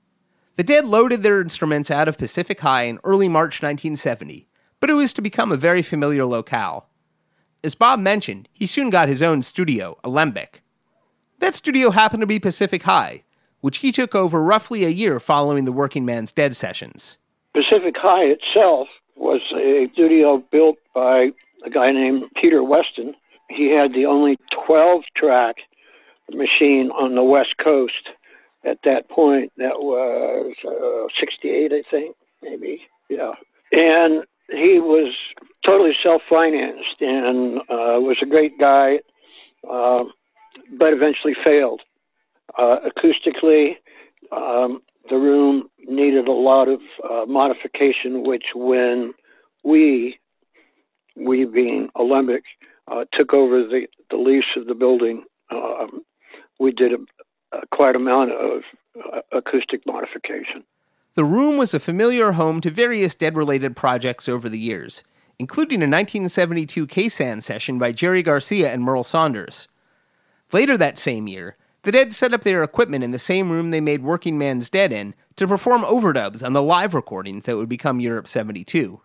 The 0.57 0.63
Dead 0.63 0.85
loaded 0.85 1.23
their 1.23 1.41
instruments 1.41 1.91
out 1.91 2.09
of 2.09 2.19
Pacific 2.19 2.61
High 2.61 2.83
in 2.83 2.99
early 3.05 3.27
March 3.27 3.63
1970, 3.63 4.49
but 4.81 4.91
it 4.91 4.95
was 4.95 5.15
to 5.15 5.23
become 5.23 5.51
a 5.51 5.57
very 5.57 5.81
familiar 5.81 6.27
locale. 6.27 6.89
As 7.65 7.75
Bob 7.75 8.01
mentioned, 8.01 8.51
he 8.53 8.67
soon 8.67 8.91
got 8.91 9.09
his 9.09 9.23
own 9.23 9.41
studio, 9.41 9.97
Alembic. 10.05 10.63
That 11.39 11.55
studio 11.55 11.91
happened 11.91 12.21
to 12.21 12.27
be 12.27 12.39
Pacific 12.39 12.83
High, 12.83 13.25
which 13.63 13.79
he 13.79 13.93
took 13.93 14.15
over 14.15 14.43
roughly 14.43 14.85
a 14.85 14.91
year 14.91 15.19
following 15.19 15.65
the 15.65 15.73
Working 15.73 16.05
Man's 16.05 16.33
Dead 16.33 16.55
sessions. 16.55 17.17
Pacific 17.55 17.95
High 17.97 18.25
itself 18.25 18.89
was 19.17 19.41
a 19.57 19.89
studio 19.95 20.45
built 20.53 20.77
by 20.95 21.31
a 21.65 21.71
guy 21.71 21.93
named 21.93 22.25
Peter 22.37 22.63
Weston. 22.63 23.15
He 23.49 23.71
had 23.71 23.95
the 23.95 24.05
only 24.05 24.37
12 24.67 25.05
track 25.17 25.57
machine 26.31 26.91
on 26.91 27.15
the 27.15 27.23
West 27.23 27.57
Coast 27.57 28.11
at 28.65 28.79
that 28.85 29.09
point. 29.09 29.53
That 29.57 29.81
was 29.81 30.55
uh, 30.67 31.09
68, 31.21 31.73
I 31.73 31.83
think, 31.91 32.17
maybe. 32.43 32.83
Yeah. 33.09 33.33
And 33.73 34.25
he 34.49 34.79
was 34.79 35.15
totally 35.65 35.93
self 36.03 36.23
financed 36.29 37.01
and 37.01 37.59
uh, 37.61 38.01
was 38.01 38.19
a 38.23 38.27
great 38.27 38.59
guy, 38.59 38.99
uh, 39.71 40.05
but 40.79 40.93
eventually 40.93 41.35
failed. 41.45 41.81
Uh, 42.59 42.77
acoustically, 42.87 43.77
um, 44.31 44.83
the 45.09 45.17
room 45.17 45.69
needed 45.79 46.29
a 46.29 46.33
lot 46.33 46.69
of 46.69 46.81
uh, 47.09 47.25
modification, 47.27 48.25
which 48.25 48.45
when 48.55 49.15
we, 49.65 50.19
we 51.17 51.45
being 51.45 51.89
Alembic, 51.97 52.45
uh, 52.91 53.05
took 53.13 53.33
over 53.33 53.63
the, 53.63 53.87
the 54.11 54.17
lease 54.17 54.45
of 54.57 54.67
the 54.67 54.75
building, 54.75 55.25
um, 55.51 56.03
we 56.61 56.73
did 56.73 56.93
a, 56.93 56.99
a 57.53 57.67
quite 57.75 57.97
amount 57.97 58.33
of 58.33 58.63
uh, 58.97 59.21
acoustic 59.33 59.87
modification. 59.87 60.65
The 61.15 61.25
room 61.25 61.57
was 61.57 61.75
a 61.75 61.81
familiar 61.81 62.33
home 62.33 62.61
to 62.63 62.71
various 62.71 63.15
Dead 63.15 63.37
related 63.37 63.77
projects 63.77 64.29
over 64.29 64.49
the 64.49 64.59
years, 64.59 65.05
including 65.39 65.81
a 65.81 65.89
1972 65.89 66.87
KSAN 66.87 67.43
session 67.43 67.79
by 67.79 67.93
Jerry 67.93 68.23
Garcia 68.23 68.73
and 68.73 68.83
Merl 68.83 69.05
Saunders. 69.05 69.69
Later 70.53 70.77
that 70.79 70.99
same 70.99 71.29
year, 71.29 71.57
the 71.83 71.93
Dead 71.93 72.13
set 72.13 72.33
up 72.33 72.45
their 72.45 72.63
equipment 72.63 73.03
in 73.03 73.11
the 73.11 73.19
same 73.19 73.51
room 73.51 73.71
they 73.71 73.81
made 73.81 74.03
Working 74.03 74.39
Man's 74.39 74.71
Dead 74.71 74.93
in 74.93 75.15
to 75.37 75.49
perform 75.49 75.83
overdubs 75.83 76.45
on 76.45 76.53
the 76.53 76.63
live 76.63 76.95
recordings 76.95 77.45
that 77.47 77.57
would 77.57 77.69
become 77.69 78.01
Europe 78.01 78.29
72. 78.29 79.01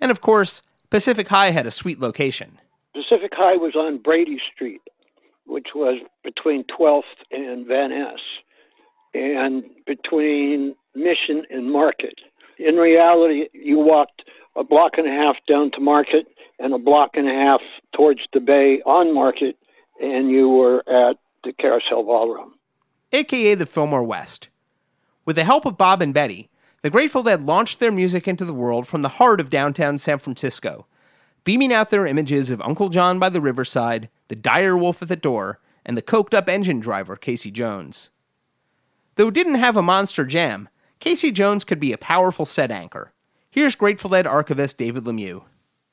And 0.00 0.10
of 0.10 0.20
course, 0.20 0.62
Pacific 0.88 1.28
High 1.28 1.50
had 1.50 1.66
a 1.66 1.70
sweet 1.70 2.00
location. 2.00 2.58
Pacific 2.94 3.32
High 3.34 3.56
was 3.56 3.74
on 3.74 3.98
Brady 3.98 4.40
Street, 4.54 4.82
which 5.50 5.68
was 5.74 6.00
between 6.22 6.64
12th 6.78 7.02
and 7.32 7.66
Van 7.66 7.90
Ness, 7.90 8.20
and 9.14 9.64
between 9.84 10.76
Mission 10.94 11.42
and 11.50 11.70
Market. 11.70 12.14
In 12.58 12.76
reality, 12.76 13.48
you 13.52 13.78
walked 13.78 14.22
a 14.56 14.62
block 14.62 14.92
and 14.96 15.08
a 15.08 15.10
half 15.10 15.36
down 15.48 15.72
to 15.72 15.80
Market 15.80 16.26
and 16.60 16.72
a 16.72 16.78
block 16.78 17.10
and 17.14 17.28
a 17.28 17.32
half 17.32 17.60
towards 17.94 18.20
the 18.32 18.40
bay 18.40 18.80
on 18.86 19.12
Market, 19.12 19.56
and 20.00 20.30
you 20.30 20.48
were 20.48 20.84
at 20.88 21.16
the 21.42 21.52
Carousel 21.52 22.04
Ballroom. 22.04 22.54
aka 23.12 23.54
the 23.54 23.66
Fillmore 23.66 24.04
West. 24.04 24.48
With 25.24 25.36
the 25.36 25.44
help 25.44 25.66
of 25.66 25.76
Bob 25.76 26.00
and 26.00 26.14
Betty, 26.14 26.48
the 26.82 26.90
Grateful 26.90 27.22
Dead 27.22 27.44
launched 27.44 27.80
their 27.80 27.92
music 27.92 28.28
into 28.28 28.44
the 28.44 28.54
world 28.54 28.86
from 28.86 29.02
the 29.02 29.08
heart 29.08 29.40
of 29.40 29.50
downtown 29.50 29.98
San 29.98 30.18
Francisco, 30.18 30.86
beaming 31.44 31.72
out 31.72 31.90
their 31.90 32.06
images 32.06 32.50
of 32.50 32.60
Uncle 32.62 32.88
John 32.88 33.18
by 33.18 33.28
the 33.28 33.40
riverside, 33.40 34.08
the 34.28 34.36
dire 34.36 34.76
wolf 34.76 35.02
at 35.02 35.08
the 35.08 35.16
door, 35.16 35.60
and 35.84 35.96
the 35.96 36.02
coked 36.02 36.34
up 36.34 36.48
engine 36.48 36.80
driver, 36.80 37.16
Casey 37.16 37.50
Jones. 37.50 38.10
Though 39.16 39.30
didn't 39.30 39.56
have 39.56 39.76
a 39.76 39.82
monster 39.82 40.24
jam, 40.24 40.68
Casey 40.98 41.32
Jones 41.32 41.64
could 41.64 41.80
be 41.80 41.92
a 41.92 41.98
powerful 41.98 42.46
set 42.46 42.70
anchor. 42.70 43.12
Here's 43.50 43.74
Grateful 43.74 44.10
Dead 44.10 44.26
archivist 44.26 44.78
David 44.78 45.04
Lemieux. 45.04 45.42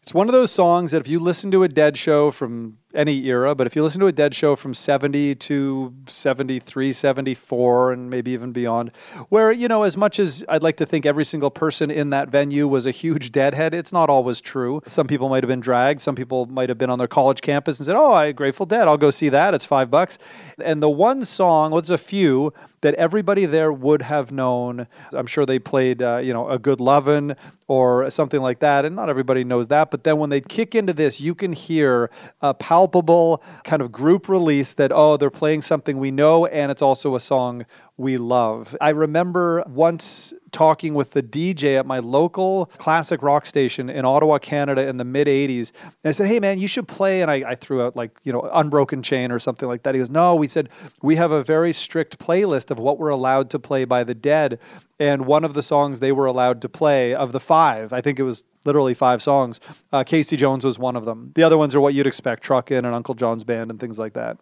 It's 0.04 0.14
one 0.14 0.28
of 0.28 0.34
those 0.34 0.52
songs 0.52 0.92
that 0.92 1.02
if 1.02 1.08
you 1.08 1.20
listen 1.20 1.52
to 1.52 1.64
a 1.64 1.68
Dead 1.68 1.98
show 1.98 2.32
from 2.32 2.78
any 2.98 3.26
era, 3.28 3.54
but 3.56 3.68
if 3.68 3.76
you 3.76 3.84
listen 3.84 4.02
to 4.02 4.08
a 4.08 4.12
Dead 4.12 4.34
show 4.34 4.56
from 4.56 4.74
70 4.74 5.36
to 5.36 5.94
73, 6.08 6.92
74, 6.92 7.92
and 7.94 8.10
maybe 8.10 8.32
even 8.32 8.52
beyond, 8.52 8.92
where, 9.30 9.52
you 9.52 9.68
know, 9.68 9.84
as 9.84 9.96
much 9.96 10.20
as 10.20 10.44
I'd 10.50 10.64
like 10.64 10.78
to 10.78 10.86
think 10.86 11.06
every 11.06 11.24
single 11.24 11.52
person 11.52 11.92
in 11.92 12.10
that 12.10 12.30
venue 12.30 12.68
was 12.68 12.86
a 12.86 12.92
huge 12.92 13.32
Deadhead, 13.32 13.74
it's 13.74 13.94
not 13.94 14.10
always 14.10 14.42
true. 14.42 14.82
Some 14.88 15.08
people 15.08 15.30
might 15.30 15.44
have 15.44 15.48
been 15.48 15.60
dragged. 15.60 16.02
Some 16.02 16.16
people 16.16 16.48
might 16.48 16.70
have 16.70 16.78
been 16.78 16.90
on 16.90 16.98
their 16.98 17.08
college 17.08 17.42
campus 17.42 17.80
and 17.80 17.86
said, 17.86 17.96
oh, 17.96 18.12
I 18.12 18.32
Grateful 18.32 18.66
Dead, 18.66 18.88
I'll 18.88 18.98
go 18.98 19.12
see 19.12 19.30
that. 19.30 19.54
It's 19.54 19.66
five 19.66 19.92
bucks. 19.92 20.18
And 20.60 20.82
the 20.82 20.90
one 20.90 21.24
song, 21.24 21.72
well, 21.72 21.82
there's 21.82 21.90
a 21.92 21.98
few 22.00 22.52
that 22.82 22.94
everybody 22.96 23.46
there 23.46 23.72
would 23.72 24.02
have 24.02 24.32
known. 24.32 24.88
I'm 25.12 25.28
sure 25.28 25.46
they 25.46 25.60
played, 25.60 26.02
uh, 26.02 26.18
you 26.18 26.34
know, 26.34 26.50
a 26.50 26.60
good 26.60 26.80
lovin' 26.80 27.36
or 27.68 28.10
something 28.10 28.40
like 28.40 28.60
that, 28.60 28.86
and 28.86 28.96
not 28.96 29.10
everybody 29.10 29.44
knows 29.44 29.68
that. 29.68 29.92
But 29.92 30.04
then 30.04 30.18
when 30.20 30.30
they 30.30 30.42
kick 30.42 30.76
into 30.76 30.94
this, 30.94 31.20
you 31.20 31.36
can 31.36 31.54
hear 31.54 32.10
a 32.42 32.54
palpable 32.88 33.44
kind 33.64 33.82
of 33.82 33.92
group 33.92 34.30
release 34.30 34.74
that 34.74 34.92
oh, 34.94 35.18
they're 35.18 35.30
playing 35.30 35.62
something 35.62 35.98
we 35.98 36.12
know, 36.12 36.46
and 36.46 36.72
it's 36.72 36.82
also 36.82 37.16
a 37.16 37.20
song 37.20 37.66
we 37.98 38.18
love. 38.18 38.78
I 38.80 38.90
remember 38.90 39.64
once 39.68 40.32
talking 40.52 40.94
with 40.94 41.12
the 41.12 41.24
DJ 41.24 41.78
at 41.78 41.86
my 41.86 41.98
local 41.98 42.68
classic 42.78 43.24
rock 43.24 43.46
station 43.46 43.90
in 43.90 44.06
Ottawa, 44.06 44.38
Canada 44.38 44.88
in 44.88 44.98
the 44.98 45.04
mid 45.04 45.28
80s. 45.28 45.72
And 45.84 46.10
I 46.10 46.12
said, 46.12 46.28
Hey, 46.28 46.40
man, 46.40 46.60
you 46.60 46.68
should 46.68 46.88
play. 46.88 47.24
And 47.24 47.32
I, 47.32 47.44
I, 47.50 47.56
threw 47.56 47.82
out 47.82 47.96
like, 47.96 48.12
you 48.24 48.32
know, 48.32 48.48
Unbroken 48.54 49.02
Chain 49.02 49.32
or 49.32 49.40
something 49.40 49.68
like 49.68 49.84
that. 49.84 49.96
He 49.96 50.00
goes, 50.00 50.12
No, 50.12 50.36
we 50.36 50.48
said, 50.48 50.70
we 51.02 51.16
have 51.16 51.32
a 51.32 51.44
very 51.44 51.74
strict 51.74 52.20
playlist 52.20 52.70
of 52.70 52.78
what 52.78 53.00
we're 53.00 53.10
allowed 53.10 53.50
to 53.52 53.60
play 53.60 53.84
by 53.84 54.04
the 54.04 54.16
dead. 54.16 54.60
And 55.00 55.26
one 55.26 55.44
of 55.44 55.56
the 55.56 55.64
songs 55.64 56.00
they 56.00 56.12
were 56.12 56.26
allowed 56.26 56.62
to 56.62 56.70
play 56.70 57.16
of 57.16 57.32
the 57.32 57.40
five, 57.40 57.94
I 57.94 58.02
think 58.02 58.20
it 58.20 58.24
was 58.24 58.44
literally 58.64 58.94
five 58.94 59.24
songs, 59.24 59.60
uh, 59.92 60.04
Casey 60.04 60.38
Jones 60.38 60.64
was 60.64 60.78
one 60.78 60.96
of 60.96 61.06
them. 61.06 61.32
The 61.36 61.44
other 61.44 61.58
ones 61.58 61.74
are 61.74 61.82
what 61.82 61.94
you'd 61.94 62.08
expect 62.08 62.44
Truckin' 62.44 62.86
and 62.86 62.96
Uncle 62.96 63.16
John's 63.16 63.44
Band 63.44 63.72
and 63.72 63.80
things 63.80 63.98
like 63.98 64.14
that. 64.14 64.38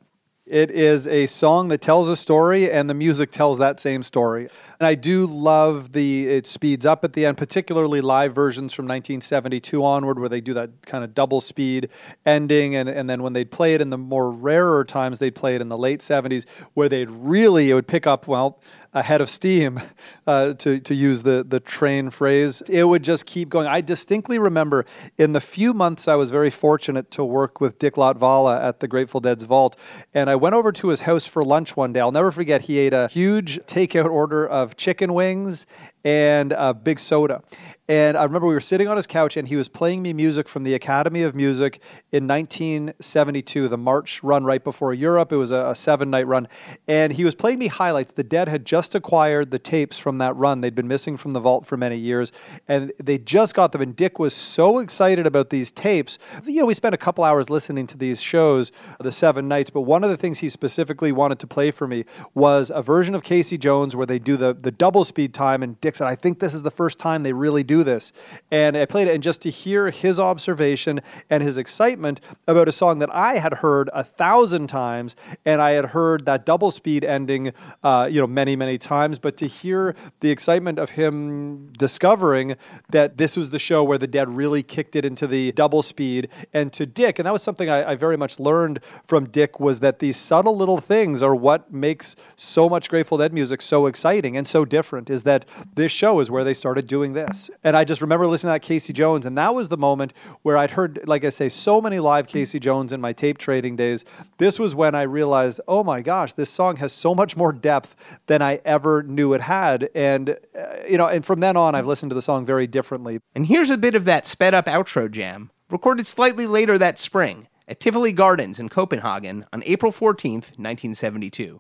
It 0.46 0.70
is 0.70 1.08
a 1.08 1.26
song 1.26 1.70
that 1.70 1.82
tells 1.82 2.08
a 2.08 2.16
story, 2.16 2.72
and 2.72 2.88
the 2.88 2.94
music 2.94 3.32
tells 3.32 3.58
that 3.58 3.80
same 3.80 4.04
story. 4.04 4.48
And 4.80 4.86
I 4.86 4.94
do 4.94 5.26
love 5.26 5.94
the 5.94 6.28
it 6.28 6.46
speeds 6.46 6.86
up 6.86 7.04
at 7.04 7.14
the 7.14 7.26
end, 7.26 7.36
particularly 7.36 8.00
live 8.00 8.36
versions 8.36 8.72
from 8.72 8.86
1972 8.86 9.84
onward, 9.84 10.20
where 10.20 10.30
they 10.30 10.42
do 10.42 10.54
that 10.54 10.86
kind 10.86 11.04
of 11.04 11.16
double 11.16 11.42
speed 11.42 11.90
ending, 12.28 12.76
and, 12.76 12.88
and 12.88 13.10
then 13.10 13.24
when 13.24 13.34
they'd 13.34 13.50
play 13.50 13.74
it 13.74 13.82
in 13.82 13.90
the 13.90 13.98
more 13.98 14.30
rarer 14.30 14.86
times, 14.86 15.18
they'd 15.18 15.34
play 15.34 15.56
it 15.56 15.62
in 15.62 15.70
the 15.70 15.80
late 15.80 16.02
70s, 16.02 16.46
where 16.76 16.90
they'd 16.90 17.10
really 17.10 17.72
it 17.72 17.74
would 17.74 17.88
pick 17.88 18.06
up 18.06 18.28
well 18.28 18.60
ahead 18.96 19.22
of 19.22 19.30
steam, 19.30 19.80
uh, 20.28 20.54
to, 20.54 20.80
to 20.80 20.96
use 20.96 21.22
the, 21.22 21.46
the 21.48 21.60
train 21.60 22.10
phrase. 22.10 22.62
It 22.68 22.86
would 22.86 23.04
just 23.04 23.26
keep 23.26 23.50
going. 23.50 23.68
I 23.68 23.82
distinctly 23.82 24.40
remember 24.40 24.86
in 25.18 25.34
the 25.34 25.42
few 25.42 25.74
months 25.74 26.08
I 26.08 26.16
was 26.16 26.32
very 26.32 26.50
fortunate 26.50 27.12
to 27.12 27.24
work 27.24 27.62
with 27.62 27.78
Dick 27.78 27.96
Latvala 27.96 28.60
at 28.64 28.80
the 28.80 28.88
Grateful 28.88 29.20
Dead's 29.20 29.44
Vault, 29.44 29.76
and 30.14 30.30
I 30.30 30.36
went 30.36 30.56
over 30.56 30.72
to 30.72 30.88
his 30.88 31.02
house 31.02 31.28
for 31.28 31.44
lunch 31.44 31.78
one 31.78 31.94
day. 31.94 32.00
I'll 32.00 32.12
never 32.12 32.32
forget, 32.32 32.62
he 32.62 32.80
ate 32.80 32.94
a 32.94 33.08
huge 33.10 33.60
takeout 33.66 34.10
order 34.10 34.48
of 34.48 34.76
chicken 34.76 35.14
wings 35.14 35.66
and 36.04 36.54
a 36.54 36.74
big 36.74 37.00
soda. 37.00 37.42
And 37.88 38.18
I 38.18 38.24
remember 38.24 38.48
we 38.48 38.56
were 38.56 38.60
sitting 38.60 38.88
on 38.88 38.98
his 38.98 39.06
couch 39.06 39.38
and 39.38 39.48
he 39.48 39.56
was 39.56 39.68
playing 39.68 40.02
me 40.02 40.12
music 40.12 40.50
from 40.50 40.64
the 40.64 40.74
Academy 40.74 41.22
of 41.22 41.36
Music 41.36 41.80
in 42.12 42.28
1972, 42.28 43.68
the 43.68 43.78
March 43.78 44.24
run 44.24 44.44
right 44.44 44.64
before 44.64 44.92
Europe. 44.92 45.32
It 45.32 45.36
was 45.36 45.52
a, 45.52 45.68
a 45.68 45.76
seven 45.76 46.10
night 46.10 46.26
run. 46.26 46.48
And 46.88 47.14
he 47.14 47.24
was 47.24 47.36
playing 47.36 47.60
me 47.60 47.68
highlights. 47.68 48.14
The 48.14 48.24
Dead 48.24 48.48
had 48.48 48.66
just 48.66 48.96
acquired 48.96 49.52
the 49.52 49.60
tapes 49.60 50.00
from 50.00 50.18
that 50.18 50.36
run. 50.36 50.62
They'd 50.62 50.74
been 50.74 50.88
missing 50.88 51.16
from 51.16 51.34
the 51.34 51.40
vault 51.40 51.68
for 51.68 51.78
many 51.78 51.98
years. 51.98 52.32
And 52.68 52.92
they 53.02 53.20
just 53.20 53.54
got 53.54 53.72
them. 53.72 53.82
And 53.82 53.96
Dick 53.96 54.18
was 54.18 54.34
so 54.34 54.80
excited 54.80 55.28
about 55.28 55.52
these 55.52 55.70
tapes. 55.70 56.18
You 56.44 56.62
know, 56.62 56.66
we 56.66 56.74
spent 56.74 56.96
a 56.96 57.00
couple 57.00 57.24
hours 57.24 57.52
listening 57.52 57.86
to 57.88 57.98
these 57.98 58.20
shows, 58.20 58.72
the 59.00 59.12
seven 59.12 59.48
nights. 59.48 59.70
But 59.70 59.82
one 59.82 60.04
of 60.04 60.10
the 60.10 60.18
things 60.18 60.40
he 60.40 60.50
specifically 60.50 61.12
wanted 61.12 61.38
to 61.38 61.46
play 61.46 61.70
for 61.70 61.88
me 61.88 62.06
was 62.34 62.72
a 62.74 62.82
version 62.82 63.14
of 63.14 63.22
Casey 63.22 63.60
Jones 63.60 63.96
where 63.96 64.08
they 64.08 64.18
do 64.18 64.38
the, 64.38 64.56
the 64.56 64.72
double 64.72 65.04
speed 65.04 65.36
time. 65.36 65.62
And 65.62 65.80
Dick 65.82 65.96
said, 65.96 66.08
I 66.08 66.16
think 66.16 66.40
this 66.40 66.56
is 66.56 66.64
the 66.64 66.72
first 66.72 66.98
time 66.98 67.22
they 67.22 67.34
really 67.34 67.64
do 67.64 67.75
this. 67.84 68.12
And 68.52 68.78
I 68.78 68.86
played 68.86 69.08
it, 69.08 69.14
and 69.14 69.24
just 69.24 69.42
to 69.42 69.50
hear 69.50 69.90
his 69.90 70.20
observation 70.20 71.02
and 71.30 71.44
his 71.44 71.58
excitement 71.58 72.22
about 72.48 72.68
a 72.68 72.72
song 72.72 73.00
that 73.00 73.14
I 73.14 73.38
had 73.38 73.56
heard 73.56 73.90
a 73.94 74.04
thousand 74.04 74.68
times, 74.68 75.16
and 75.46 75.62
I 75.62 75.72
had 75.72 75.86
heard 75.86 76.26
that 76.26 76.46
double 76.46 76.72
speed 76.72 77.04
ending, 77.04 77.54
uh, 77.84 78.08
you 78.12 78.22
know, 78.22 78.28
many, 78.28 78.56
many 78.56 78.78
times. 78.78 79.20
But 79.20 79.38
to 79.38 79.48
hear 79.48 79.96
the 80.20 80.30
excitement 80.30 80.80
of 80.80 80.92
him 80.92 81.72
discovering 81.78 82.56
that 82.90 83.18
this 83.18 83.38
was 83.38 83.50
the 83.50 83.60
show 83.60 83.84
where 83.84 83.98
the 83.98 84.08
Dead 84.08 84.30
really 84.30 84.64
kicked 84.64 84.96
it 84.96 85.06
into 85.06 85.28
the 85.28 85.52
double 85.52 85.82
speed, 85.82 86.30
and 86.54 86.72
to 86.74 86.86
Dick, 86.86 87.20
and 87.20 87.26
that 87.26 87.34
was 87.34 87.44
something 87.44 87.70
I, 87.70 87.92
I 87.92 87.96
very 87.96 88.18
much 88.18 88.40
learned 88.40 88.80
from 89.06 89.30
Dick 89.30 89.60
was 89.60 89.80
that 89.80 90.00
these 90.00 90.18
subtle 90.18 90.56
little 90.56 90.80
things 90.80 91.22
are 91.22 91.36
what 91.36 91.72
makes 91.74 92.16
so 92.36 92.70
much 92.70 92.90
Grateful 92.90 93.18
Dead 93.18 93.34
music 93.34 93.62
so 93.62 93.86
exciting 93.86 94.38
and 94.38 94.48
so 94.48 94.66
different. 94.66 95.10
Is 95.10 95.24
that 95.24 95.46
this 95.76 95.92
show 95.92 96.20
is 96.20 96.32
where 96.32 96.44
they 96.44 96.54
started 96.54 96.88
doing 96.88 97.14
this, 97.14 97.50
and 97.66 97.76
I 97.76 97.84
just 97.84 98.00
remember 98.00 98.28
listening 98.28 98.50
to 98.50 98.54
that 98.54 98.62
Casey 98.62 98.94
Jones, 98.94 99.26
and 99.26 99.36
that 99.40 99.56
was 99.56 99.70
the 99.70 99.78
moment 99.78 100.14
where 100.44 100.56
I'd 100.56 100.72
heard, 100.72 101.00
like 101.08 101.26
I 101.26 101.30
say, 101.30 101.50
so 101.50 101.82
many 101.82 101.98
live 101.98 102.28
Casey 102.28 102.60
Jones 102.60 102.94
in 102.94 103.02
my 103.02 103.12
tape 103.12 103.40
trading 103.40 103.76
days. 103.76 104.06
This 104.38 104.60
was 104.60 104.76
when 104.76 104.94
I 104.94 105.02
realized, 105.02 105.60
oh 105.68 105.84
my 105.84 106.02
gosh, 106.02 106.34
this 106.34 106.52
song 106.52 106.76
has 106.76 106.94
so 106.94 107.16
much 107.16 107.36
more 107.36 107.52
depth 107.52 107.96
than 108.28 108.44
I 108.44 108.62
ever 108.66 109.02
knew 109.02 109.34
it 109.34 109.42
had. 109.42 109.90
And, 109.96 110.38
uh, 110.56 110.76
you 110.88 111.00
know, 111.00 111.08
and 111.08 111.26
from 111.26 111.40
then 111.40 111.58
on, 111.58 111.74
I've 111.74 111.88
listened 111.88 112.12
to 112.12 112.16
the 112.16 112.22
song 112.22 112.46
very 112.46 112.68
differently. 112.68 113.20
And 113.34 113.48
here's 113.48 113.72
a 113.72 113.80
bit 113.80 113.96
of 113.96 114.06
that 114.06 114.28
sped 114.28 114.54
up 114.54 114.68
outro 114.68 115.10
jam, 115.10 115.50
recorded 115.72 116.06
slightly 116.06 116.46
later 116.46 116.78
that 116.78 117.00
spring 117.00 117.48
at 117.68 117.80
Tivoli 117.80 118.12
Gardens 118.12 118.60
in 118.60 118.70
Copenhagen 118.70 119.48
on 119.52 119.64
April 119.66 119.92
14th, 119.92 120.60
1972 120.60 121.60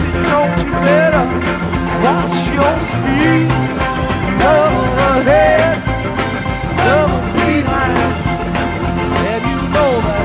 you 0.00 0.72
better 0.80 1.26
watch 2.04 2.36
your 2.54 2.80
speed. 2.80 3.48
Double 4.38 4.98
ahead, 5.12 5.78
double 6.76 7.22
behind, 7.36 8.14
and 9.28 9.42
you 9.44 9.60
know 9.70 9.92
that 10.00 10.24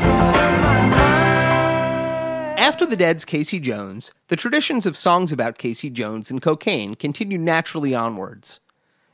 crossed 0.00 0.50
my 0.62 0.80
mind. 0.90 2.58
After 2.58 2.86
the 2.86 2.96
Dead's 2.96 3.24
Casey 3.24 3.60
Jones, 3.60 4.10
the 4.28 4.36
traditions 4.36 4.86
of 4.86 4.96
songs 4.96 5.32
about 5.32 5.58
Casey 5.58 5.90
Jones 5.90 6.30
and 6.30 6.40
cocaine 6.42 6.94
continue 6.94 7.38
naturally 7.38 7.94
onwards. 7.94 8.60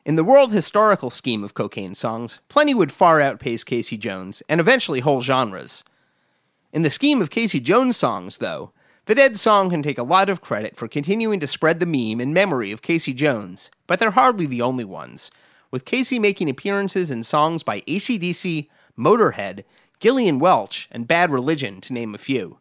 In 0.05 0.17
the 0.17 0.25
world 0.25 0.51
historical 0.51 1.11
scheme 1.11 1.45
of 1.45 1.55
cocaine 1.55 1.95
songs, 1.95 2.41
plenty 2.49 2.75
would 2.75 2.91
far 2.91 3.21
outpace 3.21 3.63
Casey 3.63 3.97
Jones 3.97 4.43
and 4.49 4.61
eventually 4.61 5.01
whole 5.01 5.21
genres. 5.21 5.85
In 6.73 6.83
the 6.83 6.91
scheme 6.91 7.21
of 7.21 7.31
Casey 7.31 7.61
Jones 7.61 7.97
songs, 7.97 8.39
though, 8.39 8.73
the 9.07 9.15
Dead 9.17 9.37
song 9.37 9.71
can 9.71 9.83
take 9.83 9.99
a 9.99 10.05
lot 10.05 10.29
of 10.29 10.41
credit 10.41 10.77
for 10.77 10.87
continuing 10.87 11.41
to 11.41 11.47
spread 11.49 11.81
the 11.81 11.87
meme 11.87 12.21
in 12.21 12.33
memory 12.33 12.71
of 12.71 12.83
Casey 12.83 13.13
Jones, 13.13 13.69
but 13.89 13.99
they're 13.99 14.13
hardly 14.13 14.47
the 14.47 14.63
only 14.63 14.85
ones, 14.85 15.29
with 15.73 15.85
Casey 15.85 16.21
making 16.21 16.49
appearances 16.49 17.11
in 17.11 17.25
songs 17.25 17.65
by 17.65 17.81
ACDC, 17.81 18.69
Motorhead, 18.97 19.65
Gillian 19.99 20.39
Welch, 20.39 20.89
and 20.93 21.09
Bad 21.09 21.33
Religion, 21.33 21.81
to 21.81 21.93
name 21.93 22.15
a 22.15 22.19
few. 22.19 22.59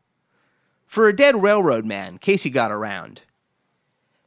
For 0.88 1.08
a 1.08 1.16
dead 1.16 1.42
railroad 1.42 1.86
man, 1.86 2.18
Casey 2.18 2.50
got 2.50 2.72
around. 2.72 3.22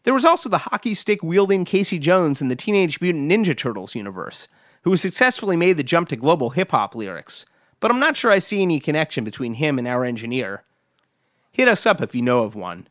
There 0.05 0.15
was 0.15 0.24
also 0.24 0.49
the 0.49 0.59
hockey 0.59 0.95
stick 0.95 1.20
wielding 1.23 1.65
Casey 1.65 1.99
Jones 1.99 2.41
in 2.41 2.49
the 2.49 2.57
Teenage 2.57 3.01
Mutant 3.01 3.28
Ninja 3.28 3.57
Turtles 3.57 3.97
universe, 3.97 4.47
who 4.82 4.97
successfully 4.97 5.57
made 5.57 5.78
the 5.78 5.82
jump 5.82 6.11
to 6.11 6.16
global 6.16 6.51
hip 6.51 6.70
hop 6.70 6.95
lyrics, 6.95 7.45
but 7.81 7.91
I'm 7.91 7.99
not 7.99 8.16
sure 8.16 8.31
I 8.31 8.39
see 8.39 8.62
any 8.62 8.78
connection 8.78 9.24
between 9.24 9.55
him 9.55 9.78
and 9.81 9.89
our 9.89 10.05
engineer. 10.05 10.62
Hit 11.55 11.69
us 11.69 11.87
up 11.87 12.03
if 12.03 12.17
you 12.17 12.21
know 12.21 12.43
of 12.43 12.57
one. 12.57 12.89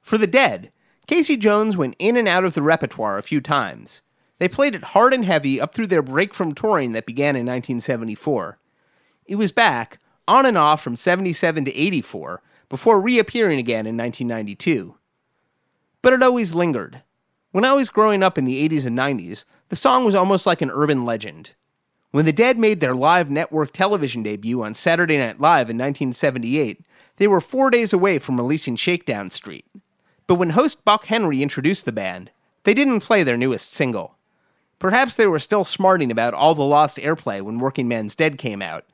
For 0.00 0.16
the 0.16 0.26
dead, 0.26 0.72
Casey 1.06 1.36
Jones 1.36 1.76
went 1.76 1.96
in 1.98 2.16
and 2.16 2.26
out 2.26 2.42
of 2.42 2.54
the 2.54 2.62
repertoire 2.62 3.18
a 3.18 3.22
few 3.22 3.42
times. 3.42 4.00
They 4.38 4.48
played 4.48 4.74
it 4.74 4.84
hard 4.84 5.12
and 5.12 5.22
heavy 5.22 5.60
up 5.60 5.74
through 5.74 5.88
their 5.88 6.00
break 6.00 6.32
from 6.32 6.54
touring 6.54 6.92
that 6.92 7.04
began 7.04 7.36
in 7.36 7.44
1974. 7.44 8.58
It 9.26 9.34
was 9.34 9.52
back, 9.52 9.98
on 10.26 10.46
and 10.46 10.56
off 10.56 10.80
from 10.82 10.96
77 10.96 11.66
to 11.66 11.76
84, 11.76 12.40
before 12.70 13.02
reappearing 13.02 13.58
again 13.58 13.86
in 13.86 13.98
1992. 13.98 14.96
But 16.00 16.14
it 16.14 16.22
always 16.22 16.54
lingered. 16.54 17.02
When 17.52 17.66
I 17.66 17.74
was 17.74 17.90
growing 17.90 18.22
up 18.22 18.38
in 18.38 18.46
the 18.46 18.66
80s 18.66 18.86
and 18.86 18.96
90s, 18.96 19.44
the 19.68 19.76
song 19.76 20.06
was 20.06 20.14
almost 20.14 20.46
like 20.46 20.62
an 20.62 20.70
urban 20.70 21.04
legend. 21.04 21.52
When 22.12 22.24
the 22.24 22.32
Dead 22.32 22.58
made 22.58 22.80
their 22.80 22.94
live 22.94 23.30
network 23.30 23.74
television 23.74 24.22
debut 24.22 24.62
on 24.62 24.72
Saturday 24.72 25.18
Night 25.18 25.38
Live 25.38 25.68
in 25.68 25.76
1978, 25.76 26.80
they 27.18 27.28
were 27.28 27.40
four 27.40 27.70
days 27.70 27.92
away 27.92 28.18
from 28.18 28.36
releasing 28.36 28.76
Shakedown 28.76 29.30
Street. 29.30 29.66
But 30.26 30.36
when 30.36 30.50
host 30.50 30.84
Buck 30.84 31.06
Henry 31.06 31.42
introduced 31.42 31.84
the 31.84 31.92
band, 31.92 32.30
they 32.64 32.74
didn't 32.74 33.00
play 33.00 33.22
their 33.22 33.36
newest 33.36 33.72
single. 33.72 34.16
Perhaps 34.78 35.16
they 35.16 35.26
were 35.26 35.38
still 35.38 35.64
smarting 35.64 36.10
about 36.10 36.34
all 36.34 36.54
the 36.54 36.62
lost 36.62 36.96
airplay 36.98 37.42
when 37.42 37.58
Working 37.58 37.88
Man's 37.88 38.14
Dead 38.14 38.38
came 38.38 38.62
out. 38.62 38.84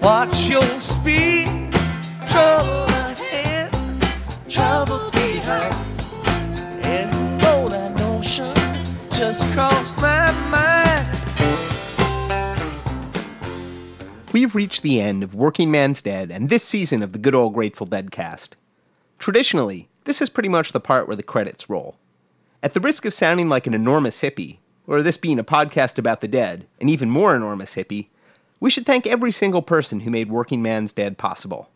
Watch 0.00 0.48
your 0.48 0.80
speed. 0.80 1.48
Trouble 2.30 2.84
ahead, 2.84 3.74
trouble 4.48 5.10
just 9.24 9.50
crossed 9.54 9.96
my 9.96 10.30
mind. 10.50 11.08
We've 14.34 14.54
reached 14.54 14.82
the 14.82 15.00
end 15.00 15.22
of 15.22 15.34
Working 15.34 15.70
Man's 15.70 16.02
Dead 16.02 16.30
and 16.30 16.50
this 16.50 16.62
season 16.62 17.02
of 17.02 17.12
the 17.12 17.18
good 17.18 17.34
old 17.34 17.54
Grateful 17.54 17.86
Dead 17.86 18.10
cast. 18.10 18.54
Traditionally, 19.18 19.88
this 20.04 20.20
is 20.20 20.28
pretty 20.28 20.50
much 20.50 20.72
the 20.72 20.80
part 20.80 21.06
where 21.06 21.16
the 21.16 21.22
credits 21.22 21.70
roll. 21.70 21.96
At 22.62 22.74
the 22.74 22.80
risk 22.80 23.06
of 23.06 23.14
sounding 23.14 23.48
like 23.48 23.66
an 23.66 23.72
enormous 23.72 24.20
hippie, 24.20 24.58
or 24.86 25.02
this 25.02 25.16
being 25.16 25.38
a 25.38 25.44
podcast 25.44 25.98
about 25.98 26.20
the 26.20 26.28
dead, 26.28 26.66
an 26.78 26.90
even 26.90 27.08
more 27.08 27.34
enormous 27.34 27.76
hippie, 27.76 28.08
we 28.60 28.68
should 28.68 28.84
thank 28.84 29.06
every 29.06 29.32
single 29.32 29.62
person 29.62 30.00
who 30.00 30.10
made 30.10 30.28
Working 30.28 30.60
Man's 30.60 30.92
Dead 30.92 31.16
possible. 31.16 31.70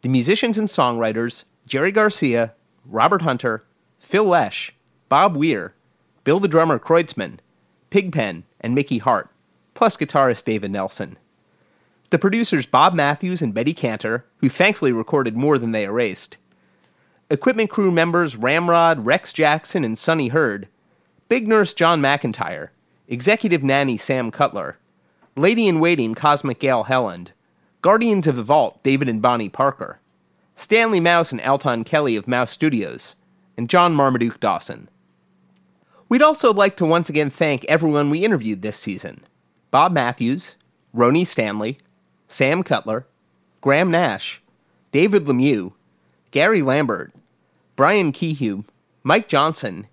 The 0.00 0.08
musicians 0.08 0.58
and 0.58 0.66
songwriters 0.66 1.44
Jerry 1.64 1.92
Garcia, 1.92 2.54
Robert 2.84 3.22
Hunter, 3.22 3.64
Phil 4.00 4.24
Lesh, 4.24 4.74
Bob 5.08 5.36
Weir, 5.36 5.74
Bill 6.24 6.40
the 6.40 6.48
drummer 6.48 6.78
Kreutzmann, 6.78 7.38
Pigpen, 7.90 8.44
and 8.60 8.74
Mickey 8.74 8.98
Hart, 8.98 9.30
plus 9.74 9.96
guitarist 9.96 10.44
David 10.44 10.70
Nelson. 10.70 11.16
The 12.10 12.18
producers 12.18 12.66
Bob 12.66 12.94
Matthews 12.94 13.42
and 13.42 13.54
Betty 13.54 13.74
Cantor, 13.74 14.24
who 14.38 14.48
thankfully 14.48 14.92
recorded 14.92 15.36
more 15.36 15.58
than 15.58 15.72
they 15.72 15.84
erased. 15.84 16.36
Equipment 17.30 17.70
crew 17.70 17.90
members 17.90 18.36
Ramrod, 18.36 19.06
Rex 19.06 19.32
Jackson, 19.32 19.84
and 19.84 19.98
Sonny 19.98 20.28
Heard. 20.28 20.68
Big 21.30 21.48
Nurse 21.48 21.72
Jon 21.72 22.02
McIntire. 22.02 22.68
Executive 23.08 23.62
Nanny 23.62 23.96
Sam 23.96 24.30
Cutler. 24.30 24.76
Lady 25.34 25.66
in 25.66 25.80
Waiting 25.80 26.14
Cosmic 26.14 26.60
Gail 26.60 26.84
Hellund. 26.84 27.28
Guardians 27.80 28.26
of 28.26 28.36
the 28.36 28.42
Vault 28.42 28.82
David 28.82 29.08
and 29.08 29.22
Bonnie 29.22 29.48
Parker. 29.48 29.98
Stanley 30.54 31.00
Mouse 31.00 31.32
and 31.32 31.40
Alton 31.40 31.84
Kelley 31.84 32.16
of 32.16 32.28
Mouse 32.28 32.50
Studios. 32.50 33.14
And 33.56 33.70
John 33.70 33.94
Marmaduke 33.94 34.38
Dawson. 34.38 34.88
We'd 36.12 36.20
also 36.20 36.52
like 36.52 36.76
to 36.76 36.84
once 36.84 37.08
again 37.08 37.30
thank 37.30 37.64
everyone 37.70 38.10
we 38.10 38.22
interviewed 38.22 38.60
this 38.60 38.76
season 38.76 39.22
Bob 39.70 39.92
Matthews, 39.92 40.56
Roni 40.94 41.26
Stanley, 41.26 41.78
Sam 42.28 42.62
Cutler, 42.62 43.06
Graham 43.62 43.90
Nash, 43.90 44.42
David 44.90 45.24
Lemieux, 45.24 45.72
Gary 46.30 46.60
Lambert, 46.60 47.14
Brian 47.76 48.12
Kehoe, 48.12 48.66
Mike 49.02 49.26
Johnson, 49.26 49.86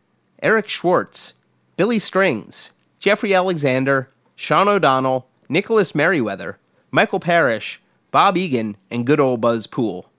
Eric 0.43 0.67
Schwartz, 0.67 1.35
Billy 1.77 1.99
Strings, 1.99 2.71
Jeffrey 2.99 3.33
Alexander, 3.33 4.09
Sean 4.35 4.67
O'Donnell, 4.67 5.25
Nicholas 5.47 5.95
Meriwether, 5.95 6.57
Michael 6.91 7.21
Parrish, 7.21 7.79
Bob 8.11 8.35
Egan, 8.35 8.75
and 8.91 9.07
good 9.07 9.21
old 9.21 9.39
Buzz 9.39 9.67
Poole. 9.67 10.09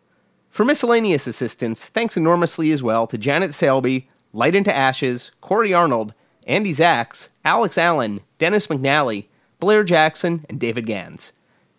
For 0.48 0.64
miscellaneous 0.64 1.26
assistance, 1.26 1.84
thanks 1.84 2.16
enormously 2.16 2.72
as 2.72 2.82
well 2.82 3.06
to 3.06 3.18
Janet 3.18 3.52
Selby, 3.52 4.08
Light 4.32 4.54
into 4.54 4.74
Ashes, 4.74 5.32
Corey 5.40 5.74
Arnold, 5.74 6.14
Andy 6.46 6.72
Zax, 6.72 7.28
Alex 7.44 7.76
Allen, 7.76 8.20
Dennis 8.38 8.68
McNally, 8.68 9.26
Blair 9.58 9.84
Jackson, 9.84 10.44
and 10.48 10.58
David 10.58 10.86
Gans. 10.86 11.32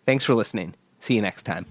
Thanks 0.06 0.24
for 0.24 0.34
listening. 0.34 0.74
See 0.98 1.14
you 1.14 1.22
next 1.22 1.44
time. 1.44 1.66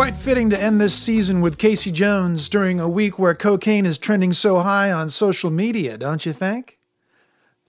Quite 0.00 0.16
fitting 0.16 0.48
to 0.48 0.58
end 0.58 0.80
this 0.80 0.94
season 0.94 1.42
with 1.42 1.58
Casey 1.58 1.92
Jones 1.92 2.48
during 2.48 2.80
a 2.80 2.88
week 2.88 3.18
where 3.18 3.34
cocaine 3.34 3.84
is 3.84 3.98
trending 3.98 4.32
so 4.32 4.60
high 4.60 4.90
on 4.90 5.10
social 5.10 5.50
media, 5.50 5.98
don't 5.98 6.24
you 6.24 6.32
think? 6.32 6.78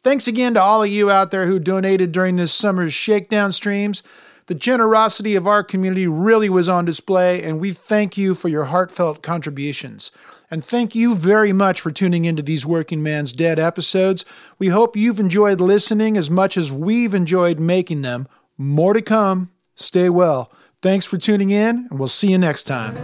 Thanks 0.01 0.29
again 0.29 0.53
to 0.53 0.61
all 0.61 0.81
of 0.81 0.89
you 0.89 1.11
out 1.11 1.31
there 1.31 1.47
who 1.47 1.59
donated 1.59 2.13
during 2.13 2.37
this 2.37 2.53
summer's 2.53 2.93
shakedown 2.93 3.51
streams. 3.51 4.01
The 4.45 4.55
generosity 4.55 5.35
of 5.35 5.45
our 5.45 5.61
community 5.61 6.07
really 6.07 6.47
was 6.49 6.69
on 6.69 6.85
display, 6.85 7.43
and 7.43 7.59
we 7.59 7.73
thank 7.73 8.17
you 8.17 8.33
for 8.33 8.47
your 8.47 8.63
heartfelt 8.63 9.21
contributions. 9.21 10.09
And 10.49 10.63
thank 10.63 10.95
you 10.95 11.15
very 11.15 11.51
much 11.51 11.81
for 11.81 11.91
tuning 11.91 12.23
into 12.23 12.41
these 12.41 12.65
Working 12.65 13.03
Man's 13.03 13.33
Dead 13.33 13.59
episodes. 13.59 14.23
We 14.57 14.69
hope 14.69 14.95
you've 14.95 15.19
enjoyed 15.19 15.59
listening 15.59 16.15
as 16.15 16.31
much 16.31 16.55
as 16.55 16.71
we've 16.71 17.13
enjoyed 17.13 17.59
making 17.59 18.03
them. 18.03 18.25
More 18.57 18.93
to 18.93 19.01
come. 19.01 19.51
Stay 19.75 20.07
well. 20.07 20.49
Thanks 20.81 21.05
for 21.05 21.19
tuning 21.19 21.51
in, 21.51 21.87
and 21.91 21.99
we'll 21.99 22.07
see 22.07 22.31
you 22.31 22.39
next 22.39 22.63
time. 22.63 22.97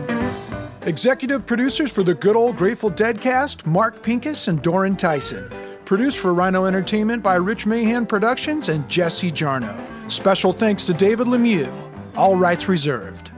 Executive 0.82 1.46
producers 1.46 1.92
for 1.92 2.02
the 2.02 2.16
good 2.16 2.36
old 2.36 2.58
Grateful 2.58 2.90
Dead 2.90 3.22
cast 3.22 3.68
Mark 3.68 4.02
Pincus 4.02 4.48
and 4.48 4.60
Doran 4.64 4.96
Tyson. 4.96 5.48
Produced 5.86 6.18
for 6.18 6.34
Rhino 6.34 6.66
Entertainment 6.66 7.22
by 7.22 7.36
Rich 7.36 7.68
Mahan 7.68 8.08
Productions 8.08 8.70
and 8.70 8.90
Jesse 8.90 9.30
Jarnow. 9.30 9.78
Special 10.10 10.54
thanks 10.54 10.86
to 10.86 10.94
David 10.94 11.28
Lemieux. 11.28 11.72
All 12.16 12.36
rights 12.36 12.68
reserved. 12.68 13.30